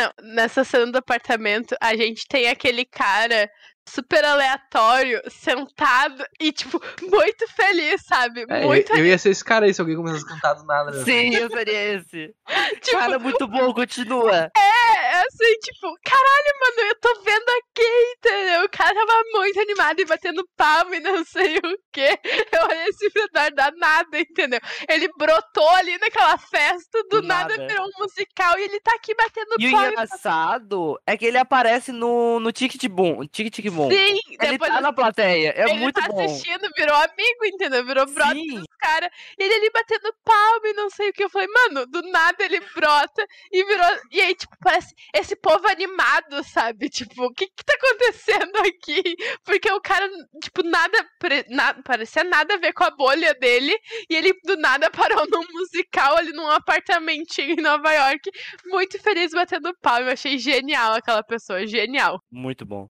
Não, 0.00 0.12
nessa 0.34 0.64
cena 0.64 0.90
do 0.90 0.96
apartamento, 0.96 1.76
a 1.80 1.94
gente 1.94 2.26
tem 2.26 2.48
aquele 2.48 2.86
cara 2.86 3.50
super 3.90 4.24
aleatório, 4.24 5.20
sentado 5.28 6.24
e, 6.40 6.52
tipo, 6.52 6.80
muito 7.02 7.46
feliz, 7.48 8.02
sabe? 8.06 8.46
É, 8.48 8.64
muito 8.64 8.92
eu, 8.92 8.98
eu, 8.98 9.06
ia 9.06 9.18
ser 9.18 9.30
esse 9.30 9.44
cara 9.44 9.66
aí 9.66 9.74
se 9.74 9.80
alguém 9.80 9.96
começasse 9.96 10.24
a 10.24 10.28
cantar 10.28 10.54
do 10.54 10.64
nada. 10.64 10.90
Né? 10.92 11.04
Sim, 11.04 11.34
eu 11.34 11.50
seria 11.50 11.94
esse. 11.94 12.34
tipo, 12.80 12.98
cara, 12.98 13.18
muito 13.18 13.46
bom, 13.48 13.74
continua. 13.74 14.50
É, 14.56 15.20
assim, 15.26 15.58
tipo, 15.62 15.92
caralho, 16.04 16.60
mano, 16.60 16.88
eu 16.88 17.00
tô 17.00 17.22
vendo 17.22 17.48
aqui, 17.48 18.14
entendeu? 18.16 18.64
O 18.64 18.68
cara 18.70 18.94
tava 18.94 19.22
muito 19.32 19.60
animado 19.60 20.00
e 20.00 20.04
batendo 20.04 20.48
palma 20.56 20.96
e 20.96 21.00
não 21.00 21.24
sei 21.26 21.56
o 21.56 21.78
quê. 21.92 22.18
Eu 22.52 22.66
olhei 22.66 22.84
esse 22.86 23.10
filme 23.10 23.28
da 23.32 23.70
nada, 23.72 24.18
entendeu? 24.18 24.60
Ele 24.88 25.08
brotou 25.18 25.68
ali 25.70 25.98
naquela 25.98 26.38
festa, 26.38 27.02
do, 27.10 27.20
do 27.20 27.26
nada, 27.26 27.56
nada, 27.56 27.66
virou 27.66 27.86
um 27.86 28.02
musical 28.02 28.58
e 28.58 28.62
ele 28.62 28.80
tá 28.80 28.92
aqui 28.94 29.14
batendo 29.14 29.56
e 29.58 29.70
palma. 29.70 29.86
E 29.86 29.88
o 29.88 29.92
engraçado 29.92 31.00
é 31.06 31.16
que 31.16 31.26
ele 31.26 31.38
aparece 31.38 31.92
no, 31.92 32.38
no 32.38 32.52
Ticket 32.52 32.88
Boom, 32.88 33.26
Ticket 33.26 33.66
Boom 33.68 33.79
bom. 33.80 33.90
Sim, 33.90 34.20
ele 34.40 34.58
tá 34.58 34.80
na 34.80 34.92
plateia, 34.92 35.52
é 35.56 35.62
ele 35.62 35.80
muito 35.80 36.00
tá 36.00 36.08
bom. 36.08 36.24
assistindo, 36.24 36.68
virou 36.76 36.94
amigo, 36.94 37.44
entendeu? 37.44 37.84
Virou 37.84 38.06
brother 38.06 38.46
dos 38.46 38.66
caras. 38.80 39.10
Ele 39.38 39.54
ali 39.54 39.70
batendo 39.70 40.14
palma 40.24 40.68
e 40.68 40.72
não 40.74 40.90
sei 40.90 41.10
o 41.10 41.12
que. 41.12 41.24
Eu 41.24 41.30
falei, 41.30 41.48
mano, 41.48 41.86
do 41.86 42.02
nada 42.02 42.44
ele 42.44 42.60
brota 42.74 43.24
e 43.52 43.64
virou. 43.64 43.86
E 44.10 44.20
aí, 44.20 44.34
tipo, 44.34 44.56
parece 44.60 44.94
esse 45.14 45.36
povo 45.36 45.66
animado, 45.68 46.42
sabe? 46.44 46.88
Tipo, 46.88 47.26
o 47.26 47.32
que 47.32 47.46
que 47.46 47.64
tá 47.64 47.74
acontecendo 47.74 48.56
aqui? 48.58 49.16
Porque 49.44 49.70
o 49.72 49.80
cara, 49.80 50.08
tipo, 50.42 50.62
nada, 50.62 51.06
pre... 51.18 51.44
nada 51.48 51.82
parecia 51.82 52.24
nada 52.24 52.54
a 52.54 52.58
ver 52.58 52.72
com 52.72 52.84
a 52.84 52.90
bolha 52.90 53.34
dele. 53.34 53.76
E 54.08 54.14
ele 54.14 54.32
do 54.44 54.56
nada 54.56 54.90
parou 54.92 55.26
num 55.30 55.44
musical 55.52 56.16
ali 56.16 56.32
num 56.32 56.48
apartamentinho 56.48 57.52
em 57.52 57.62
Nova 57.62 57.92
York, 57.92 58.30
muito 58.66 59.00
feliz 59.00 59.32
batendo 59.32 59.74
palma. 59.80 60.08
Eu 60.08 60.12
achei 60.12 60.38
genial 60.38 60.94
aquela 60.94 61.22
pessoa, 61.22 61.66
genial. 61.66 62.20
Muito 62.30 62.64
bom. 62.64 62.88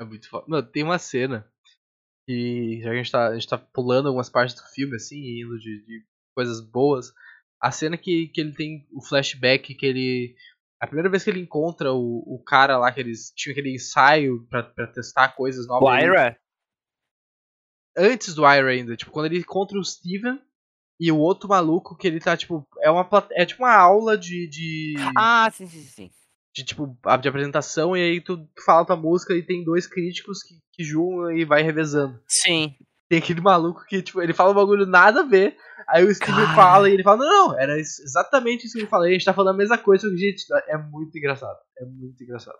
É 0.00 0.04
muito 0.04 0.28
foda. 0.30 0.46
Mano, 0.48 0.66
tem 0.66 0.82
uma 0.82 0.98
cena 0.98 1.46
que 2.26 2.80
já 2.82 2.88
que 2.90 2.94
a 2.94 2.96
gente, 2.96 3.12
tá, 3.12 3.28
a 3.28 3.34
gente 3.34 3.48
tá 3.48 3.58
pulando 3.58 4.06
algumas 4.06 4.30
partes 4.30 4.54
do 4.54 4.62
filme, 4.68 4.96
assim, 4.96 5.40
indo 5.40 5.58
de, 5.58 5.84
de 5.84 6.04
coisas 6.34 6.60
boas. 6.60 7.12
A 7.60 7.70
cena 7.70 7.98
que, 7.98 8.28
que 8.28 8.40
ele 8.40 8.52
tem 8.52 8.88
o 8.90 9.02
flashback 9.02 9.74
que 9.74 9.84
ele 9.84 10.34
A 10.80 10.86
primeira 10.86 11.10
vez 11.10 11.22
que 11.22 11.28
ele 11.28 11.40
encontra 11.40 11.92
o, 11.92 12.24
o 12.26 12.42
cara 12.42 12.78
lá, 12.78 12.90
que 12.90 13.00
eles 13.00 13.30
tinham 13.36 13.52
aquele 13.52 13.74
ensaio 13.74 14.46
pra, 14.48 14.62
pra 14.62 14.86
testar 14.86 15.36
coisas 15.36 15.66
novas. 15.66 15.90
O 15.90 15.94
Ira? 15.94 16.40
Antes 17.94 18.34
do 18.34 18.50
Ira 18.50 18.70
ainda, 18.70 18.96
tipo, 18.96 19.10
quando 19.10 19.26
ele 19.26 19.40
encontra 19.40 19.78
o 19.78 19.84
Steven 19.84 20.40
e 20.98 21.12
o 21.12 21.18
outro 21.18 21.48
maluco 21.48 21.94
que 21.96 22.06
ele 22.06 22.20
tá, 22.20 22.36
tipo, 22.36 22.66
é 22.80 22.90
uma 22.90 23.06
é 23.32 23.44
tipo 23.44 23.62
uma 23.62 23.74
aula 23.74 24.16
de. 24.16 24.48
de... 24.48 24.94
Ah, 25.16 25.50
sim, 25.50 25.66
sim, 25.66 25.82
sim. 25.82 26.10
De 26.52 26.64
tipo, 26.64 26.98
de 27.20 27.28
apresentação, 27.28 27.96
e 27.96 28.02
aí 28.02 28.20
tu 28.20 28.48
fala 28.64 28.84
tua 28.84 28.96
música 28.96 29.34
e 29.34 29.42
tem 29.42 29.64
dois 29.64 29.86
críticos 29.86 30.42
que, 30.42 30.54
que 30.72 30.82
julgam 30.82 31.30
e 31.30 31.44
vai 31.44 31.62
revezando. 31.62 32.20
Sim. 32.26 32.74
Tem 33.08 33.18
aquele 33.18 33.40
maluco 33.40 33.84
que, 33.86 34.02
tipo, 34.02 34.20
ele 34.20 34.32
fala 34.32 34.50
um 34.50 34.54
bagulho 34.54 34.86
nada 34.86 35.20
a 35.20 35.24
ver, 35.24 35.56
aí 35.88 36.04
o 36.04 36.14
Steven 36.14 36.34
Cara. 36.34 36.54
fala 36.54 36.88
e 36.88 36.94
ele 36.94 37.02
fala, 37.02 37.18
não, 37.18 37.48
não, 37.48 37.58
era 37.58 37.78
exatamente 37.78 38.66
isso 38.66 38.76
que 38.76 38.84
eu 38.84 38.88
falei, 38.88 39.10
a 39.10 39.12
gente 39.12 39.24
tá 39.24 39.34
falando 39.34 39.54
a 39.54 39.58
mesma 39.58 39.78
coisa, 39.78 40.06
só 40.06 40.12
que, 40.12 40.18
gente, 40.18 40.44
é 40.68 40.76
muito 40.76 41.16
engraçado. 41.16 41.58
É 41.78 41.84
muito 41.84 42.22
engraçado. 42.22 42.58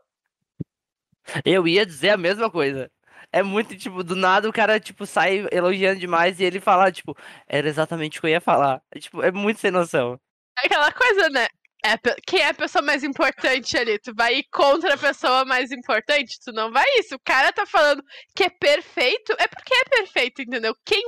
Eu 1.45 1.67
ia 1.67 1.87
dizer 1.87 2.11
a 2.11 2.17
mesma 2.17 2.51
coisa. 2.51 2.91
É 3.33 3.43
muito, 3.43 3.77
tipo, 3.77 4.03
do 4.03 4.17
nada 4.17 4.49
o 4.49 4.53
cara, 4.53 4.81
tipo, 4.81 5.07
sai 5.07 5.47
elogiando 5.53 6.01
demais 6.01 6.41
e 6.41 6.45
ele 6.45 6.59
fala, 6.59 6.91
tipo, 6.91 7.17
era 7.47 7.69
exatamente 7.69 8.19
o 8.19 8.21
que 8.21 8.27
eu 8.27 8.31
ia 8.31 8.41
falar. 8.41 8.83
É, 8.91 8.99
tipo, 8.99 9.23
é 9.23 9.31
muito 9.31 9.61
sem 9.61 9.71
noção. 9.71 10.19
É 10.59 10.67
aquela 10.67 10.91
coisa, 10.93 11.29
né? 11.31 11.47
É, 11.85 11.97
quem 12.27 12.41
é 12.41 12.49
a 12.49 12.55
pessoa 12.55 12.83
mais 12.83 13.03
importante 13.03 13.77
ali? 13.79 13.99
Tu 13.99 14.15
vai 14.15 14.37
ir 14.37 14.45
contra 14.53 14.95
a 14.95 14.99
pessoa 14.99 15.45
mais 15.45 15.73
importante? 15.73 16.39
Tu 16.45 16.53
não 16.53 16.71
vai 16.71 16.85
isso. 16.99 17.15
O 17.15 17.21
cara 17.25 17.53
tá 17.53 17.65
falando 17.65 18.03
que 18.35 18.45
é 18.45 18.51
perfeito, 18.51 19.35
é 19.39 19.47
porque 19.49 19.75
é 19.75 19.85
perfeito, 19.85 20.43
entendeu? 20.43 20.75
Quem, 20.85 21.03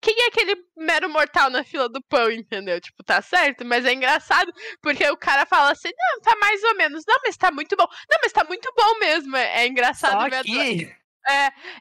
quem 0.00 0.20
é 0.22 0.26
aquele 0.26 0.56
mero 0.76 1.08
mortal 1.08 1.50
na 1.50 1.62
fila 1.62 1.88
do 1.88 2.02
pão, 2.08 2.30
entendeu? 2.30 2.80
Tipo, 2.80 3.04
tá 3.04 3.22
certo, 3.22 3.64
mas 3.64 3.84
é 3.84 3.92
engraçado 3.92 4.52
porque 4.82 5.08
o 5.08 5.16
cara 5.16 5.46
fala 5.46 5.70
assim: 5.72 5.90
não, 5.96 6.20
tá 6.20 6.36
mais 6.36 6.62
ou 6.64 6.74
menos. 6.76 7.04
Não, 7.06 7.16
mas 7.24 7.36
tá 7.36 7.50
muito 7.52 7.76
bom. 7.76 7.86
Não, 8.10 8.18
mas 8.22 8.32
tá 8.32 8.44
muito 8.44 8.72
bom 8.76 8.98
mesmo. 8.98 9.36
É, 9.36 9.62
é 9.62 9.66
engraçado 9.66 10.20
Só 10.20 10.28
dua- 10.28 10.42
que... 10.42 10.92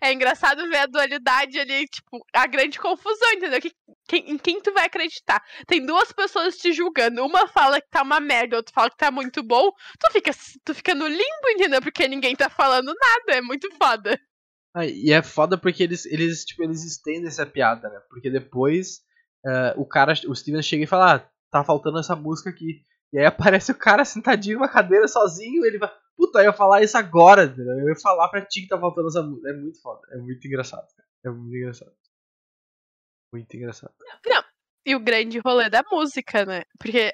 é 0.01 0.13
engraçado 0.13 0.67
ver 0.69 0.77
a 0.77 0.85
dualidade 0.85 1.59
ali, 1.59 1.85
tipo, 1.87 2.25
a 2.33 2.47
grande 2.47 2.79
confusão, 2.79 3.33
entendeu? 3.33 3.61
Que, 3.61 3.71
quem, 4.07 4.31
em 4.31 4.37
quem 4.37 4.61
tu 4.61 4.73
vai 4.73 4.85
acreditar? 4.85 5.41
Tem 5.65 5.85
duas 5.85 6.11
pessoas 6.11 6.57
te 6.57 6.73
julgando. 6.73 7.25
Uma 7.25 7.47
fala 7.47 7.79
que 7.79 7.89
tá 7.89 8.01
uma 8.01 8.19
merda, 8.19 8.57
outra 8.57 8.73
fala 8.73 8.89
que 8.89 8.97
tá 8.97 9.11
muito 9.11 9.43
bom. 9.43 9.71
Tu 9.99 10.11
fica, 10.11 10.31
tu 10.63 10.73
fica 10.75 10.95
no 10.95 11.07
limbo, 11.07 11.49
entendeu? 11.49 11.81
Porque 11.81 12.07
ninguém 12.07 12.35
tá 12.35 12.49
falando 12.49 12.87
nada. 12.87 13.37
É 13.37 13.41
muito 13.41 13.69
foda. 13.75 14.19
Ah, 14.75 14.85
e 14.85 15.11
é 15.11 15.21
foda 15.21 15.57
porque 15.57 15.83
eles, 15.83 16.05
eles, 16.05 16.45
tipo, 16.45 16.63
eles 16.63 16.83
estendem 16.83 17.27
essa 17.27 17.45
piada, 17.45 17.89
né? 17.89 17.99
Porque 18.09 18.29
depois 18.29 19.01
eh, 19.45 19.73
o 19.77 19.85
cara, 19.85 20.13
o 20.27 20.35
Steven 20.35 20.61
chega 20.61 20.83
e 20.83 20.87
fala, 20.87 21.15
ah, 21.15 21.29
tá 21.49 21.63
faltando 21.63 21.99
essa 21.99 22.15
música 22.15 22.49
aqui. 22.49 22.83
E 23.13 23.19
aí 23.19 23.25
aparece 23.25 23.71
o 23.71 23.77
cara 23.77 24.03
sentadinho 24.03 24.57
numa 24.57 24.69
cadeira 24.69 25.07
sozinho, 25.07 25.65
ele 25.65 25.77
vai, 25.77 25.89
puta, 26.17 26.39
eu 26.39 26.45
ia 26.45 26.53
falar 26.53 26.81
isso 26.83 26.97
agora, 26.97 27.45
entendeu? 27.45 27.79
Eu 27.79 27.89
ia 27.89 27.95
falar 27.95 28.27
pra 28.29 28.45
ti 28.45 28.61
que 28.61 28.67
tá 28.67 28.79
faltando 28.79 29.07
essa 29.07 29.21
música. 29.23 29.49
É 29.49 29.53
muito 29.53 29.81
foda, 29.81 30.01
é 30.11 30.17
muito 30.17 30.45
engraçado. 30.47 30.87
É 31.23 31.29
muito 31.29 31.55
engraçado. 31.55 31.93
Muito 33.33 33.55
engraçado. 33.55 33.93
E 34.85 34.95
o 34.95 34.99
grande 34.99 35.39
rolê 35.39 35.69
da 35.69 35.83
música, 35.91 36.45
né? 36.45 36.63
Porque 36.79 37.11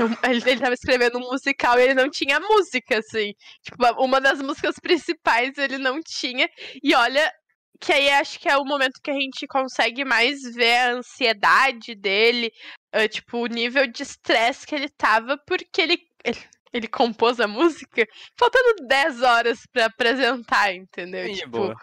um- 0.00 0.28
ele, 0.30 0.42
ele 0.50 0.60
tava 0.60 0.72
escrevendo 0.74 1.18
um 1.18 1.30
musical 1.30 1.78
e 1.78 1.82
ele 1.82 1.94
não 1.94 2.10
tinha 2.10 2.40
música, 2.40 2.98
assim. 2.98 3.34
Tipo, 3.62 3.76
uma 4.02 4.20
das 4.20 4.40
músicas 4.40 4.76
principais 4.80 5.56
ele 5.58 5.76
não 5.78 6.00
tinha. 6.02 6.48
E 6.82 6.94
olha, 6.94 7.30
que 7.78 7.92
aí 7.92 8.08
acho 8.10 8.38
que 8.40 8.48
é 8.48 8.56
o 8.56 8.64
momento 8.64 9.00
que 9.02 9.10
a 9.10 9.14
gente 9.14 9.46
consegue 9.46 10.02
mais 10.04 10.40
ver 10.54 10.76
a 10.78 10.92
ansiedade 10.92 11.94
dele, 11.94 12.50
ah, 12.92 13.06
tipo, 13.06 13.38
o 13.38 13.46
nível 13.46 13.86
de 13.86 14.02
estresse 14.02 14.66
que 14.66 14.74
ele 14.74 14.88
tava, 14.88 15.36
porque 15.46 15.82
ele, 15.82 15.98
ele, 16.24 16.38
ele 16.72 16.88
compôs 16.88 17.40
a 17.40 17.48
música 17.48 18.06
faltando 18.38 18.86
10 18.86 19.22
horas 19.22 19.60
pra 19.72 19.86
apresentar, 19.86 20.74
entendeu? 20.74 21.26
Sim, 21.26 21.34
tipo, 21.34 21.74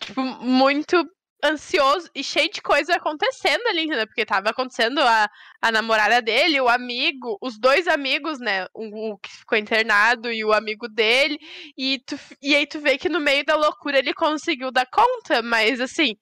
tipo, 0.00 0.22
muito 0.22 1.04
ansioso 1.44 2.10
e 2.14 2.22
cheio 2.24 2.50
de 2.50 2.60
coisa 2.60 2.94
acontecendo 2.94 3.66
ali, 3.68 3.84
entendeu? 3.84 4.06
Porque 4.06 4.26
tava 4.26 4.50
acontecendo 4.50 4.98
a, 5.00 5.28
a 5.62 5.72
namorada 5.72 6.20
dele, 6.20 6.60
o 6.60 6.68
amigo, 6.68 7.38
os 7.40 7.58
dois 7.58 7.86
amigos, 7.86 8.40
né? 8.40 8.66
O, 8.74 9.12
o 9.12 9.18
que 9.18 9.30
ficou 9.30 9.56
internado 9.56 10.30
e 10.32 10.44
o 10.44 10.52
amigo 10.52 10.88
dele. 10.88 11.38
E, 11.76 12.00
tu, 12.04 12.18
e 12.42 12.54
aí 12.54 12.66
tu 12.66 12.80
vê 12.80 12.98
que 12.98 13.08
no 13.08 13.20
meio 13.20 13.44
da 13.44 13.54
loucura 13.54 13.98
ele 13.98 14.12
conseguiu 14.14 14.70
dar 14.70 14.86
conta, 14.86 15.42
mas 15.42 15.80
assim. 15.80 16.16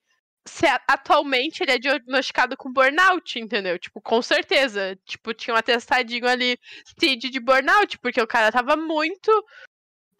Se 0.47 0.65
atualmente 0.87 1.61
ele 1.61 1.71
é 1.71 1.77
diagnosticado 1.79 2.55
com 2.57 2.71
burnout, 2.71 3.37
entendeu? 3.39 3.77
Tipo, 3.77 4.01
com 4.01 4.21
certeza. 4.21 4.97
Tipo, 5.05 5.33
tinha 5.33 5.53
um 5.53 5.57
atestadinho 5.57 6.27
ali, 6.27 6.57
CID 6.99 7.29
de 7.29 7.39
burnout, 7.39 7.97
porque 7.99 8.21
o 8.21 8.27
cara 8.27 8.51
tava 8.51 8.75
muito 8.75 9.31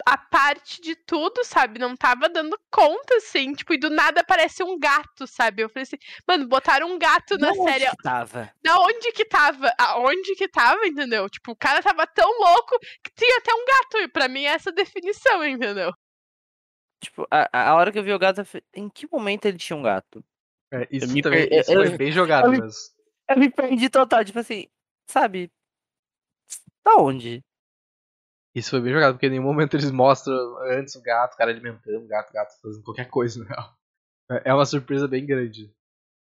a 0.06 0.18
parte 0.18 0.80
de 0.82 0.96
tudo, 0.96 1.44
sabe? 1.44 1.80
Não 1.80 1.96
tava 1.96 2.30
dando 2.30 2.58
conta, 2.72 3.16
assim. 3.16 3.54
Tipo, 3.54 3.74
e 3.74 3.80
do 3.80 3.90
nada 3.90 4.22
aparece 4.22 4.64
um 4.64 4.78
gato, 4.78 5.26
sabe? 5.26 5.64
Eu 5.64 5.70
falei 5.70 5.84
assim, 5.84 5.98
mano, 6.28 6.48
botaram 6.48 6.92
um 6.92 7.00
gato 7.00 7.38
na 7.38 7.48
Da 7.48 7.54
onde 7.54 7.72
série. 7.72 7.90
que 7.90 7.98
tava? 8.04 8.52
Da 8.64 8.80
onde 8.80 9.12
que 9.12 9.26
tava? 9.26 9.74
Aonde 9.80 10.36
que 10.36 10.48
tava, 10.48 10.86
entendeu? 10.86 11.28
Tipo, 11.30 11.52
o 11.52 11.56
cara 11.56 11.82
tava 11.82 12.06
tão 12.08 12.30
louco 12.40 12.78
que 13.04 13.12
tinha 13.16 13.38
até 13.38 13.52
um 13.54 13.66
gato. 13.66 13.98
E 14.04 14.08
pra 14.08 14.28
mim 14.28 14.44
é 14.44 14.50
essa 14.54 14.72
definição, 14.72 15.44
entendeu? 15.44 15.92
Tipo, 17.00 17.28
a, 17.30 17.70
a 17.70 17.76
hora 17.76 17.92
que 17.92 18.00
eu 18.00 18.04
vi 18.04 18.14
o 18.14 18.20
gato, 18.20 18.42
eu 18.42 18.46
falei, 18.46 18.64
em 18.74 18.90
que 18.90 19.08
momento 19.12 19.46
ele 19.46 19.58
tinha 19.58 19.78
um 19.78 19.84
gato? 19.84 20.24
É, 20.74 20.88
isso 20.92 21.08
também 21.22 21.48
per- 21.48 21.60
isso 21.60 21.72
eu- 21.72 21.88
foi 21.88 21.98
bem 21.98 22.12
jogado 22.12 22.46
eu 22.48 22.52
mesmo. 22.52 22.72
Eu 23.30 23.38
me 23.38 23.50
perdi 23.50 23.90
total, 23.90 24.24
tipo 24.26 24.40
assim, 24.40 24.68
sabe? 25.10 25.52
Da 26.84 26.96
onde? 26.98 27.44
Isso 28.56 28.72
foi 28.72 28.82
bem 28.82 28.94
jogado, 28.94 29.14
porque 29.14 29.28
em 29.28 29.32
nenhum 29.32 29.44
momento 29.44 29.76
eles 29.76 29.92
mostram 29.92 30.36
antes 30.72 30.96
o 30.96 31.02
gato, 31.02 31.36
o 31.36 31.38
cara 31.38 31.52
alimentando 31.52 32.04
o 32.04 32.08
gato, 32.08 32.32
o 32.32 32.34
gato 32.34 32.60
fazendo 32.62 32.84
qualquer 32.84 33.08
coisa, 33.10 33.40
na 33.44 33.46
real. 33.54 33.78
É 34.32 34.50
é 34.50 34.54
uma 34.54 34.66
surpresa 34.66 35.08
bem 35.08 35.26
grande. 35.26 35.72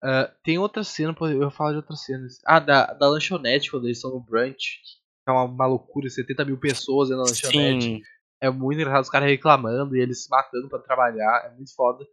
Ah, 0.04 0.34
tem 0.44 0.58
outra 0.58 0.84
cena, 0.84 1.16
eu 1.22 1.52
falar 1.52 1.72
de 1.72 1.78
outras 1.78 2.04
cenas. 2.04 2.40
Ah, 2.46 2.60
da, 2.60 2.88
da 2.94 3.08
lanchonete, 3.10 3.70
quando 3.70 3.86
eles 3.86 3.98
estão 3.98 4.12
no 4.12 4.20
brunch. 4.22 4.80
É 5.28 5.32
uma, 5.32 5.44
uma 5.44 5.68
loucura, 5.68 6.10
70 6.10 6.44
mil 6.46 6.58
pessoas 6.60 7.10
dentro 7.10 7.24
da 7.24 7.30
lanchonete. 7.30 7.86
Sim. 7.86 8.02
É 8.42 8.50
muito 8.50 8.80
engraçado 8.80 9.04
os 9.04 9.10
caras 9.10 9.30
reclamando 9.30 9.96
e 9.96 10.00
eles 10.02 10.24
se 10.24 10.30
matando 10.30 10.68
pra 10.68 10.80
trabalhar. 10.80 11.46
É 11.46 11.56
muito 11.56 11.74
foda. 11.76 12.06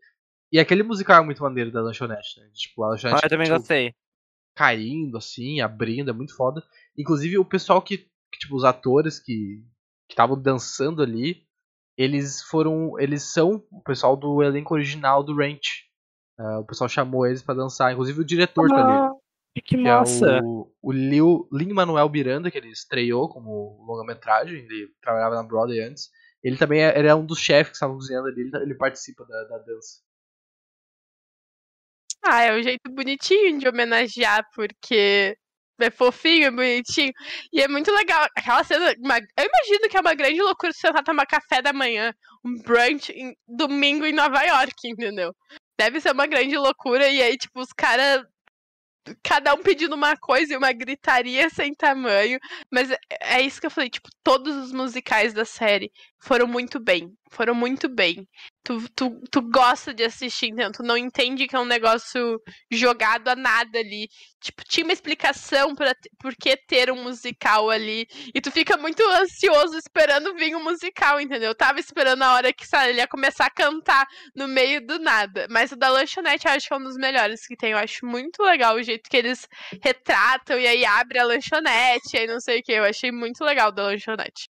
E 0.53 0.59
aquele 0.59 0.83
musical 0.83 1.23
é 1.23 1.25
muito 1.25 1.43
maneiro 1.43 1.71
da 1.73 1.81
lanchonete, 1.83 2.41
né? 2.41 2.49
Tipo, 2.55 2.85
a 2.85 2.87
Ah, 2.87 2.91
lanchonete 2.91 3.25
eu 3.25 3.31
também 3.31 3.47
tipo, 3.47 3.59
gostei. 3.59 3.95
caindo, 4.55 5.17
assim, 5.19 5.61
abrindo, 5.61 6.11
é 6.11 6.13
muito 6.13 6.35
foda. 6.37 6.63
Inclusive 6.97 7.39
o 7.39 7.45
pessoal 7.45 7.81
que, 7.83 7.99
que, 7.99 8.39
tipo, 8.41 8.57
os 8.57 8.65
atores 8.65 9.19
que 9.19 9.63
que 10.09 10.15
estavam 10.15 10.41
dançando 10.41 11.03
ali, 11.03 11.47
eles 11.95 12.43
foram, 12.43 12.99
eles 12.99 13.25
são 13.25 13.63
o 13.71 13.83
pessoal 13.83 14.17
do 14.17 14.43
elenco 14.43 14.73
original 14.73 15.23
do 15.23 15.37
Ranch. 15.37 15.85
Ah, 16.39 16.61
o 16.61 16.65
pessoal 16.65 16.89
chamou 16.89 17.27
eles 17.27 17.43
pra 17.43 17.55
dançar, 17.55 17.93
inclusive 17.93 18.21
o 18.23 18.25
diretor 18.25 18.69
tá 18.69 18.81
ali. 18.81 19.18
Ah, 19.59 19.63
que 19.65 19.77
Que 19.77 19.83
massa. 19.83 20.27
é 20.27 20.41
o, 20.43 20.73
o 20.83 20.93
Lil, 20.93 21.49
Lin 21.53 21.73
Manuel 21.73 22.09
Miranda, 22.09 22.51
que 22.51 22.59
ele 22.59 22.71
estreou 22.71 23.29
como 23.29 23.85
longa-metragem, 23.87 24.59
ele 24.59 24.89
trabalhava 25.03 25.35
na 25.37 25.43
Broadway 25.43 25.81
antes. 25.81 26.11
Ele 26.43 26.57
também 26.57 26.83
é, 26.85 26.99
ele 26.99 27.09
é 27.09 27.15
um 27.15 27.27
dos 27.27 27.39
chefes 27.41 27.71
que 27.71 27.77
estavam 27.77 27.97
cozinhando 27.97 28.29
ali, 28.29 28.41
ele, 28.43 28.51
ele 28.63 28.75
participa 28.75 29.25
da, 29.27 29.45
da 29.45 29.59
dança. 29.59 30.01
Ah, 32.25 32.43
é 32.43 32.59
um 32.59 32.63
jeito 32.63 32.91
bonitinho 32.91 33.59
de 33.59 33.69
homenagear, 33.69 34.45
porque 34.55 35.37
é 35.81 35.91
fofinho, 35.91 36.47
é 36.47 36.51
bonitinho. 36.51 37.13
E 37.53 37.61
é 37.63 37.69
muito 37.69 37.91
legal. 37.93 38.27
Aquela 38.37 38.65
cena. 38.65 38.93
uma- 38.99 39.19
eu 39.19 39.47
imagino 39.47 39.89
que 39.89 39.97
é 39.97 40.01
uma 40.01 40.15
grande 40.15 40.41
loucura 40.43 40.73
você 40.73 40.81
sentar 40.81 41.05
tomar 41.05 41.27
café 41.27 41.63
da 41.63 41.73
manhã, 41.73 42.13
um 42.45 42.61
brunch, 42.63 43.11
em, 43.13 43.35
domingo 43.47 44.05
em 44.05 44.13
Nova 44.13 44.43
York, 44.43 44.75
entendeu? 44.85 45.33
Deve 45.79 46.01
ser 46.01 46.13
uma 46.13 46.27
grande 46.27 46.57
loucura. 46.57 47.09
E 47.09 47.23
aí, 47.23 47.37
tipo, 47.37 47.61
os 47.61 47.73
caras. 47.73 48.25
Cada 49.23 49.55
um 49.55 49.63
pedindo 49.63 49.95
uma 49.95 50.17
coisa 50.17 50.53
e 50.53 50.57
uma 50.57 50.73
gritaria 50.73 51.49
sem 51.51 51.75
tamanho. 51.75 52.39
Mas 52.71 52.91
é, 52.91 52.99
é 53.21 53.41
isso 53.41 53.61
que 53.61 53.67
eu 53.67 53.71
falei, 53.71 53.91
tipo, 53.91 54.09
todos 54.23 54.55
os 54.57 54.73
musicais 54.73 55.33
da 55.33 55.45
série 55.45 55.91
foram 56.21 56.47
muito 56.47 56.81
bem. 56.81 57.13
Foram 57.31 57.55
muito 57.55 57.89
bem. 57.89 58.27
Tu, 58.65 58.89
tu, 58.95 59.21
tu 59.31 59.43
gosta 59.43 59.95
de 59.95 60.03
assistir, 60.05 60.47
então 60.47 60.73
tu 60.73 60.83
não 60.83 60.97
entende 60.97 61.47
que 61.47 61.55
é 61.55 61.59
um 61.61 61.65
negócio 61.65 62.41
jogado 62.71 63.29
a 63.29 63.37
nada 63.37 63.79
ali. 63.79 64.09
Tipo, 64.41 64.63
tinha 64.65 64.85
uma 64.85 64.93
explicação 64.93 65.75
para 65.75 65.95
por 66.19 66.35
que 66.35 66.57
ter 66.57 66.91
um 66.91 67.03
musical 67.03 67.71
ali. 67.71 68.07
E 68.35 68.41
tu 68.41 68.51
fica 68.51 68.77
muito 68.77 69.03
ansioso 69.11 69.77
esperando 69.77 70.35
vir 70.35 70.57
um 70.57 70.65
musical, 70.65 71.21
entendeu? 71.21 71.51
Eu 71.51 71.55
tava 71.55 71.81
esperando 71.81 72.23
a 72.23 72.35
hora 72.35 72.53
que 72.53 72.67
sabe, 72.67 72.91
ele 72.91 72.99
ia 73.01 73.09
começar 73.09 73.47
a 73.47 73.51
cantar 73.51 74.07
no 74.35 74.49
meio 74.49 74.85
do 74.85 74.99
nada. 74.99 75.47
Mas 75.51 75.73
o 75.73 75.77
da 75.77 75.89
lanchonete 75.89 76.47
eu 76.47 76.53
acho 76.53 76.69
que 76.69 76.75
é 76.75 76.77
um 76.77 76.85
dos 76.85 76.97
melhores 76.97 77.47
que 77.47 77.57
tem. 77.57 77.73
Eu 77.73 77.79
acho 77.79 78.05
muito 78.07 78.43
legal 78.43 78.75
o 78.77 78.83
jeito 78.83 79.09
que 79.09 79.17
eles 79.17 79.47
retratam 79.83 80.59
e 80.59 80.67
aí 80.67 80.85
abre 80.85 81.19
a 81.19 81.25
lanchonete, 81.25 82.17
e 82.17 82.19
aí 82.19 82.27
não 82.27 82.41
sei 82.41 82.61
o 82.61 82.63
que. 82.63 82.73
Eu 82.73 82.85
achei 82.85 83.13
muito 83.13 83.45
legal 83.45 83.69
o 83.69 83.73
da 83.73 83.85
lanchonete. 83.85 84.49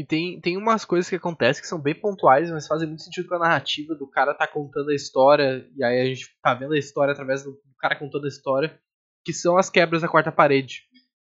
E 0.00 0.04
tem, 0.04 0.40
tem 0.40 0.56
umas 0.56 0.82
coisas 0.82 1.10
que 1.10 1.16
acontecem 1.16 1.60
que 1.60 1.68
são 1.68 1.78
bem 1.78 1.94
pontuais, 1.94 2.50
mas 2.50 2.66
fazem 2.66 2.88
muito 2.88 3.02
sentido 3.02 3.28
com 3.28 3.34
a 3.34 3.38
narrativa 3.40 3.94
do 3.94 4.06
cara 4.08 4.32
tá 4.32 4.46
contando 4.46 4.88
a 4.88 4.94
história, 4.94 5.68
e 5.76 5.84
aí 5.84 6.00
a 6.00 6.04
gente 6.06 6.26
tá 6.42 6.54
vendo 6.54 6.72
a 6.72 6.78
história 6.78 7.12
através 7.12 7.44
do 7.44 7.54
cara 7.78 7.94
contando 7.96 8.24
a 8.24 8.28
história, 8.28 8.80
que 9.22 9.34
são 9.34 9.58
as 9.58 9.68
quebras 9.68 10.00
da 10.00 10.08
quarta 10.08 10.32
parede. 10.32 10.84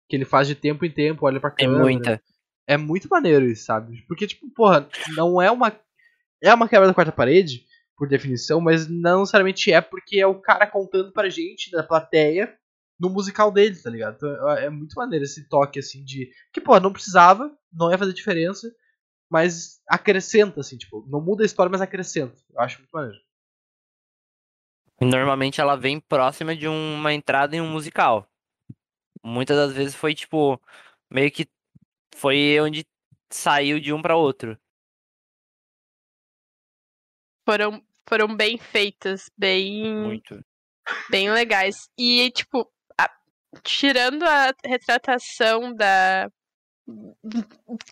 que 0.08 0.16
ele 0.16 0.24
faz 0.24 0.48
de 0.48 0.54
tempo 0.54 0.86
em 0.86 0.90
tempo, 0.90 1.26
olha 1.26 1.38
pra 1.38 1.50
Tem 1.50 1.66
câmera. 1.66 1.84
muita. 1.84 2.22
É 2.66 2.78
muito 2.78 3.08
maneiro 3.10 3.44
isso, 3.44 3.66
sabe? 3.66 4.06
Porque, 4.08 4.26
tipo, 4.26 4.48
porra, 4.54 4.88
não 5.14 5.42
é 5.42 5.50
uma. 5.50 5.70
É 6.42 6.54
uma 6.54 6.66
quebra 6.66 6.88
da 6.88 6.94
quarta 6.94 7.12
parede, 7.12 7.66
por 7.94 8.08
definição, 8.08 8.58
mas 8.58 8.88
não 8.88 9.20
necessariamente 9.20 9.70
é 9.70 9.82
porque 9.82 10.18
é 10.18 10.26
o 10.26 10.40
cara 10.40 10.66
contando 10.66 11.12
pra 11.12 11.28
gente, 11.28 11.70
da 11.70 11.82
plateia, 11.82 12.56
no 13.02 13.10
musical 13.10 13.50
dele, 13.50 13.74
tá 13.74 13.90
ligado? 13.90 14.14
Então 14.14 14.48
é 14.50 14.70
muito 14.70 14.94
maneiro 14.94 15.24
esse 15.24 15.48
toque, 15.48 15.80
assim, 15.80 16.04
de. 16.04 16.30
Que, 16.52 16.60
porra, 16.60 16.78
não 16.78 16.92
precisava, 16.92 17.52
não 17.72 17.90
ia 17.90 17.98
fazer 17.98 18.12
diferença, 18.12 18.72
mas 19.28 19.82
acrescenta, 19.88 20.60
assim, 20.60 20.78
tipo, 20.78 21.04
não 21.08 21.20
muda 21.20 21.42
a 21.42 21.46
história, 21.46 21.68
mas 21.68 21.80
acrescenta. 21.80 22.40
Eu 22.48 22.60
acho 22.60 22.78
muito 22.78 22.92
maneiro. 22.92 23.18
Normalmente 25.00 25.60
ela 25.60 25.74
vem 25.74 25.98
próxima 25.98 26.54
de 26.54 26.68
uma 26.68 27.12
entrada 27.12 27.56
em 27.56 27.60
um 27.60 27.68
musical. 27.68 28.30
Muitas 29.20 29.56
das 29.56 29.72
vezes 29.72 29.96
foi 29.96 30.14
tipo, 30.14 30.60
meio 31.10 31.30
que 31.32 31.48
foi 32.14 32.60
onde 32.60 32.86
saiu 33.32 33.80
de 33.80 33.92
um 33.92 34.00
pra 34.00 34.14
outro. 34.14 34.56
Foram, 37.44 37.84
foram 38.08 38.36
bem 38.36 38.56
feitas, 38.58 39.28
bem. 39.36 39.92
Muito. 39.92 40.40
bem 41.10 41.32
legais. 41.32 41.88
E, 41.98 42.30
tipo, 42.30 42.70
tirando 43.62 44.22
a 44.24 44.52
retratação 44.64 45.74
da. 45.74 46.28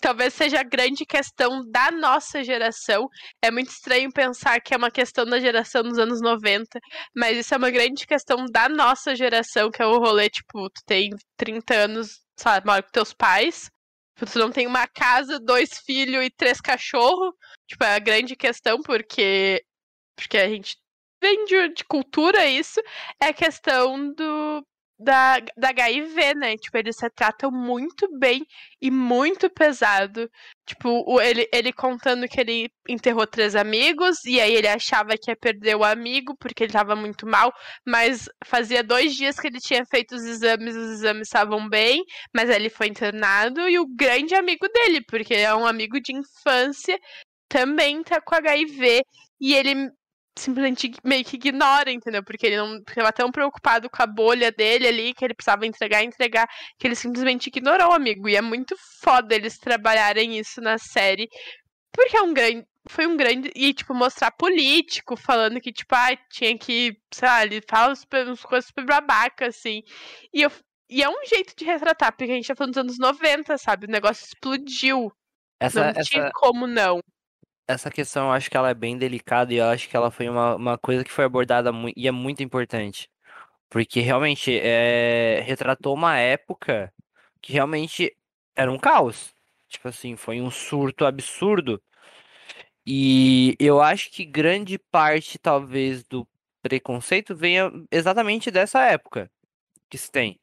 Talvez 0.01 0.35
seja 0.35 0.61
a 0.61 0.65
grande 0.65 1.07
questão 1.07 1.65
da 1.71 1.91
nossa 1.91 2.43
geração. 2.43 3.09
É 3.43 3.51
muito 3.51 3.71
estranho 3.71 4.13
pensar 4.13 4.61
que 4.61 4.75
é 4.75 4.77
uma 4.77 4.91
questão 4.91 5.25
da 5.25 5.39
geração 5.39 5.83
dos 5.83 5.99
anos 5.99 6.21
90, 6.21 6.79
mas 7.15 7.39
isso 7.39 7.55
é 7.55 7.57
uma 7.59 7.71
grande 7.71 8.07
questão 8.07 8.45
da 8.47 8.69
nossa 8.69 9.15
geração, 9.15 9.71
que 9.71 9.83
é 9.83 9.87
o 9.87 9.99
rolê, 9.99 10.29
tipo, 10.29 10.69
tu 10.71 10.83
tem 10.87 11.11
30 11.37 11.75
anos, 11.75 12.21
sabe, 12.37 12.67
mora 12.67 12.83
com 12.83 12.91
teus 12.91 13.15
pais, 13.15 13.71
tu 14.17 14.39
não 14.39 14.51
tem 14.51 14.67
uma 14.67 14.87
casa, 14.89 15.39
dois 15.39 15.79
filhos 15.87 16.25
e 16.25 16.31
três 16.31 16.61
cachorros. 16.61 17.33
Tipo, 17.69 17.85
é 17.85 17.95
a 17.95 17.99
grande 17.99 18.37
questão, 18.37 18.81
porque. 18.83 19.65
Porque 20.17 20.37
a 20.37 20.49
gente 20.49 20.77
vem 21.23 21.45
de, 21.45 21.69
de 21.75 21.85
cultura 21.85 22.47
isso, 22.47 22.81
é 23.23 23.27
a 23.29 23.33
questão 23.33 24.13
do 24.13 24.65
da, 25.01 25.41
da 25.57 25.71
HIV, 25.71 26.35
né? 26.35 26.57
Tipo, 26.57 26.77
eles 26.77 26.97
se 26.97 27.09
tratam 27.11 27.51
muito 27.51 28.07
bem 28.19 28.45
e 28.81 28.91
muito 28.91 29.49
pesado. 29.49 30.31
Tipo, 30.67 31.03
o, 31.07 31.21
ele, 31.21 31.49
ele 31.53 31.73
contando 31.73 32.29
que 32.29 32.41
ele 32.41 32.71
enterrou 32.89 33.27
três 33.27 33.57
amigos, 33.57 34.25
e 34.27 34.41
aí 34.41 34.55
ele 34.55 34.69
achava 34.69 35.17
que 35.17 35.31
ia 35.31 35.37
perder 35.37 35.77
o 35.77 35.85
amigo 35.85 36.37
porque 36.39 36.65
ele 36.65 36.73
tava 36.73 36.95
muito 36.95 37.27
mal, 37.27 37.53
mas 37.87 38.29
fazia 38.45 38.83
dois 38.85 39.15
dias 39.17 39.41
que 39.41 39.49
ele 39.49 39.59
tinha 39.59 39.85
feito 39.87 40.15
os 40.15 40.25
exames, 40.25 40.77
os 40.77 40.91
exames 40.93 41.29
estavam 41.29 41.69
bem, 41.69 42.05
mas 42.35 42.51
aí 42.51 42.57
ele 42.57 42.71
foi 42.71 42.89
internado, 42.89 43.69
e 43.69 43.79
o 43.79 43.87
grande 43.87 44.35
amigo 44.35 44.69
dele, 44.69 45.03
porque 45.09 45.35
é 45.35 45.55
um 45.55 45.67
amigo 45.67 46.01
de 46.01 46.13
infância, 46.15 46.99
também 47.49 48.03
tá 48.03 48.21
com 48.21 48.35
HIV, 48.35 49.03
e 49.41 49.55
ele 49.55 49.91
simplesmente 50.41 50.93
meio 51.05 51.25
que 51.25 51.37
ignora, 51.37 51.91
entendeu? 51.91 52.23
Porque 52.25 52.47
ele 52.47 52.57
não 52.57 52.83
porque 52.83 53.01
tava 53.01 53.13
tão 53.13 53.31
preocupado 53.31 53.89
com 53.91 54.03
a 54.03 54.07
bolha 54.07 54.51
dele 54.51 54.89
ali, 54.89 55.15
que 55.15 55.25
ele 55.25 55.35
precisava 55.35 55.67
entregar, 55.67 56.03
entregar, 56.03 56.49
que 56.79 56.87
ele 56.87 56.95
simplesmente 56.95 57.49
ignorou 57.49 57.91
o 57.91 57.93
amigo. 57.95 58.29
E 58.29 58.37
é 58.37 58.41
muito 58.43 58.75
foda 59.03 59.35
eles 59.35 59.59
trabalharem 59.59 60.39
isso 60.39 60.61
na 60.61 60.79
série, 60.79 61.29
porque 61.93 62.17
é 62.17 62.23
um 62.23 62.35
grande 62.35 62.65
foi 62.89 63.07
um 63.07 63.17
grande. 63.17 63.51
E, 63.55 63.75
tipo, 63.75 63.95
mostrar 63.95 64.31
político 64.33 65.17
falando 65.17 65.61
que, 65.61 65.73
tipo, 65.73 65.95
ah, 65.95 66.17
tinha 66.31 66.57
que. 66.59 66.97
Sei 67.13 67.29
lá, 67.29 67.45
ele 67.45 67.61
fala 67.69 67.95
super, 67.95 68.27
umas 68.27 68.43
coisas 68.43 68.67
super 68.67 68.85
babaca, 68.85 69.47
assim. 69.49 69.83
E, 70.33 70.43
eu, 70.43 70.51
e 70.89 71.03
é 71.03 71.09
um 71.09 71.25
jeito 71.27 71.55
de 71.57 71.65
retratar, 71.65 72.13
porque 72.13 72.33
a 72.33 72.35
gente 72.35 72.49
tá 72.49 72.57
falando 72.57 72.73
dos 72.73 72.83
anos 72.83 72.99
90, 72.99 73.59
sabe? 73.59 73.87
O 73.87 73.91
negócio 73.91 74.25
explodiu. 74.25 75.13
Essa, 75.61 75.93
não 75.93 76.03
tinha 76.03 76.23
essa, 76.25 76.33
como 76.33 76.67
não. 76.67 77.01
Essa 77.71 77.91
questão 77.91 78.27
eu 78.27 78.33
acho 78.33 78.51
que 78.51 78.57
ela 78.57 78.71
é 78.71 78.75
bem 78.75 78.99
delicada 78.99 79.53
e 79.53 79.59
eu 79.59 79.67
acho 79.67 79.89
que 79.89 79.97
ela 79.97 80.11
foi 80.11 80.29
uma, 80.29 80.57
uma 80.57 80.79
coisa 80.79 81.05
que 81.05 81.13
foi 81.13 81.25
abordada 81.25 81.71
e 81.97 82.09
é 82.09 82.11
muito 82.11 82.43
importante. 82.43 83.11
Porque 83.71 84.01
realmente 84.01 84.59
é, 84.61 85.43
retratou 85.47 85.95
uma 85.95 86.19
época 86.19 86.93
que 87.41 87.53
realmente 87.53 88.17
era 88.57 88.71
um 88.73 88.79
caos. 88.79 89.35
Tipo 89.69 89.89
assim, 89.89 90.17
foi 90.17 90.41
um 90.41 90.51
surto 90.51 91.05
absurdo. 91.07 91.83
E 92.87 93.57
eu 93.61 93.81
acho 93.81 94.11
que 94.11 94.25
grande 94.25 94.79
parte, 94.79 95.39
talvez, 95.39 96.03
do 96.05 96.27
preconceito 96.63 97.37
venha 97.37 97.71
exatamente 97.91 98.51
dessa 98.51 98.81
época 98.85 99.31
que 99.91 99.99
se 99.99 100.11
tem. 100.11 100.41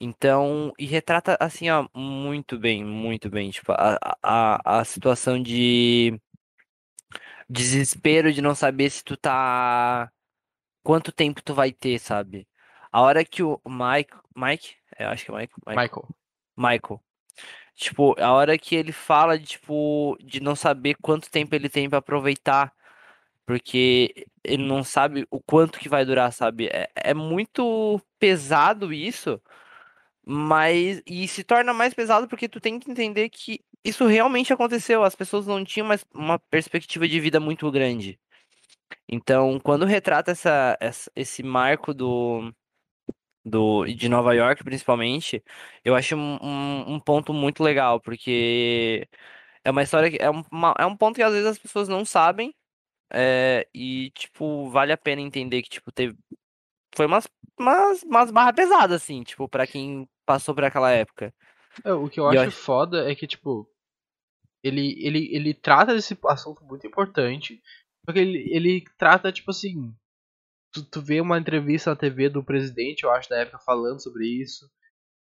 Então, 0.00 0.72
e 0.78 0.86
retrata 0.86 1.36
assim, 1.40 1.70
ó, 1.70 1.86
muito 1.94 2.58
bem, 2.58 2.84
muito 2.84 3.30
bem. 3.30 3.50
Tipo, 3.50 3.72
a, 3.72 3.98
a, 4.22 4.80
a 4.80 4.84
situação 4.84 5.40
de 5.42 6.20
desespero 7.52 8.32
de 8.32 8.40
não 8.40 8.54
saber 8.54 8.90
se 8.90 9.04
tu 9.04 9.16
tá. 9.16 10.10
Quanto 10.82 11.12
tempo 11.12 11.42
tu 11.42 11.54
vai 11.54 11.72
ter, 11.72 11.98
sabe? 11.98 12.48
A 12.90 13.00
hora 13.00 13.24
que 13.24 13.42
o 13.42 13.60
Mike. 13.66 14.14
Mike? 14.34 14.76
Eu 14.98 15.08
acho 15.08 15.24
que 15.24 15.30
é 15.30 15.34
Mike. 15.36 15.54
Mike. 15.66 15.80
Michael. 15.80 16.08
Michael. 16.56 17.02
Tipo, 17.74 18.20
a 18.20 18.32
hora 18.32 18.58
que 18.58 18.74
ele 18.74 18.92
fala 18.92 19.38
de, 19.38 19.46
tipo, 19.46 20.16
de 20.20 20.40
não 20.40 20.54
saber 20.54 20.96
quanto 21.00 21.30
tempo 21.30 21.54
ele 21.54 21.68
tem 21.68 21.88
pra 21.88 21.98
aproveitar, 21.98 22.72
porque 23.46 24.26
ele 24.44 24.64
não 24.66 24.84
sabe 24.84 25.26
o 25.30 25.40
quanto 25.40 25.78
que 25.78 25.88
vai 25.88 26.04
durar, 26.04 26.32
sabe? 26.32 26.68
É, 26.68 26.90
é 26.94 27.14
muito 27.14 28.00
pesado 28.18 28.92
isso, 28.92 29.40
mas 30.24 31.02
e 31.06 31.26
se 31.28 31.44
torna 31.44 31.72
mais 31.72 31.94
pesado 31.94 32.28
porque 32.28 32.48
tu 32.48 32.60
tem 32.60 32.78
que 32.78 32.90
entender 32.90 33.28
que 33.30 33.64
isso 33.84 34.06
realmente 34.06 34.52
aconteceu, 34.52 35.02
as 35.04 35.14
pessoas 35.16 35.46
não 35.46 35.64
tinham 35.64 35.86
mais 35.86 36.04
uma 36.14 36.38
perspectiva 36.38 37.06
de 37.08 37.20
vida 37.20 37.40
muito 37.40 37.70
grande. 37.70 38.18
Então, 39.08 39.60
quando 39.60 39.86
retrata 39.86 40.32
essa, 40.32 40.76
essa- 40.80 41.10
esse 41.16 41.42
marco 41.42 41.94
do 41.94 42.52
do, 43.44 43.84
de 43.86 44.08
Nova 44.08 44.34
York, 44.34 44.62
principalmente, 44.64 45.42
eu 45.84 45.94
acho 45.94 46.14
um, 46.16 46.94
um, 46.94 47.00
ponto 47.00 47.32
muito 47.34 47.62
legal, 47.62 48.00
porque 48.00 49.08
é 49.64 49.70
uma 49.70 49.82
história 49.82 50.10
que 50.10 50.18
é, 50.22 50.30
uma, 50.30 50.74
é 50.78 50.86
um 50.86 50.96
ponto 50.96 51.16
que 51.16 51.22
às 51.22 51.32
vezes 51.32 51.46
as 51.48 51.58
pessoas 51.58 51.88
não 51.88 52.04
sabem, 52.04 52.54
é, 53.12 53.66
e, 53.74 54.10
tipo, 54.12 54.70
vale 54.70 54.92
a 54.92 54.96
pena 54.96 55.20
entender 55.20 55.62
que, 55.62 55.70
tipo, 55.70 55.92
teve. 55.92 56.16
Foi 56.94 57.06
umas, 57.06 57.28
umas, 57.58 58.02
umas 58.02 58.30
barras 58.30 58.54
pesadas, 58.54 59.02
assim, 59.02 59.22
tipo, 59.22 59.48
pra 59.48 59.66
quem 59.66 60.08
passou 60.26 60.54
por 60.54 60.64
aquela 60.64 60.90
época. 60.90 61.34
É, 61.84 61.92
o 61.92 62.08
que 62.08 62.20
eu 62.20 62.24
eu 62.24 62.30
acho 62.42 62.50
foda 62.50 63.10
é 63.10 63.14
que, 63.14 63.26
tipo, 63.26 63.68
ele, 64.62 64.94
ele, 65.04 65.28
ele 65.34 65.54
trata 65.54 65.94
desse 65.94 66.16
assunto 66.26 66.64
muito 66.64 66.86
importante, 66.86 67.60
porque 68.04 68.20
ele, 68.20 68.38
ele 68.54 68.84
trata, 68.98 69.32
tipo 69.32 69.50
assim, 69.50 69.94
tu, 70.72 70.84
tu 70.84 71.00
vê 71.00 71.20
uma 71.20 71.38
entrevista 71.38 71.90
na 71.90 71.96
TV 71.96 72.28
do 72.28 72.44
presidente, 72.44 73.02
eu 73.04 73.10
acho, 73.10 73.28
da 73.28 73.38
época, 73.38 73.58
falando 73.58 74.02
sobre 74.02 74.26
isso, 74.26 74.70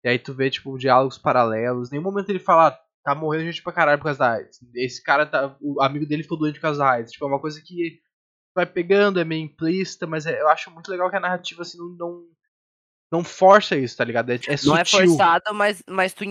e 0.03 0.09
aí 0.09 0.19
tu 0.19 0.33
vê, 0.33 0.49
tipo, 0.49 0.77
diálogos 0.77 1.17
paralelos, 1.17 1.89
em 1.89 1.91
nenhum 1.93 2.03
momento 2.03 2.29
ele 2.29 2.39
fala, 2.39 2.67
ah, 2.69 2.79
tá 3.03 3.15
morrendo 3.15 3.45
gente 3.45 3.63
pra 3.63 3.73
caralho 3.73 3.97
por 3.97 4.05
causa 4.05 4.19
da 4.19 4.31
AIDS, 4.33 4.59
esse 4.75 5.03
cara 5.03 5.25
tá, 5.25 5.55
o 5.61 5.81
amigo 5.81 6.05
dele 6.05 6.23
ficou 6.23 6.37
doente 6.37 6.55
por 6.55 6.63
causa 6.63 6.79
da 6.79 6.91
AIDS, 6.91 7.11
tipo, 7.11 7.25
é 7.25 7.27
uma 7.27 7.41
coisa 7.41 7.61
que 7.61 7.99
vai 8.55 8.65
pegando, 8.65 9.19
é 9.19 9.25
meio 9.25 9.43
implícita, 9.45 10.05
mas 10.05 10.25
é- 10.25 10.41
eu 10.41 10.49
acho 10.49 10.69
muito 10.71 10.89
legal 10.91 11.09
que 11.09 11.15
a 11.15 11.21
narrativa, 11.21 11.61
assim, 11.61 11.77
não... 11.77 11.95
não 11.95 12.31
não 13.11 13.25
força 13.25 13.75
isso, 13.75 13.97
tá 13.97 14.05
ligado? 14.05 14.29
É, 14.29 14.35
é 14.35 14.55
Não 14.65 14.77
é 14.77 14.85
sutil. 14.85 15.09
forçado, 15.09 15.53
mas, 15.53 15.83
mas 15.89 16.13
tu 16.13 16.23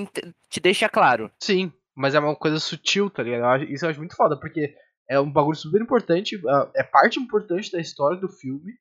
te 0.48 0.60
deixa 0.60 0.88
claro. 0.88 1.30
Sim, 1.38 1.70
mas 1.96 2.14
é 2.14 2.20
uma 2.20 2.36
coisa 2.36 2.58
sutil, 2.60 3.10
tá 3.10 3.22
ligado? 3.22 3.64
Isso 3.64 3.84
eu 3.84 3.90
acho 3.90 3.98
muito 4.00 4.16
foda, 4.16 4.38
porque 4.38 4.74
é 5.08 5.20
um 5.20 5.30
bagulho 5.30 5.56
super 5.56 5.80
importante, 5.82 6.40
ah, 6.48 6.70
é 6.74 6.82
parte 6.82 7.18
importante 7.20 7.70
da 7.72 7.80
história 7.80 8.18
do 8.18 8.28
filme, 8.28 8.74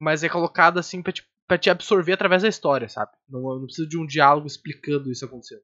mas 0.00 0.24
é 0.24 0.28
colocado 0.28 0.78
assim 0.78 1.02
pra 1.02 1.12
te, 1.12 1.24
pra 1.48 1.58
te 1.58 1.70
absorver 1.70 2.12
através 2.14 2.42
da 2.42 2.48
história, 2.48 2.88
sabe? 2.88 3.12
Não, 3.28 3.40
não 3.42 3.64
precisa 3.66 3.88
de 3.88 3.98
um 3.98 4.06
diálogo 4.06 4.46
explicando 4.46 5.10
isso 5.10 5.24
acontecendo. 5.24 5.62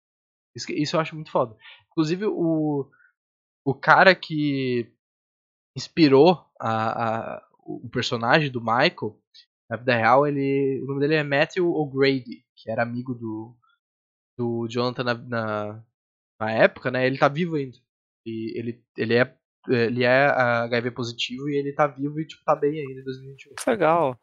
Isso, 0.56 0.72
isso 0.72 0.96
eu 0.96 1.00
acho 1.00 1.14
muito 1.16 1.30
foda. 1.30 1.56
Inclusive, 1.92 2.26
o, 2.26 2.90
o 3.64 3.74
cara 3.74 4.14
que 4.14 4.92
inspirou 5.76 6.44
a, 6.60 7.36
a- 7.36 7.42
o 7.60 7.88
personagem 7.90 8.50
do 8.50 8.60
Michael, 8.60 9.20
na 9.68 9.76
vida 9.76 9.94
real, 9.96 10.26
ele, 10.26 10.80
o 10.82 10.86
nome 10.86 11.00
dele 11.00 11.14
é 11.16 11.22
Matthew 11.22 11.70
O'Grady, 11.70 12.44
que 12.56 12.70
era 12.70 12.82
amigo 12.82 13.14
do, 13.14 13.54
do 14.38 14.68
Jonathan 14.68 15.04
na, 15.04 15.14
na, 15.14 15.84
na 16.38 16.50
época, 16.52 16.90
né? 16.90 17.06
Ele 17.06 17.18
tá 17.18 17.28
vivo 17.28 17.56
ainda. 17.56 17.76
E 18.26 18.58
ele, 18.58 18.84
ele 18.96 19.14
é 19.14 19.38
ele 19.68 20.04
é 20.04 20.26
ah, 20.28 20.62
HIV 20.64 20.92
positivo 20.92 21.48
e 21.48 21.56
ele 21.56 21.74
tá 21.74 21.86
vivo 21.86 22.18
e 22.20 22.26
tipo 22.26 22.42
tá 22.42 22.56
bem 22.56 22.70
ainda 22.80 23.00
em 23.00 23.04
2021. 23.04 23.54
Legal. 23.66 24.18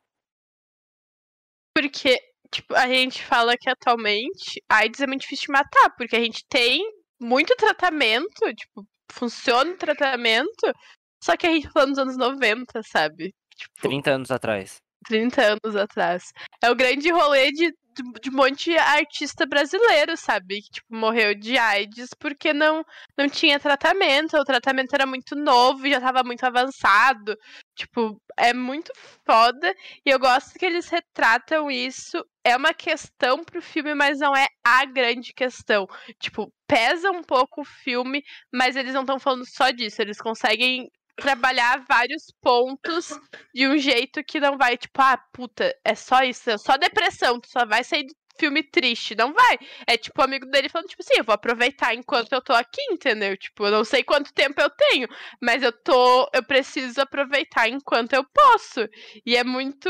Porque, 1.75 2.17
tipo, 2.49 2.73
a 2.73 2.87
gente 2.87 3.23
fala 3.23 3.57
que 3.57 3.69
atualmente 3.69 4.63
a 4.69 4.77
AIDS 4.77 5.01
é 5.01 5.07
muito 5.07 5.21
difícil 5.21 5.47
de 5.47 5.51
matar, 5.51 5.89
porque 5.97 6.15
a 6.15 6.19
gente 6.19 6.45
tem 6.47 6.81
muito 7.19 7.55
tratamento, 7.57 8.53
tipo, 8.55 8.87
funciona 9.11 9.71
o 9.71 9.77
tratamento, 9.77 10.73
só 11.21 11.35
que 11.35 11.45
a 11.45 11.51
gente 11.51 11.65
tá 11.65 11.71
falando 11.73 11.89
dos 11.89 11.99
anos 11.99 12.17
90, 12.17 12.81
sabe? 12.83 13.35
Tipo, 13.55 13.81
30 13.81 14.11
anos 14.11 14.31
atrás. 14.31 14.77
30 15.05 15.41
anos 15.41 15.75
atrás. 15.75 16.31
É 16.63 16.71
o 16.71 16.75
grande 16.75 17.11
rolê 17.11 17.51
de, 17.51 17.73
de, 18.21 18.29
um 18.29 18.33
monte 18.33 18.71
de 18.71 18.77
artista 18.77 19.45
brasileiro, 19.45 20.17
sabe? 20.17 20.61
Que, 20.61 20.69
tipo, 20.71 20.95
morreu 20.95 21.33
de 21.35 21.57
AIDS 21.57 22.09
porque 22.19 22.53
não, 22.53 22.83
não 23.17 23.29
tinha 23.29 23.59
tratamento, 23.59 24.37
o 24.37 24.43
tratamento 24.43 24.93
era 24.93 25.05
muito 25.05 25.35
novo 25.35 25.85
e 25.87 25.91
já 25.91 26.01
tava 26.01 26.23
muito 26.23 26.43
avançado. 26.43 27.37
Tipo, 27.75 28.21
é 28.37 28.53
muito 28.53 28.91
foda. 29.25 29.73
E 30.05 30.09
eu 30.09 30.19
gosto 30.19 30.57
que 30.57 30.65
eles 30.65 30.89
retratam 30.89 31.69
isso. 31.69 32.23
É 32.43 32.55
uma 32.55 32.73
questão 32.73 33.43
pro 33.43 33.61
filme, 33.61 33.95
mas 33.95 34.19
não 34.19 34.35
é 34.35 34.47
a 34.63 34.85
grande 34.85 35.33
questão. 35.33 35.87
Tipo, 36.19 36.51
pesa 36.67 37.11
um 37.11 37.23
pouco 37.23 37.61
o 37.61 37.65
filme, 37.65 38.23
mas 38.53 38.75
eles 38.75 38.93
não 38.93 39.01
estão 39.01 39.19
falando 39.19 39.45
só 39.45 39.71
disso. 39.71 40.01
Eles 40.01 40.19
conseguem 40.21 40.89
trabalhar 41.15 41.83
vários 41.87 42.31
pontos 42.41 43.09
de 43.53 43.67
um 43.67 43.77
jeito 43.77 44.23
que 44.23 44.39
não 44.39 44.57
vai, 44.57 44.77
tipo, 44.77 45.01
ah, 45.01 45.17
puta, 45.33 45.75
é 45.83 45.95
só 45.95 46.23
isso, 46.23 46.49
é 46.49 46.57
só 46.57 46.77
depressão, 46.77 47.39
tu 47.39 47.47
só 47.49 47.65
vai 47.65 47.83
sair 47.83 48.03
do 48.03 48.13
filme 48.37 48.63
triste. 48.63 49.15
Não 49.15 49.33
vai. 49.33 49.57
É 49.87 49.97
tipo 49.97 50.21
o 50.21 50.23
amigo 50.23 50.45
dele 50.47 50.69
falando, 50.69 50.87
tipo 50.87 51.01
assim, 51.01 51.15
eu 51.17 51.23
vou 51.23 51.33
aproveitar 51.33 51.93
enquanto 51.95 52.31
eu 52.33 52.41
tô 52.41 52.53
aqui, 52.53 52.81
entendeu? 52.91 53.37
Tipo, 53.37 53.65
eu 53.65 53.71
não 53.71 53.83
sei 53.83 54.03
quanto 54.03 54.33
tempo 54.33 54.59
eu 54.61 54.69
tenho, 54.69 55.07
mas 55.41 55.63
eu 55.63 55.71
tô. 55.71 56.29
Eu 56.33 56.43
preciso 56.43 57.01
aproveitar 57.01 57.69
enquanto 57.69 58.13
eu 58.13 58.23
posso. 58.25 58.87
E 59.25 59.35
é 59.35 59.43
muito 59.43 59.89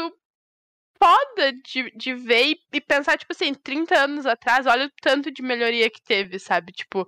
foda 0.98 1.54
de, 1.66 1.92
de 1.96 2.14
ver 2.14 2.52
e, 2.52 2.60
e 2.74 2.82
pensar, 2.82 3.18
tipo 3.18 3.34
assim, 3.34 3.54
30 3.54 3.98
anos 3.98 4.26
atrás, 4.26 4.66
olha 4.66 4.86
o 4.86 4.92
tanto 5.02 5.32
de 5.32 5.42
melhoria 5.42 5.90
que 5.90 6.02
teve, 6.02 6.40
sabe? 6.40 6.72
Tipo, 6.72 7.08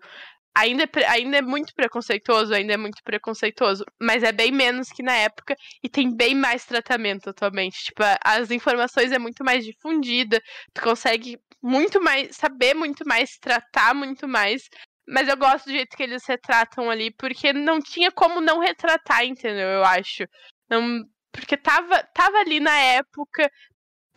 ainda 0.58 0.84
é, 0.84 1.06
ainda 1.06 1.38
é 1.38 1.42
muito 1.42 1.74
preconceituoso, 1.74 2.54
ainda 2.54 2.74
é 2.74 2.78
muito 2.78 3.02
preconceituoso, 3.04 3.86
mas 4.02 4.24
é 4.24 4.32
bem 4.32 4.52
menos 4.52 4.90
que 4.90 5.04
na 5.04 5.14
época 5.14 5.56
e 5.84 5.88
tem 5.88 6.16
bem 6.16 6.34
mais 6.36 6.66
tratamento 6.66 7.30
atualmente. 7.30 7.86
Tipo, 7.86 8.04
as 8.24 8.50
informações 8.50 9.12
é 9.12 9.20
muito 9.20 9.44
mais 9.44 9.64
difundida, 9.64 10.42
tu 10.74 10.82
consegue 10.82 11.40
muito 11.62 12.02
mais, 12.02 12.36
saber 12.36 12.74
muito 12.74 13.06
mais, 13.06 13.38
tratar 13.38 13.94
muito 13.94 14.28
mais. 14.28 14.64
Mas 15.08 15.28
eu 15.28 15.38
gosto 15.38 15.66
do 15.66 15.72
jeito 15.72 15.96
que 15.96 16.04
eles 16.04 16.26
retratam 16.26 16.90
ali, 16.90 17.12
porque 17.18 17.54
não 17.54 17.80
tinha 17.80 18.12
como 18.12 18.42
não 18.42 18.60
retratar, 18.60 19.24
entendeu? 19.26 19.68
Eu 19.70 19.86
acho. 19.86 20.26
Não, 20.70 21.04
porque 21.32 21.56
tava, 21.56 22.04
tava 22.14 22.38
ali 22.40 22.60
na 22.60 22.78
época, 22.78 23.50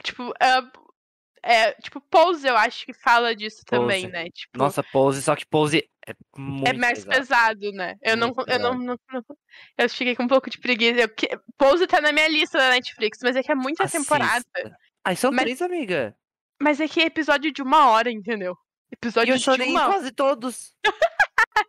tipo, 0.02 0.30
uh, 0.30 0.79
é, 1.42 1.72
tipo, 1.74 2.00
Pose, 2.10 2.46
eu 2.46 2.56
acho 2.56 2.84
que 2.84 2.92
fala 2.92 3.34
disso 3.34 3.62
pose. 3.66 3.80
também, 3.80 4.08
né? 4.08 4.24
Tipo, 4.30 4.58
Nossa, 4.58 4.82
Pose, 4.82 5.22
só 5.22 5.34
que 5.34 5.46
Pose 5.46 5.88
é 6.06 6.12
muito 6.36 6.68
É 6.68 6.72
mais 6.72 7.04
pesado, 7.04 7.60
pesado 7.60 7.72
né? 7.72 7.96
Eu 8.02 8.16
não, 8.16 8.34
eu 8.46 8.58
não, 8.58 8.74
não, 8.74 8.96
não, 9.12 9.22
Eu 9.78 9.88
fiquei 9.88 10.14
com 10.14 10.24
um 10.24 10.28
pouco 10.28 10.50
de 10.50 10.58
preguiça. 10.58 11.00
Eu, 11.00 11.40
Pose 11.56 11.86
tá 11.86 12.00
na 12.00 12.12
minha 12.12 12.28
lista 12.28 12.58
da 12.58 12.70
Netflix, 12.70 13.18
mas 13.22 13.36
é 13.36 13.42
que 13.42 13.52
é 13.52 13.54
muita 13.54 13.84
Assista. 13.84 14.02
temporada. 14.02 14.44
Ai, 15.04 15.16
são 15.16 15.32
mas, 15.32 15.44
três, 15.44 15.62
amiga. 15.62 16.14
Mas 16.60 16.80
é 16.80 16.86
que 16.86 17.00
é 17.00 17.06
episódio 17.06 17.52
de 17.52 17.62
uma 17.62 17.88
hora, 17.90 18.10
entendeu? 18.10 18.54
Episódio 18.92 19.32
e 19.32 19.36
eu 19.36 19.38
chorei 19.38 19.66
de 19.66 19.72
uma... 19.72 19.86
quase 19.86 20.12
todos. 20.12 20.74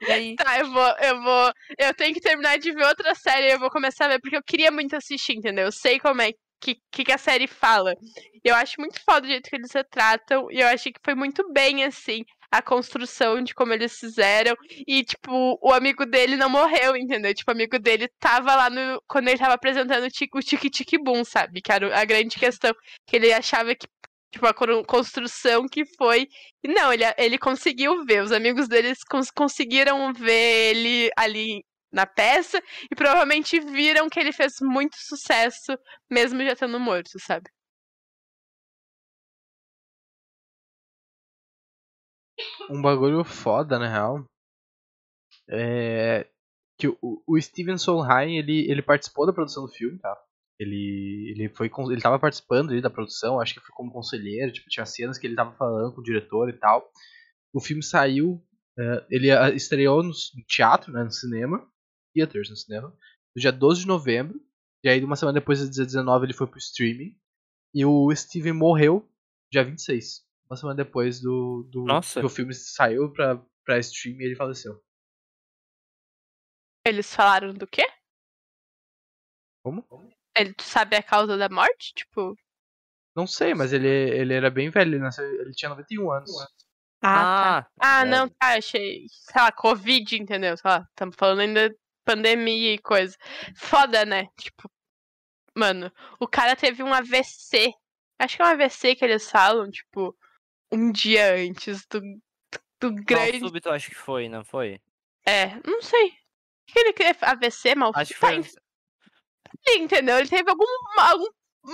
E 0.01 0.11
aí? 0.11 0.35
Tá, 0.41 0.59
eu 0.59 0.71
vou, 0.71 0.97
eu 0.97 1.21
vou. 1.21 1.53
Eu 1.77 1.93
tenho 1.93 2.13
que 2.13 2.19
terminar 2.19 2.57
de 2.57 2.73
ver 2.73 2.85
outra 2.85 3.13
série. 3.15 3.53
Eu 3.53 3.59
vou 3.59 3.69
começar 3.69 4.05
a 4.05 4.09
ver, 4.09 4.19
porque 4.19 4.35
eu 4.35 4.43
queria 4.43 4.71
muito 4.71 4.95
assistir, 4.95 5.33
entendeu? 5.33 5.65
Eu 5.65 5.71
sei 5.71 5.99
como 5.99 6.21
é 6.21 6.31
que, 6.61 7.03
que 7.03 7.11
a 7.11 7.17
série 7.17 7.47
fala. 7.47 7.95
Eu 8.43 8.55
acho 8.55 8.79
muito 8.79 8.99
foda 9.03 9.25
o 9.25 9.29
jeito 9.29 9.49
que 9.49 9.55
eles 9.55 9.71
retratam. 9.71 10.47
E 10.51 10.59
eu 10.59 10.67
achei 10.67 10.91
que 10.91 10.99
foi 11.03 11.15
muito 11.15 11.51
bem, 11.51 11.83
assim, 11.83 12.23
a 12.51 12.61
construção 12.61 13.41
de 13.41 13.53
como 13.53 13.73
eles 13.73 13.97
fizeram. 13.99 14.55
E, 14.87 15.03
tipo, 15.03 15.57
o 15.61 15.73
amigo 15.73 16.05
dele 16.05 16.35
não 16.35 16.49
morreu, 16.49 16.95
entendeu? 16.95 17.33
Tipo, 17.33 17.51
o 17.51 17.55
amigo 17.55 17.79
dele 17.79 18.07
tava 18.19 18.55
lá 18.55 18.69
no. 18.69 19.01
Quando 19.07 19.29
ele 19.29 19.37
tava 19.37 19.53
apresentando 19.53 20.05
o 20.05 20.41
Tique 20.41 20.69
Tique 20.69 20.97
Boom, 20.97 21.23
sabe? 21.23 21.61
Que 21.61 21.71
era 21.71 21.99
a 21.99 22.05
grande 22.05 22.37
questão. 22.37 22.73
Que 23.07 23.15
ele 23.15 23.33
achava 23.33 23.73
que. 23.75 23.87
Tipo, 24.31 24.47
a 24.47 24.53
construção 24.85 25.67
que 25.67 25.83
foi. 25.97 26.27
E 26.63 26.67
não, 26.69 26.93
ele, 26.93 27.03
ele 27.17 27.37
conseguiu 27.37 28.05
ver. 28.05 28.23
Os 28.23 28.31
amigos 28.31 28.67
deles 28.67 29.03
cons 29.03 29.29
conseguiram 29.31 30.13
ver 30.13 30.75
ele 30.75 31.11
ali 31.17 31.63
na 31.91 32.05
peça 32.05 32.61
e 32.89 32.95
provavelmente 32.95 33.59
viram 33.59 34.09
que 34.09 34.19
ele 34.19 34.31
fez 34.31 34.53
muito 34.61 34.95
sucesso, 34.97 35.77
mesmo 36.09 36.43
já 36.43 36.53
estando 36.53 36.79
morto, 36.79 37.19
sabe? 37.19 37.49
Um 42.69 42.81
bagulho 42.81 43.23
foda, 43.23 43.77
na 43.77 43.87
real. 43.87 44.25
É. 45.49 46.27
Que 46.77 46.87
o, 46.87 47.39
Steven 47.39 47.77
Solheim, 47.77 48.37
ele, 48.37 48.71
ele 48.71 48.81
participou 48.81 49.25
da 49.27 49.33
produção 49.33 49.65
do 49.65 49.71
filme, 49.71 49.99
tá? 49.99 50.17
Ele, 50.59 51.33
ele 51.35 51.49
foi 51.49 51.71
ele 51.91 52.01
tava 52.01 52.19
participando 52.19 52.71
ali 52.71 52.81
da 52.81 52.89
produção, 52.89 53.39
acho 53.39 53.53
que 53.53 53.59
foi 53.59 53.73
como 53.75 53.91
conselheiro, 53.91 54.51
tipo, 54.51 54.69
tinha 54.69 54.85
cenas 54.85 55.17
que 55.17 55.27
ele 55.27 55.35
tava 55.35 55.55
falando 55.55 55.93
com 55.93 56.01
o 56.01 56.03
diretor 56.03 56.49
e 56.49 56.53
tal. 56.53 56.87
O 57.53 57.59
filme 57.59 57.83
saiu, 57.83 58.43
é, 58.79 59.05
ele 59.09 59.27
estreou 59.55 60.01
no 60.03 60.11
teatro, 60.47 60.91
né, 60.91 61.03
no 61.03 61.11
cinema, 61.11 61.67
theaters 62.13 62.49
no 62.49 62.55
cinema, 62.55 62.89
no 63.35 63.41
dia 63.41 63.51
12 63.51 63.81
de 63.81 63.87
novembro. 63.87 64.39
E 64.83 64.89
aí, 64.89 65.03
uma 65.03 65.15
semana 65.15 65.39
depois, 65.39 65.69
dia 65.69 65.85
19, 65.85 66.25
ele 66.25 66.33
foi 66.33 66.47
pro 66.47 66.57
streaming. 66.57 67.15
E 67.73 67.85
o 67.85 68.13
Steven 68.15 68.53
morreu 68.53 69.09
dia 69.51 69.63
26. 69.63 70.25
Uma 70.49 70.57
semana 70.57 70.75
depois 70.75 71.19
do, 71.21 71.63
do 71.71 71.83
Nossa. 71.83 72.19
que 72.19 72.25
o 72.25 72.29
filme 72.29 72.53
saiu 72.53 73.11
pra, 73.11 73.41
pra 73.63 73.79
streaming 73.79 74.23
ele 74.23 74.35
faleceu. 74.35 74.83
Eles 76.85 77.13
falaram 77.13 77.53
do 77.53 77.67
quê? 77.67 77.85
Como? 79.63 79.85
Ele 80.35 80.53
sabe 80.59 80.95
a 80.95 81.03
causa 81.03 81.37
da 81.37 81.47
morte? 81.47 81.93
Tipo. 81.93 82.35
Não 83.15 83.27
sei, 83.27 83.53
mas 83.53 83.71
ele, 83.71 83.87
ele 83.87 84.33
era 84.33 84.49
bem 84.49 84.69
velho, 84.69 84.95
ele, 84.95 84.99
nasceu, 84.99 85.25
ele 85.41 85.51
tinha 85.51 85.69
91 85.69 86.11
anos. 86.11 86.31
Ah, 87.03 87.57
ah, 87.57 87.63
tá. 87.63 87.71
ah 87.79 88.05
não, 88.05 88.29
tá, 88.29 88.57
achei. 88.57 89.05
Sei 89.09 89.41
lá, 89.41 89.51
Covid, 89.51 90.15
entendeu? 90.15 90.55
Sei 90.57 90.69
lá, 90.69 90.87
estamos 90.89 91.15
falando 91.15 91.39
ainda 91.39 91.75
pandemia 92.03 92.73
e 92.73 92.77
coisa. 92.77 93.15
Foda, 93.55 94.05
né? 94.05 94.27
Tipo, 94.37 94.69
mano, 95.55 95.91
o 96.19 96.27
cara 96.27 96.55
teve 96.55 96.83
um 96.83 96.93
AVC. 96.93 97.73
Acho 98.19 98.35
que 98.35 98.41
é 98.41 98.45
um 98.45 98.49
AVC 98.49 98.95
que 98.95 99.05
eles 99.05 99.29
falam, 99.29 99.69
tipo, 99.69 100.15
um 100.71 100.91
dia 100.91 101.35
antes 101.35 101.85
do, 101.87 102.01
do 102.79 102.93
grande. 103.03 103.39
Mal 103.39 103.49
súbito, 103.49 103.69
acho 103.69 103.89
que 103.89 103.95
foi, 103.95 104.29
não 104.29 104.43
foi? 104.43 104.79
É, 105.25 105.55
não 105.65 105.81
sei. 105.81 106.13
que 106.67 106.79
ele 106.79 106.93
queria 106.93 107.15
AVC, 107.21 107.75
mal 107.75 107.91
Acho 107.95 108.13
que 108.13 108.19
foi. 108.19 108.41
Entendeu? 109.75 110.17
Ele 110.17 110.29
teve 110.29 110.49
algum, 110.49 110.65
algum, 110.97 111.27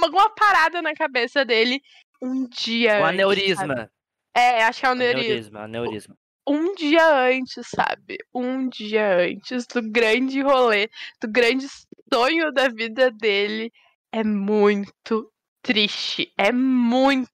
alguma 0.04 0.30
parada 0.34 0.82
na 0.82 0.94
cabeça 0.94 1.46
dele 1.46 1.82
um 2.22 2.48
dia. 2.48 3.02
O 3.02 3.06
aneurisma. 3.06 3.92
É, 4.34 4.64
acho 4.64 4.80
que 4.80 4.86
é 4.86 4.90
o 4.90 4.92
aneurisma. 4.92 5.26
Aneurisma, 5.26 5.64
aneurisma 5.64 6.18
um 6.48 6.74
dia 6.76 7.28
antes, 7.28 7.68
sabe? 7.68 8.18
Um 8.34 8.70
dia 8.70 9.18
antes 9.18 9.68
do 9.68 9.82
grande 9.82 10.42
rolê, 10.42 10.90
do 11.22 11.30
grande 11.30 11.68
sonho 12.14 12.52
da 12.54 12.70
vida 12.70 13.12
dele. 13.12 13.72
É 14.12 14.24
muito 14.24 15.32
triste. 15.62 16.32
É 16.38 16.52
muito 16.52 17.30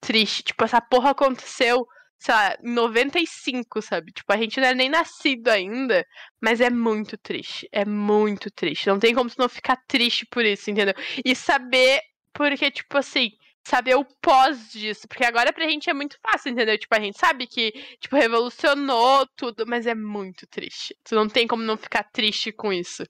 triste. 0.00 0.42
Tipo, 0.44 0.64
essa 0.64 0.80
porra 0.80 1.10
aconteceu, 1.10 1.86
sei 2.18 2.34
lá, 2.34 2.56
em 2.62 2.72
95, 2.72 3.82
sabe? 3.82 4.12
Tipo, 4.12 4.32
a 4.32 4.36
gente 4.36 4.60
não 4.60 4.68
é 4.68 4.74
nem 4.74 4.88
nascido 4.88 5.48
ainda. 5.48 6.06
Mas 6.40 6.60
é 6.60 6.70
muito 6.70 7.18
triste. 7.18 7.68
É 7.72 7.84
muito 7.84 8.50
triste. 8.52 8.86
Não 8.86 9.00
tem 9.00 9.14
como 9.14 9.28
tu 9.28 9.36
não 9.38 9.48
ficar 9.48 9.76
triste 9.88 10.24
por 10.26 10.44
isso, 10.44 10.70
entendeu? 10.70 10.94
E 11.24 11.34
saber. 11.34 12.00
Porque, 12.32 12.70
tipo 12.70 12.96
assim, 12.96 13.32
saber 13.68 13.94
o 13.94 14.04
pós 14.22 14.70
disso. 14.70 15.06
Porque 15.06 15.24
agora 15.24 15.52
pra 15.52 15.68
gente 15.68 15.88
é 15.90 15.94
muito 15.94 16.16
fácil, 16.20 16.50
entendeu? 16.50 16.78
Tipo, 16.78 16.94
a 16.94 17.00
gente 17.00 17.18
sabe 17.18 17.46
que, 17.46 17.72
tipo, 18.00 18.16
revolucionou 18.16 19.26
tudo, 19.36 19.66
mas 19.66 19.86
é 19.86 19.94
muito 19.94 20.46
triste. 20.46 20.96
Tu 21.04 21.14
não 21.14 21.28
tem 21.28 21.46
como 21.46 21.62
não 21.62 21.76
ficar 21.76 22.04
triste 22.04 22.50
com 22.52 22.72
isso. 22.72 23.04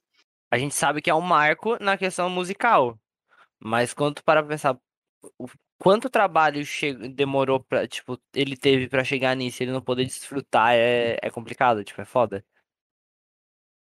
A 0.51 0.57
gente 0.57 0.75
sabe 0.75 1.01
que 1.01 1.09
é 1.09 1.15
um 1.15 1.21
marco 1.21 1.81
na 1.81 1.97
questão 1.97 2.29
musical. 2.29 2.99
Mas 3.59 3.93
quando 3.93 4.15
tu 4.15 4.23
para 4.23 4.43
pensar 4.43 4.77
o 5.37 5.47
quanto 5.77 6.09
trabalho 6.09 6.65
che... 6.65 6.93
demorou 6.93 7.63
pra, 7.63 7.87
tipo, 7.87 8.19
ele 8.33 8.57
teve 8.57 8.87
para 8.87 9.03
chegar 9.03 9.35
nisso, 9.35 9.63
ele 9.63 9.71
não 9.71 9.81
poder 9.81 10.05
desfrutar, 10.05 10.73
é, 10.73 11.17
é 11.21 11.29
complicado, 11.29 11.83
tipo, 11.83 12.01
é 12.01 12.05
foda. 12.05 12.43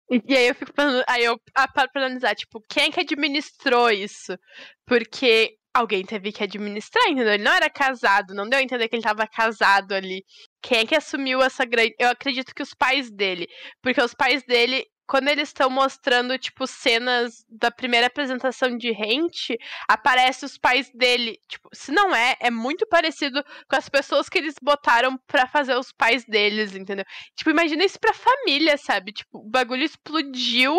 E 0.09 0.35
aí 0.35 0.47
eu 0.47 0.55
fico 0.55 0.73
pensando, 0.73 1.03
aí 1.07 1.23
eu 1.23 1.39
paro 1.53 1.89
pra 1.91 2.05
analisar, 2.05 2.35
tipo, 2.35 2.61
quem 2.69 2.85
é 2.85 2.91
que 2.91 2.99
administrou 2.99 3.89
isso? 3.89 4.37
Porque 4.85 5.57
alguém 5.73 6.05
teve 6.05 6.31
que 6.31 6.43
administrar, 6.43 7.03
entendeu? 7.09 7.33
Ele 7.33 7.43
não 7.43 7.53
era 7.53 7.69
casado, 7.69 8.33
não 8.33 8.47
deu 8.47 8.59
a 8.59 8.63
entender 8.63 8.87
que 8.87 8.95
ele 8.95 9.01
estava 9.01 9.27
casado 9.27 9.93
ali. 9.93 10.23
Quem 10.61 10.79
é 10.79 10.85
que 10.85 10.95
assumiu 10.95 11.41
essa 11.41 11.65
grande. 11.65 11.95
Eu 11.99 12.09
acredito 12.09 12.53
que 12.53 12.61
os 12.61 12.73
pais 12.73 13.09
dele. 13.09 13.47
Porque 13.81 14.01
os 14.01 14.13
pais 14.13 14.43
dele, 14.43 14.85
quando 15.07 15.27
eles 15.29 15.49
estão 15.49 15.69
mostrando, 15.69 16.37
tipo, 16.37 16.67
cenas 16.67 17.43
da 17.49 17.71
primeira 17.71 18.07
apresentação 18.07 18.77
de 18.77 18.91
Rente, 18.91 19.57
aparece 19.89 20.45
os 20.45 20.57
pais 20.57 20.91
dele. 20.93 21.37
Tipo, 21.49 21.69
se 21.73 21.91
não 21.91 22.15
é, 22.15 22.35
é 22.39 22.51
muito 22.51 22.87
parecido 22.87 23.43
com 23.67 23.75
as 23.75 23.89
pessoas 23.89 24.29
que 24.29 24.37
eles 24.37 24.55
botaram 24.61 25.17
para 25.27 25.47
fazer 25.47 25.75
os 25.75 25.91
pais 25.91 26.23
deles, 26.25 26.75
entendeu? 26.75 27.05
Tipo, 27.35 27.49
imagina 27.49 27.83
isso 27.83 27.99
pra 27.99 28.13
família, 28.13 28.77
sabe? 28.77 29.11
Tipo, 29.11 29.39
o 29.39 29.49
bagulho 29.49 29.83
explodiu 29.83 30.77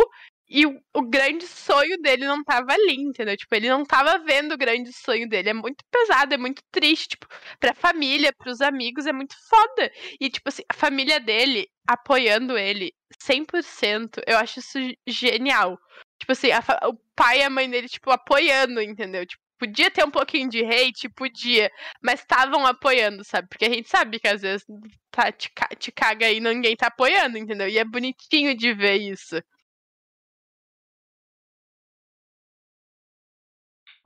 E 0.49 0.67
o, 0.67 0.79
o, 0.93 1.03
grande 1.03 1.47
sonho 1.47 1.97
dele 1.99 2.27
não 2.27 2.45
tava 2.45 2.73
ali, 2.73 2.97
entendeu? 2.97 3.37
Tipo, 3.37 3.55
ele 3.55 3.69
não 3.69 3.85
tava 3.85 4.19
vendo 4.19 4.53
o 4.53 4.59
grande 4.59 4.93
sonho 4.93 5.29
dele. 5.29 5.51
É 5.51 5.55
muito 5.55 5.83
pesado, 5.91 6.35
é 6.35 6.37
muito 6.37 6.63
triste, 6.71 7.09
tipo, 7.11 7.27
pra 7.59 7.75
família, 7.75 8.33
pros 8.33 8.61
amigos, 8.61 9.07
é 9.07 9.13
muito 9.13 9.35
foda. 9.49 9.91
E, 10.21 10.29
tipo 10.29 10.49
assim, 10.49 10.63
a 10.69 10.75
família 10.75 11.19
dele 11.19 11.67
apoiando 11.87 12.59
ele 12.59 12.93
100%, 13.23 14.23
eu 14.27 14.37
acho 14.39 14.61
isso 14.61 14.79
genial. 15.07 15.79
Tipo 16.19 16.33
assim, 16.33 16.51
a, 16.51 16.63
o 16.89 16.95
pai 17.17 17.41
e 17.41 17.43
a 17.43 17.51
mãe 17.51 17.69
dele, 17.69 17.89
tipo, 17.89 18.11
apoiando, 18.11 18.83
entendeu? 18.83 19.27
Tipo, 19.27 19.43
podia 19.59 19.91
ter 19.91 20.05
um 20.05 20.11
pouquinho 20.11 20.49
de 20.49 20.63
hate, 20.65 21.09
podia, 21.09 21.71
mas 22.03 22.21
estavam 22.21 22.67
apoiando, 22.67 23.25
sabe? 23.25 23.49
Porque 23.49 23.65
a 23.65 23.71
gente 23.71 23.89
sabe 23.89 24.21
que 24.21 24.29
às 24.29 24.43
vezes 24.43 24.65
tá, 25.11 25.33
te, 25.33 25.51
te 25.79 25.93
caga 25.93 26.31
e 26.31 26.41
ninguém 26.41 26.77
tá 26.77 26.89
apoiando, 26.89 27.39
entendeu? 27.39 27.69
E 27.69 27.79
é 27.79 27.85
bonitinho 27.85 28.55
de 28.57 28.75
ver 28.75 28.97
isso. 28.97 29.37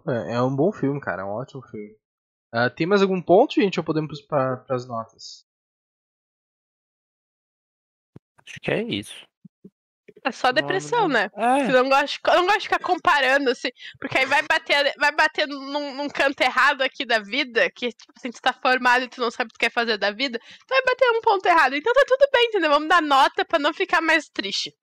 É, 0.08 0.34
é 0.34 0.42
um 0.42 0.54
bom 0.54 0.72
filme, 0.72 1.00
cara. 1.00 1.22
É 1.22 1.24
um 1.24 1.30
ótimo 1.30 1.62
filme. 1.62 1.96
Uh, 2.54 2.70
tem 2.74 2.86
mais 2.86 3.02
algum 3.02 3.20
ponto, 3.20 3.54
gente? 3.54 3.78
Ou 3.78 3.84
podemos 3.84 4.20
para 4.22 4.64
as 4.70 4.86
notas? 4.86 5.46
Acho 8.44 8.60
que 8.60 8.70
é 8.70 8.82
isso. 8.82 9.26
É 10.24 10.32
só 10.32 10.50
depressão, 10.52 11.08
né? 11.08 11.30
É. 11.34 11.64
Você 11.64 11.72
não 11.72 11.88
gosta, 11.88 12.34
não 12.34 12.44
gosta 12.44 12.58
de 12.58 12.64
ficar 12.64 12.80
comparando, 12.80 13.50
assim, 13.50 13.68
porque 14.00 14.18
aí 14.18 14.26
vai 14.26 14.42
bater, 14.42 14.94
vai 14.98 15.12
bater 15.12 15.46
num, 15.46 15.94
num 15.94 16.08
canto 16.08 16.40
errado 16.40 16.82
aqui 16.82 17.04
da 17.04 17.18
vida, 17.18 17.70
que, 17.70 17.90
tipo 17.92 18.12
assim, 18.16 18.30
tu 18.30 18.40
tá 18.40 18.52
formado 18.52 19.04
e 19.04 19.08
tu 19.08 19.20
não 19.20 19.30
sabe 19.30 19.48
o 19.48 19.52
que 19.52 19.58
tu 19.58 19.60
quer 19.60 19.70
fazer 19.70 19.96
da 19.96 20.10
vida, 20.10 20.40
então 20.42 20.76
vai 20.76 20.82
bater 20.82 21.12
num 21.12 21.20
ponto 21.20 21.46
errado. 21.46 21.76
Então 21.76 21.92
tá 21.92 22.04
tudo 22.06 22.28
bem, 22.32 22.46
entendeu? 22.46 22.70
Vamos 22.70 22.88
dar 22.88 23.02
nota 23.02 23.44
pra 23.44 23.58
não 23.58 23.72
ficar 23.72 24.00
mais 24.00 24.28
triste. 24.28 24.74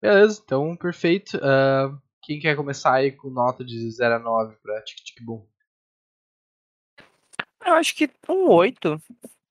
Beleza, 0.00 0.42
então 0.44 0.76
perfeito. 0.76 1.36
Uh, 1.36 2.00
quem 2.22 2.40
quer 2.40 2.56
começar 2.56 2.94
aí 2.94 3.12
com 3.12 3.28
nota 3.28 3.64
de 3.64 3.90
0 3.90 4.14
a 4.14 4.18
9 4.18 4.56
pra 4.56 4.82
Tic 4.82 4.98
Tic 4.98 5.22
Boom? 5.22 5.46
Eu 7.64 7.74
acho 7.74 7.94
que 7.94 8.10
um 8.28 8.48
8. 8.48 9.00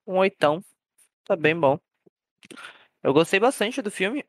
Um 0.07 0.17
oitão. 0.17 0.63
Tá 1.25 1.35
bem 1.35 1.57
bom. 1.57 1.79
Eu 3.03 3.13
gostei 3.13 3.39
bastante 3.39 3.81
do 3.81 3.91
filme. 3.91 4.25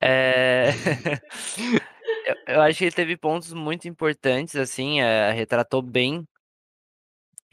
É... 0.00 0.68
eu, 2.46 2.54
eu, 2.54 2.62
acho 2.62 2.78
que 2.78 2.84
ele 2.84 2.92
teve 2.92 3.16
pontos 3.16 3.52
muito 3.52 3.88
importantes, 3.88 4.54
assim, 4.56 5.00
é, 5.00 5.32
retratou 5.32 5.82
bem 5.82 6.26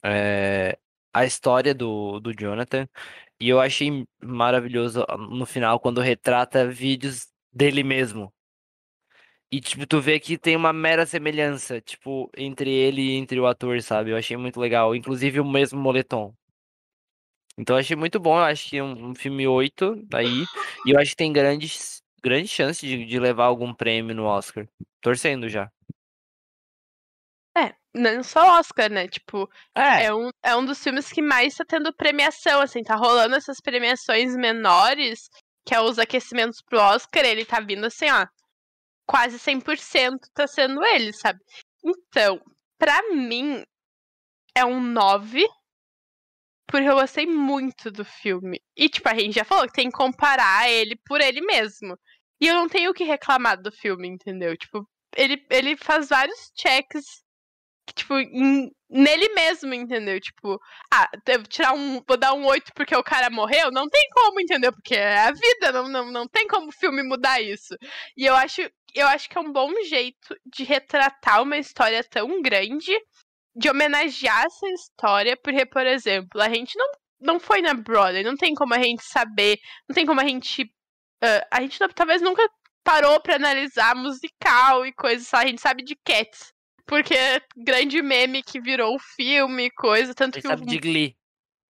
é, 0.03 0.77
a 1.13 1.25
história 1.25 1.73
do, 1.73 2.19
do 2.19 2.31
Jonathan. 2.31 2.87
E 3.39 3.49
eu 3.49 3.59
achei 3.59 4.05
maravilhoso 4.23 5.03
ah, 5.09 5.17
no 5.17 5.45
final 5.45 5.79
quando 5.79 6.01
retrata 6.01 6.67
vídeos 6.67 7.27
dele 7.51 7.83
mesmo. 7.83 8.33
E, 9.51 9.61
tipo, 9.61 9.85
tu 9.87 10.01
vê 10.01 10.19
que 10.19 10.37
tem 10.37 10.55
uma 10.55 10.73
mera 10.73 11.05
semelhança, 11.05 11.79
tipo, 11.79 12.29
entre 12.35 12.69
ele 12.69 13.01
e 13.01 13.15
entre 13.15 13.39
o 13.39 13.47
ator, 13.47 13.81
sabe? 13.81 14.11
Eu 14.11 14.17
achei 14.17 14.35
muito 14.35 14.59
legal. 14.59 14.95
Inclusive 14.95 15.39
o 15.39 15.45
mesmo 15.45 15.79
moletom. 15.79 16.33
Então 17.57 17.75
eu 17.75 17.79
achei 17.79 17.95
muito 17.95 18.19
bom, 18.19 18.37
eu 18.37 18.43
acho 18.43 18.69
que 18.69 18.77
é 18.77 18.83
um, 18.83 19.11
um 19.11 19.15
filme 19.15 19.47
8 19.47 20.05
aí. 20.13 20.43
E 20.85 20.91
eu 20.91 20.99
acho 20.99 21.11
que 21.11 21.17
tem 21.17 21.31
grandes, 21.31 22.01
grandes 22.21 22.51
chances 22.51 22.81
de, 22.81 23.05
de 23.05 23.19
levar 23.19 23.45
algum 23.45 23.73
prêmio 23.73 24.13
no 24.15 24.25
Oscar. 24.25 24.67
Torcendo 25.01 25.47
já. 25.47 25.71
Não 27.97 28.21
só 28.21 28.59
Oscar, 28.59 28.91
né? 28.91 29.07
Tipo, 29.07 29.49
é. 29.73 30.05
é, 30.05 30.13
um, 30.13 30.29
é 30.43 30.53
um 30.53 30.65
dos 30.65 30.83
filmes 30.83 31.09
que 31.09 31.21
mais 31.21 31.55
tá 31.55 31.63
tendo 31.65 31.95
premiação, 31.95 32.59
assim, 32.59 32.83
tá 32.83 32.93
rolando 32.95 33.35
essas 33.35 33.61
premiações 33.61 34.35
menores, 34.35 35.29
que 35.65 35.73
é 35.73 35.79
os 35.79 35.97
aquecimentos 35.97 36.61
pro 36.61 36.77
Oscar, 36.77 37.23
ele 37.23 37.45
tá 37.45 37.61
vindo 37.61 37.85
assim, 37.85 38.11
ó, 38.11 38.27
quase 39.07 39.39
100% 39.39 40.19
tá 40.33 40.45
sendo 40.45 40.83
ele, 40.83 41.13
sabe? 41.13 41.39
Então, 41.85 42.41
pra 42.77 43.01
mim, 43.13 43.63
é 44.53 44.65
um 44.65 44.81
9, 44.81 45.47
porque 46.67 46.89
eu 46.89 46.95
gostei 46.95 47.25
muito 47.25 47.89
do 47.91 48.03
filme. 48.03 48.61
E, 48.75 48.89
tipo, 48.89 49.07
a 49.07 49.15
gente 49.17 49.35
já 49.35 49.45
falou 49.45 49.67
que 49.67 49.73
tem 49.73 49.89
que 49.89 49.97
comparar 49.97 50.69
ele 50.69 50.97
por 51.05 51.21
ele 51.21 51.39
mesmo. 51.39 51.97
E 52.41 52.47
eu 52.47 52.55
não 52.55 52.67
tenho 52.67 52.91
o 52.91 52.93
que 52.93 53.05
reclamar 53.05 53.61
do 53.61 53.71
filme, 53.71 54.09
entendeu? 54.09 54.57
Tipo, 54.57 54.85
ele, 55.15 55.45
ele 55.49 55.77
faz 55.77 56.09
vários 56.09 56.51
checks, 56.57 57.23
tipo, 57.93 58.17
em, 58.17 58.71
nele 58.89 59.29
mesmo, 59.33 59.73
entendeu? 59.73 60.19
Tipo, 60.19 60.59
ah, 60.93 61.09
devo 61.25 61.47
tirar 61.47 61.73
um. 61.73 62.01
Vou 62.07 62.17
dar 62.17 62.33
um 62.33 62.45
8 62.45 62.71
porque 62.75 62.95
o 62.95 63.03
cara 63.03 63.29
morreu? 63.29 63.71
Não 63.71 63.87
tem 63.89 64.07
como, 64.11 64.39
entendeu? 64.39 64.71
Porque 64.73 64.95
é 64.95 65.19
a 65.19 65.31
vida, 65.31 65.71
não, 65.71 65.87
não, 65.89 66.11
não 66.11 66.27
tem 66.27 66.47
como 66.47 66.69
o 66.69 66.71
filme 66.71 67.03
mudar 67.03 67.41
isso. 67.41 67.75
E 68.17 68.25
eu 68.25 68.35
acho, 68.35 68.61
eu 68.93 69.07
acho 69.07 69.29
que 69.29 69.37
é 69.37 69.41
um 69.41 69.51
bom 69.51 69.71
jeito 69.83 70.35
de 70.45 70.63
retratar 70.63 71.41
uma 71.43 71.57
história 71.57 72.03
tão 72.03 72.41
grande 72.41 72.93
de 73.55 73.69
homenagear 73.69 74.45
essa 74.45 74.67
história, 74.69 75.37
porque, 75.37 75.65
por 75.65 75.85
exemplo, 75.85 76.41
a 76.41 76.49
gente 76.49 76.77
não, 76.77 76.87
não 77.21 77.39
foi 77.39 77.61
na 77.61 77.73
Broadway, 77.73 78.23
não 78.23 78.35
tem 78.35 78.53
como 78.53 78.73
a 78.73 78.81
gente 78.81 79.03
saber, 79.03 79.57
não 79.87 79.93
tem 79.93 80.05
como 80.05 80.21
a 80.21 80.25
gente. 80.25 80.63
Uh, 81.23 81.41
a 81.51 81.61
gente 81.61 81.79
não, 81.79 81.87
talvez 81.89 82.21
nunca 82.21 82.47
parou 82.83 83.19
para 83.19 83.35
analisar 83.35 83.95
musical 83.95 84.85
e 84.85 84.93
coisas, 84.93 85.33
a 85.33 85.45
gente 85.45 85.61
sabe 85.61 85.83
de 85.83 85.95
Cats. 86.05 86.53
Porque 86.85 87.13
é 87.13 87.41
grande 87.57 88.01
meme 88.01 88.43
que 88.43 88.59
virou 88.59 88.97
filme, 89.15 89.69
coisa, 89.71 90.13
tanto 90.13 90.39
que. 90.39 90.47
Sabe 90.47 90.63
o... 90.63 90.65
de 90.65 90.77
Glee. 90.77 91.15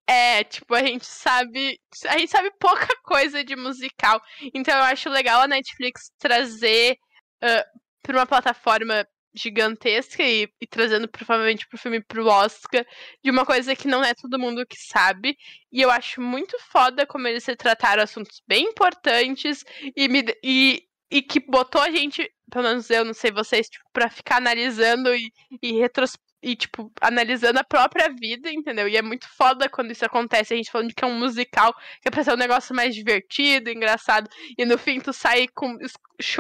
É, 0.08 0.44
tipo, 0.44 0.74
a 0.76 0.84
gente 0.84 1.06
sabe. 1.06 1.80
A 2.08 2.18
gente 2.18 2.30
sabe 2.30 2.52
pouca 2.60 2.88
coisa 3.04 3.44
de 3.44 3.56
musical. 3.56 4.22
Então 4.54 4.76
eu 4.76 4.84
acho 4.84 5.10
legal 5.10 5.42
a 5.42 5.48
Netflix 5.48 6.12
trazer 6.20 6.98
uh, 7.44 7.80
pra 8.04 8.18
uma 8.18 8.26
plataforma 8.26 9.08
gigantesca 9.36 10.24
e, 10.24 10.48
e, 10.62 10.68
trazendo 10.68 11.08
provavelmente 11.10 11.68
pro 11.68 11.78
filme 11.78 12.02
pro 12.02 12.28
Oscar 12.28 12.86
de 13.22 13.30
uma 13.30 13.46
coisa 13.46 13.76
que 13.76 13.88
não 13.88 14.04
é 14.04 14.14
todo 14.14 14.40
mundo 14.40 14.66
que 14.66 14.78
sabe. 14.78 15.38
E 15.72 15.82
eu 15.82 15.92
acho 15.92 16.22
muito 16.22 16.58
foda 16.72 17.06
como 17.06 17.28
eles 17.28 17.46
retrataram 17.46 18.02
assuntos 18.02 18.42
bem 18.48 18.66
importantes 18.70 19.64
e, 19.96 20.08
me, 20.08 20.24
e, 20.44 20.84
e 21.10 21.22
que 21.22 21.40
botou 21.40 21.82
a 21.82 21.90
gente, 21.90 22.30
pelo 22.52 22.68
menos 22.68 22.90
eu, 22.90 23.06
não 23.06 23.14
sei 23.14 23.32
vocês, 23.32 23.70
tipo, 23.70 23.86
pra 23.94 24.10
ficar 24.10 24.38
analisando 24.38 25.14
e, 25.16 25.32
e 25.62 25.74
retros, 25.74 26.18
e, 26.42 26.56
tipo, 26.56 26.92
analisando 27.02 27.60
a 27.60 27.64
própria 27.64 28.10
vida, 28.10 28.52
entendeu? 28.52 28.88
E 28.88 28.96
é 28.96 29.02
muito 29.02 29.28
foda 29.30 29.68
quando 29.68 29.92
isso 29.92 30.06
acontece. 30.06 30.54
A 30.54 30.58
gente 30.58 30.72
falando 30.72 30.94
que 30.94 31.04
é 31.04 31.08
um 31.08 31.18
musical, 31.18 31.74
que 32.02 32.08
é 32.08 32.12
pra 32.12 32.24
ser 32.24 32.34
um 32.34 32.38
negócio 32.38 32.76
mais 32.76 32.94
divertido, 32.94 33.70
engraçado. 33.70 34.30
E 34.58 34.64
no 34.66 34.78
fim 34.78 35.00
tu 35.00 35.12
sai 35.12 35.48
com, 35.48 35.76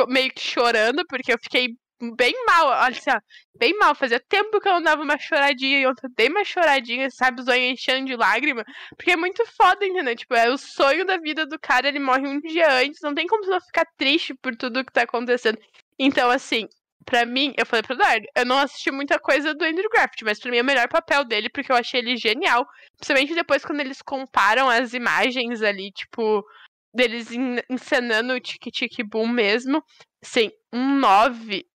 meio 0.07 0.31
que 0.31 0.41
chorando, 0.41 1.03
porque 1.07 1.33
eu 1.33 1.39
fiquei 1.41 1.75
bem 2.15 2.33
mal, 2.45 2.67
olha 2.67 2.97
assim, 2.97 3.09
ó, 3.09 3.19
bem 3.57 3.77
mal. 3.77 3.95
Fazia 3.95 4.19
tempo 4.19 4.59
que 4.59 4.67
eu 4.67 4.73
não 4.73 4.81
dava 4.81 5.01
uma 5.01 5.17
choradinha 5.17 5.79
e 5.79 5.87
ontem 5.87 6.07
dei 6.15 6.29
uma 6.29 6.43
choradinha, 6.43 7.09
sabe, 7.09 7.41
os 7.41 7.47
olhos 7.47 7.63
enchendo 7.63 8.05
de 8.05 8.15
lágrima. 8.15 8.63
Porque 8.95 9.11
é 9.11 9.15
muito 9.15 9.45
foda, 9.57 9.85
entendeu? 9.85 10.15
Tipo, 10.15 10.35
é 10.35 10.49
o 10.49 10.57
sonho 10.57 11.05
da 11.05 11.17
vida 11.17 11.45
do 11.45 11.59
cara, 11.59 11.87
ele 11.87 11.99
morre 11.99 12.27
um 12.27 12.39
dia 12.39 12.71
antes, 12.71 13.01
não 13.01 13.13
tem 13.13 13.27
como 13.27 13.45
você 13.45 13.65
ficar 13.65 13.85
triste 13.97 14.33
por 14.35 14.55
tudo 14.55 14.83
que 14.85 14.91
tá 14.91 15.03
acontecendo. 15.03 15.57
Então, 15.97 16.29
assim, 16.29 16.67
pra 17.05 17.25
mim, 17.25 17.53
eu 17.57 17.65
falei 17.65 17.83
pro 17.83 17.93
Eduardo, 17.93 18.25
eu 18.35 18.45
não 18.45 18.57
assisti 18.57 18.91
muita 18.91 19.19
coisa 19.19 19.53
do 19.53 19.63
Andrew 19.63 19.89
Graft, 19.89 20.21
mas 20.23 20.39
pra 20.39 20.51
mim 20.51 20.57
é 20.57 20.61
o 20.61 20.65
melhor 20.65 20.87
papel 20.89 21.23
dele, 21.23 21.49
porque 21.49 21.71
eu 21.71 21.75
achei 21.75 22.01
ele 22.01 22.17
genial. 22.17 22.67
Principalmente 22.97 23.35
depois 23.35 23.63
quando 23.63 23.79
eles 23.79 24.01
comparam 24.01 24.69
as 24.69 24.93
imagens 24.93 25.61
ali, 25.61 25.91
tipo, 25.91 26.43
deles 26.93 27.29
encenando 27.69 28.33
o 28.33 28.39
Tic 28.39 28.63
Tic 28.71 29.03
Boom 29.05 29.27
mesmo. 29.27 29.83
Sim, 30.23 30.49
um 30.73 30.99
9 30.99 31.65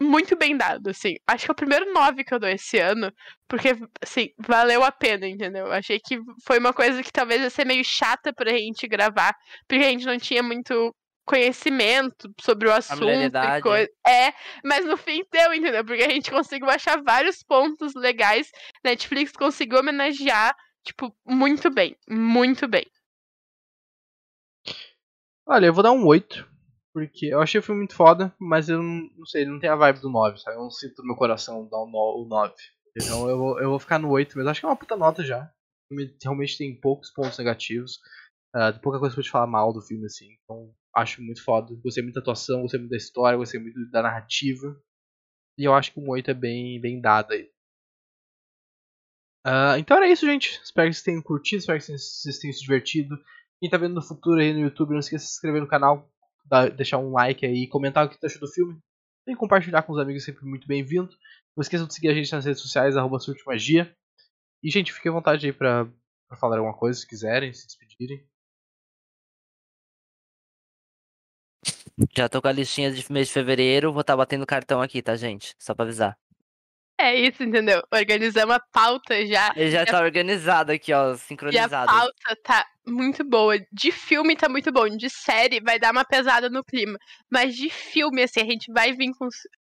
muito 0.00 0.36
bem 0.36 0.56
dado, 0.56 0.90
assim. 0.90 1.16
Acho 1.26 1.44
que 1.44 1.50
é 1.50 1.52
o 1.52 1.56
primeiro 1.56 1.92
9 1.92 2.24
que 2.24 2.34
eu 2.34 2.38
dou 2.38 2.48
esse 2.48 2.78
ano, 2.78 3.12
porque, 3.48 3.76
assim, 4.00 4.28
valeu 4.38 4.82
a 4.82 4.90
pena, 4.90 5.26
entendeu? 5.26 5.70
Achei 5.72 5.98
que 5.98 6.18
foi 6.44 6.58
uma 6.58 6.72
coisa 6.72 7.02
que 7.02 7.12
talvez 7.12 7.42
ia 7.42 7.50
ser 7.50 7.66
meio 7.66 7.84
chata 7.84 8.32
pra 8.32 8.50
gente 8.50 8.86
gravar, 8.86 9.34
porque 9.68 9.84
a 9.84 9.88
gente 9.88 10.06
não 10.06 10.18
tinha 10.18 10.42
muito 10.42 10.94
conhecimento 11.24 12.32
sobre 12.40 12.68
o 12.68 12.72
assunto 12.72 13.04
e 13.08 13.62
coisa. 13.62 13.88
É, 14.06 14.32
mas 14.64 14.84
no 14.84 14.96
fim 14.96 15.22
deu, 15.30 15.54
entendeu? 15.54 15.84
Porque 15.84 16.02
a 16.02 16.10
gente 16.10 16.30
conseguiu 16.30 16.68
achar 16.68 17.02
vários 17.02 17.42
pontos 17.42 17.94
legais. 17.94 18.50
Netflix 18.84 19.32
conseguiu 19.32 19.78
homenagear, 19.78 20.54
tipo, 20.84 21.14
muito 21.24 21.70
bem. 21.70 21.96
Muito 22.08 22.66
bem. 22.66 22.84
Olha, 25.46 25.66
eu 25.66 25.74
vou 25.74 25.82
dar 25.82 25.92
um 25.92 26.06
8. 26.06 26.51
Porque 26.92 27.26
eu 27.26 27.40
achei 27.40 27.58
o 27.58 27.62
filme 27.62 27.80
muito 27.80 27.94
foda, 27.94 28.34
mas 28.38 28.68
eu 28.68 28.82
não, 28.82 29.08
não 29.16 29.26
sei, 29.26 29.42
ele 29.42 29.50
não 29.50 29.58
tem 29.58 29.70
a 29.70 29.76
vibe 29.76 30.00
do 30.00 30.10
9, 30.10 30.38
sabe? 30.38 30.56
Eu 30.56 30.62
não 30.62 30.70
sinto 30.70 31.00
no 31.00 31.08
meu 31.08 31.16
coração 31.16 31.66
dar 31.68 31.78
o 31.78 32.26
9. 32.28 32.54
Então 32.94 33.28
eu 33.28 33.38
vou, 33.38 33.60
eu 33.60 33.70
vou 33.70 33.78
ficar 33.78 33.98
no 33.98 34.10
8 34.10 34.36
mas 34.36 34.46
acho 34.46 34.60
que 34.60 34.66
é 34.66 34.68
uma 34.68 34.76
puta 34.76 34.96
nota 34.96 35.24
já. 35.24 35.44
O 35.44 35.94
filme 35.94 36.14
realmente 36.22 36.58
tem 36.58 36.78
poucos 36.78 37.10
pontos 37.10 37.38
negativos. 37.38 37.98
Uh, 38.54 38.78
pouca 38.82 38.98
coisa 38.98 39.14
pra 39.14 39.24
te 39.24 39.30
falar 39.30 39.46
mal 39.46 39.72
do 39.72 39.80
filme, 39.80 40.04
assim. 40.04 40.26
Então 40.42 40.70
acho 40.94 41.22
muito 41.22 41.42
foda. 41.42 41.74
Gostei 41.82 42.02
muito 42.02 42.16
da 42.16 42.20
atuação, 42.20 42.60
gostei 42.60 42.78
muito 42.78 42.90
da 42.90 42.96
história, 42.98 43.38
gostei 43.38 43.58
muito 43.58 43.90
da 43.90 44.02
narrativa. 44.02 44.78
E 45.58 45.64
eu 45.64 45.74
acho 45.74 45.92
que 45.92 46.00
um 46.00 46.10
8 46.10 46.30
é 46.30 46.34
bem, 46.34 46.80
bem 46.80 47.00
dado 47.00 47.32
aí. 47.32 47.50
Uh, 49.46 49.76
então 49.78 49.96
era 49.96 50.08
isso, 50.08 50.26
gente. 50.26 50.60
Espero 50.62 50.88
que 50.88 50.94
vocês 50.94 51.04
tenham 51.04 51.22
curtido, 51.22 51.60
espero 51.60 51.78
que 51.78 51.86
vocês 51.86 52.38
tenham 52.38 52.52
se 52.52 52.60
divertido. 52.60 53.18
Quem 53.58 53.70
tá 53.70 53.78
vendo 53.78 53.94
no 53.94 54.02
futuro 54.02 54.40
aí 54.40 54.52
no 54.52 54.60
YouTube, 54.60 54.90
não 54.90 54.98
esqueça 54.98 55.24
de 55.24 55.30
se 55.30 55.36
inscrever 55.36 55.60
no 55.62 55.68
canal, 55.68 56.10
deixar 56.76 56.98
um 56.98 57.12
like 57.12 57.44
aí, 57.44 57.66
comentar 57.66 58.06
o 58.06 58.08
que 58.08 58.18
tu 58.18 58.26
achou 58.26 58.40
do 58.40 58.52
filme. 58.52 58.78
E 59.26 59.36
compartilhar 59.36 59.82
com 59.82 59.92
os 59.92 59.98
amigos, 59.98 60.24
sempre 60.24 60.44
muito 60.44 60.66
bem-vindo. 60.66 61.10
Não 61.56 61.62
esqueçam 61.62 61.86
de 61.86 61.94
seguir 61.94 62.08
a 62.08 62.14
gente 62.14 62.32
nas 62.32 62.44
redes 62.44 62.60
sociais, 62.60 62.96
arroba 62.96 63.18
Magia. 63.46 63.94
E, 64.62 64.70
gente, 64.70 64.92
fiquem 64.92 65.10
à 65.10 65.14
vontade 65.14 65.46
aí 65.46 65.52
pra, 65.52 65.86
pra 66.28 66.36
falar 66.36 66.58
alguma 66.58 66.76
coisa, 66.76 66.98
se 66.98 67.06
quiserem, 67.06 67.52
se 67.52 67.66
despedirem. 67.66 68.26
Já 72.16 72.28
tô 72.28 72.40
com 72.40 72.48
a 72.48 72.52
listinha 72.52 72.90
de 72.90 73.12
mês 73.12 73.28
de 73.28 73.34
fevereiro, 73.34 73.92
vou 73.92 74.00
estar 74.00 74.14
tá 74.14 74.16
batendo 74.16 74.46
cartão 74.46 74.80
aqui, 74.80 75.02
tá, 75.02 75.14
gente? 75.14 75.54
Só 75.58 75.74
pra 75.74 75.84
avisar. 75.84 76.18
É 76.98 77.14
isso, 77.14 77.42
entendeu? 77.42 77.82
Organizamos 77.92 78.54
a 78.54 78.60
pauta 78.72 79.26
já. 79.26 79.52
Ele 79.56 79.70
já, 79.70 79.84
tá 79.84 80.00
organizado 80.00 80.72
aqui, 80.72 80.92
ó, 80.92 81.14
sincronizado. 81.16 81.90
E 81.90 81.94
a 81.94 81.98
pauta 81.98 82.36
tá 82.44 82.66
muito 82.86 83.24
boa. 83.24 83.58
De 83.72 83.90
filme 83.90 84.36
tá 84.36 84.48
muito 84.48 84.70
bom. 84.70 84.88
De 84.88 85.10
série 85.10 85.60
vai 85.60 85.78
dar 85.78 85.92
uma 85.92 86.04
pesada 86.04 86.48
no 86.48 86.62
clima. 86.62 86.96
Mas 87.30 87.56
de 87.56 87.70
filme, 87.70 88.22
assim, 88.22 88.40
a 88.40 88.44
gente 88.44 88.72
vai 88.72 88.92
vir 88.92 89.10
com. 89.18 89.28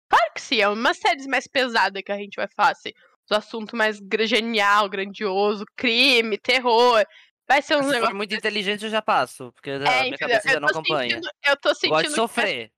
Claro 0.08 0.32
que 0.34 0.40
sim, 0.40 0.60
é 0.60 0.68
uma 0.68 0.92
série 0.92 1.24
mais 1.28 1.46
pesada 1.46 2.02
que 2.02 2.10
a 2.10 2.16
gente 2.16 2.34
vai 2.34 2.48
falar, 2.56 2.72
assim. 2.72 2.90
Os 3.30 3.36
assuntos 3.36 3.78
mais 3.78 4.00
genial, 4.24 4.88
grandioso, 4.88 5.64
crime, 5.76 6.36
terror. 6.36 7.04
Vai 7.48 7.62
ser 7.62 7.76
um 7.76 7.82
Se 7.82 8.00
for 8.00 8.14
muito 8.14 8.34
inteligente, 8.34 8.84
eu 8.84 8.90
já 8.90 9.02
passo. 9.02 9.52
Porque 9.52 9.70
é, 9.70 9.74
a 9.74 10.02
minha 10.02 10.18
cabeça 10.18 10.48
já 10.48 10.58
não 10.58 10.68
acompanha. 10.68 11.16
Sentindo, 11.16 11.30
eu 11.46 11.56
tô 11.56 11.74
sentindo. 11.74 11.90
Pode 11.90 12.10
sofrer. 12.10 12.72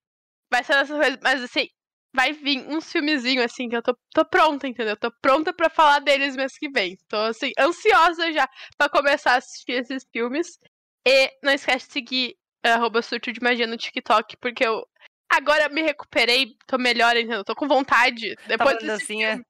Vai 0.51 0.63
ser 0.63 0.75
essas 0.75 0.99
coisas, 0.99 1.19
mas 1.23 1.43
assim, 1.43 1.69
vai 2.15 2.33
vir 2.33 2.67
uns 2.69 2.91
filmezinhos 2.91 3.45
assim 3.45 3.69
que 3.69 3.77
eu 3.77 3.83
tô, 3.83 3.97
tô 4.15 4.25
pronta, 4.25 4.69
entendeu? 4.69 4.97
Tô 4.97 5.11
pronta 5.11 5.53
para 5.53 5.71
falar 5.71 6.01
deles 6.01 6.37
mês 6.37 6.59
que 6.59 6.69
vem. 6.69 6.97
Tô 7.09 7.17
assim, 7.17 7.53
ansiosa 7.59 8.33
já 8.33 8.49
para 8.77 8.89
começar 8.89 9.33
a 9.33 9.37
assistir 9.37 9.73
esses 9.73 10.07
filmes. 10.13 10.59
E 11.07 11.33
não 11.43 11.53
esquece 11.53 11.87
de 11.87 11.93
seguir 11.93 12.37
arroba 12.63 13.03
surto 13.03 13.33
de 13.33 13.43
magia 13.43 13.67
no 13.67 13.77
TikTok, 13.77 14.37
porque 14.37 14.65
eu 14.65 14.87
agora 15.29 15.69
me 15.69 15.83
recuperei, 15.83 16.55
tô 16.67 16.79
melhor, 16.79 17.17
entendeu? 17.17 17.45
Tô 17.45 17.55
com 17.55 17.67
vontade. 17.67 18.37
Depois 18.47 18.79
tá 18.79 18.87
desse 18.87 19.07
filme... 19.07 19.45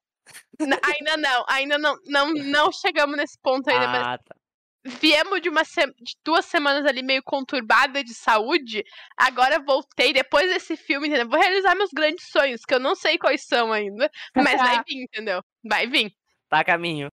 Ainda 0.83 1.17
não, 1.17 1.45
ainda 1.49 1.77
não, 1.77 1.97
não, 2.05 2.33
não 2.33 2.71
chegamos 2.71 3.17
nesse 3.17 3.37
ponto 3.39 3.69
ainda, 3.69 3.85
ah, 3.85 3.91
mas 3.91 4.19
tá 4.23 4.35
viemos 4.83 5.41
de, 5.41 5.49
uma 5.49 5.63
se... 5.63 5.85
de 5.85 6.15
duas 6.23 6.45
semanas 6.45 6.85
ali 6.85 7.01
meio 7.01 7.23
conturbada 7.23 8.03
de 8.03 8.13
saúde. 8.13 8.83
Agora 9.17 9.59
voltei 9.59 10.13
depois 10.13 10.49
desse 10.49 10.75
filme, 10.75 11.07
entendeu? 11.07 11.29
Vou 11.29 11.39
realizar 11.39 11.75
meus 11.75 11.91
grandes 11.91 12.27
sonhos, 12.29 12.65
que 12.65 12.73
eu 12.73 12.79
não 12.79 12.95
sei 12.95 13.17
quais 13.17 13.45
são 13.45 13.71
ainda, 13.71 14.09
mas 14.35 14.59
vai 14.59 14.83
vir, 14.87 15.03
entendeu? 15.03 15.41
Vai 15.63 15.87
vir. 15.87 16.13
Tá 16.49 16.59
a 16.59 16.63
caminho. 16.63 17.09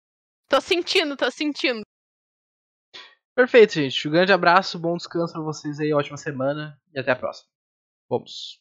Tô 0.49 0.61
sentindo, 0.61 1.17
tô 1.17 1.31
sentindo. 1.31 1.83
Perfeito, 3.35 3.75
gente. 3.75 4.09
Um 4.09 4.11
grande 4.11 4.33
abraço, 4.33 4.79
bom 4.79 4.97
descanso 4.97 5.33
pra 5.33 5.43
vocês 5.43 5.79
aí, 5.81 5.93
ótima 5.93 6.17
semana 6.17 6.79
e 6.93 6.99
até 6.99 7.13
a 7.13 7.17
próxima. 7.17 7.49
Vamos. 8.09 8.61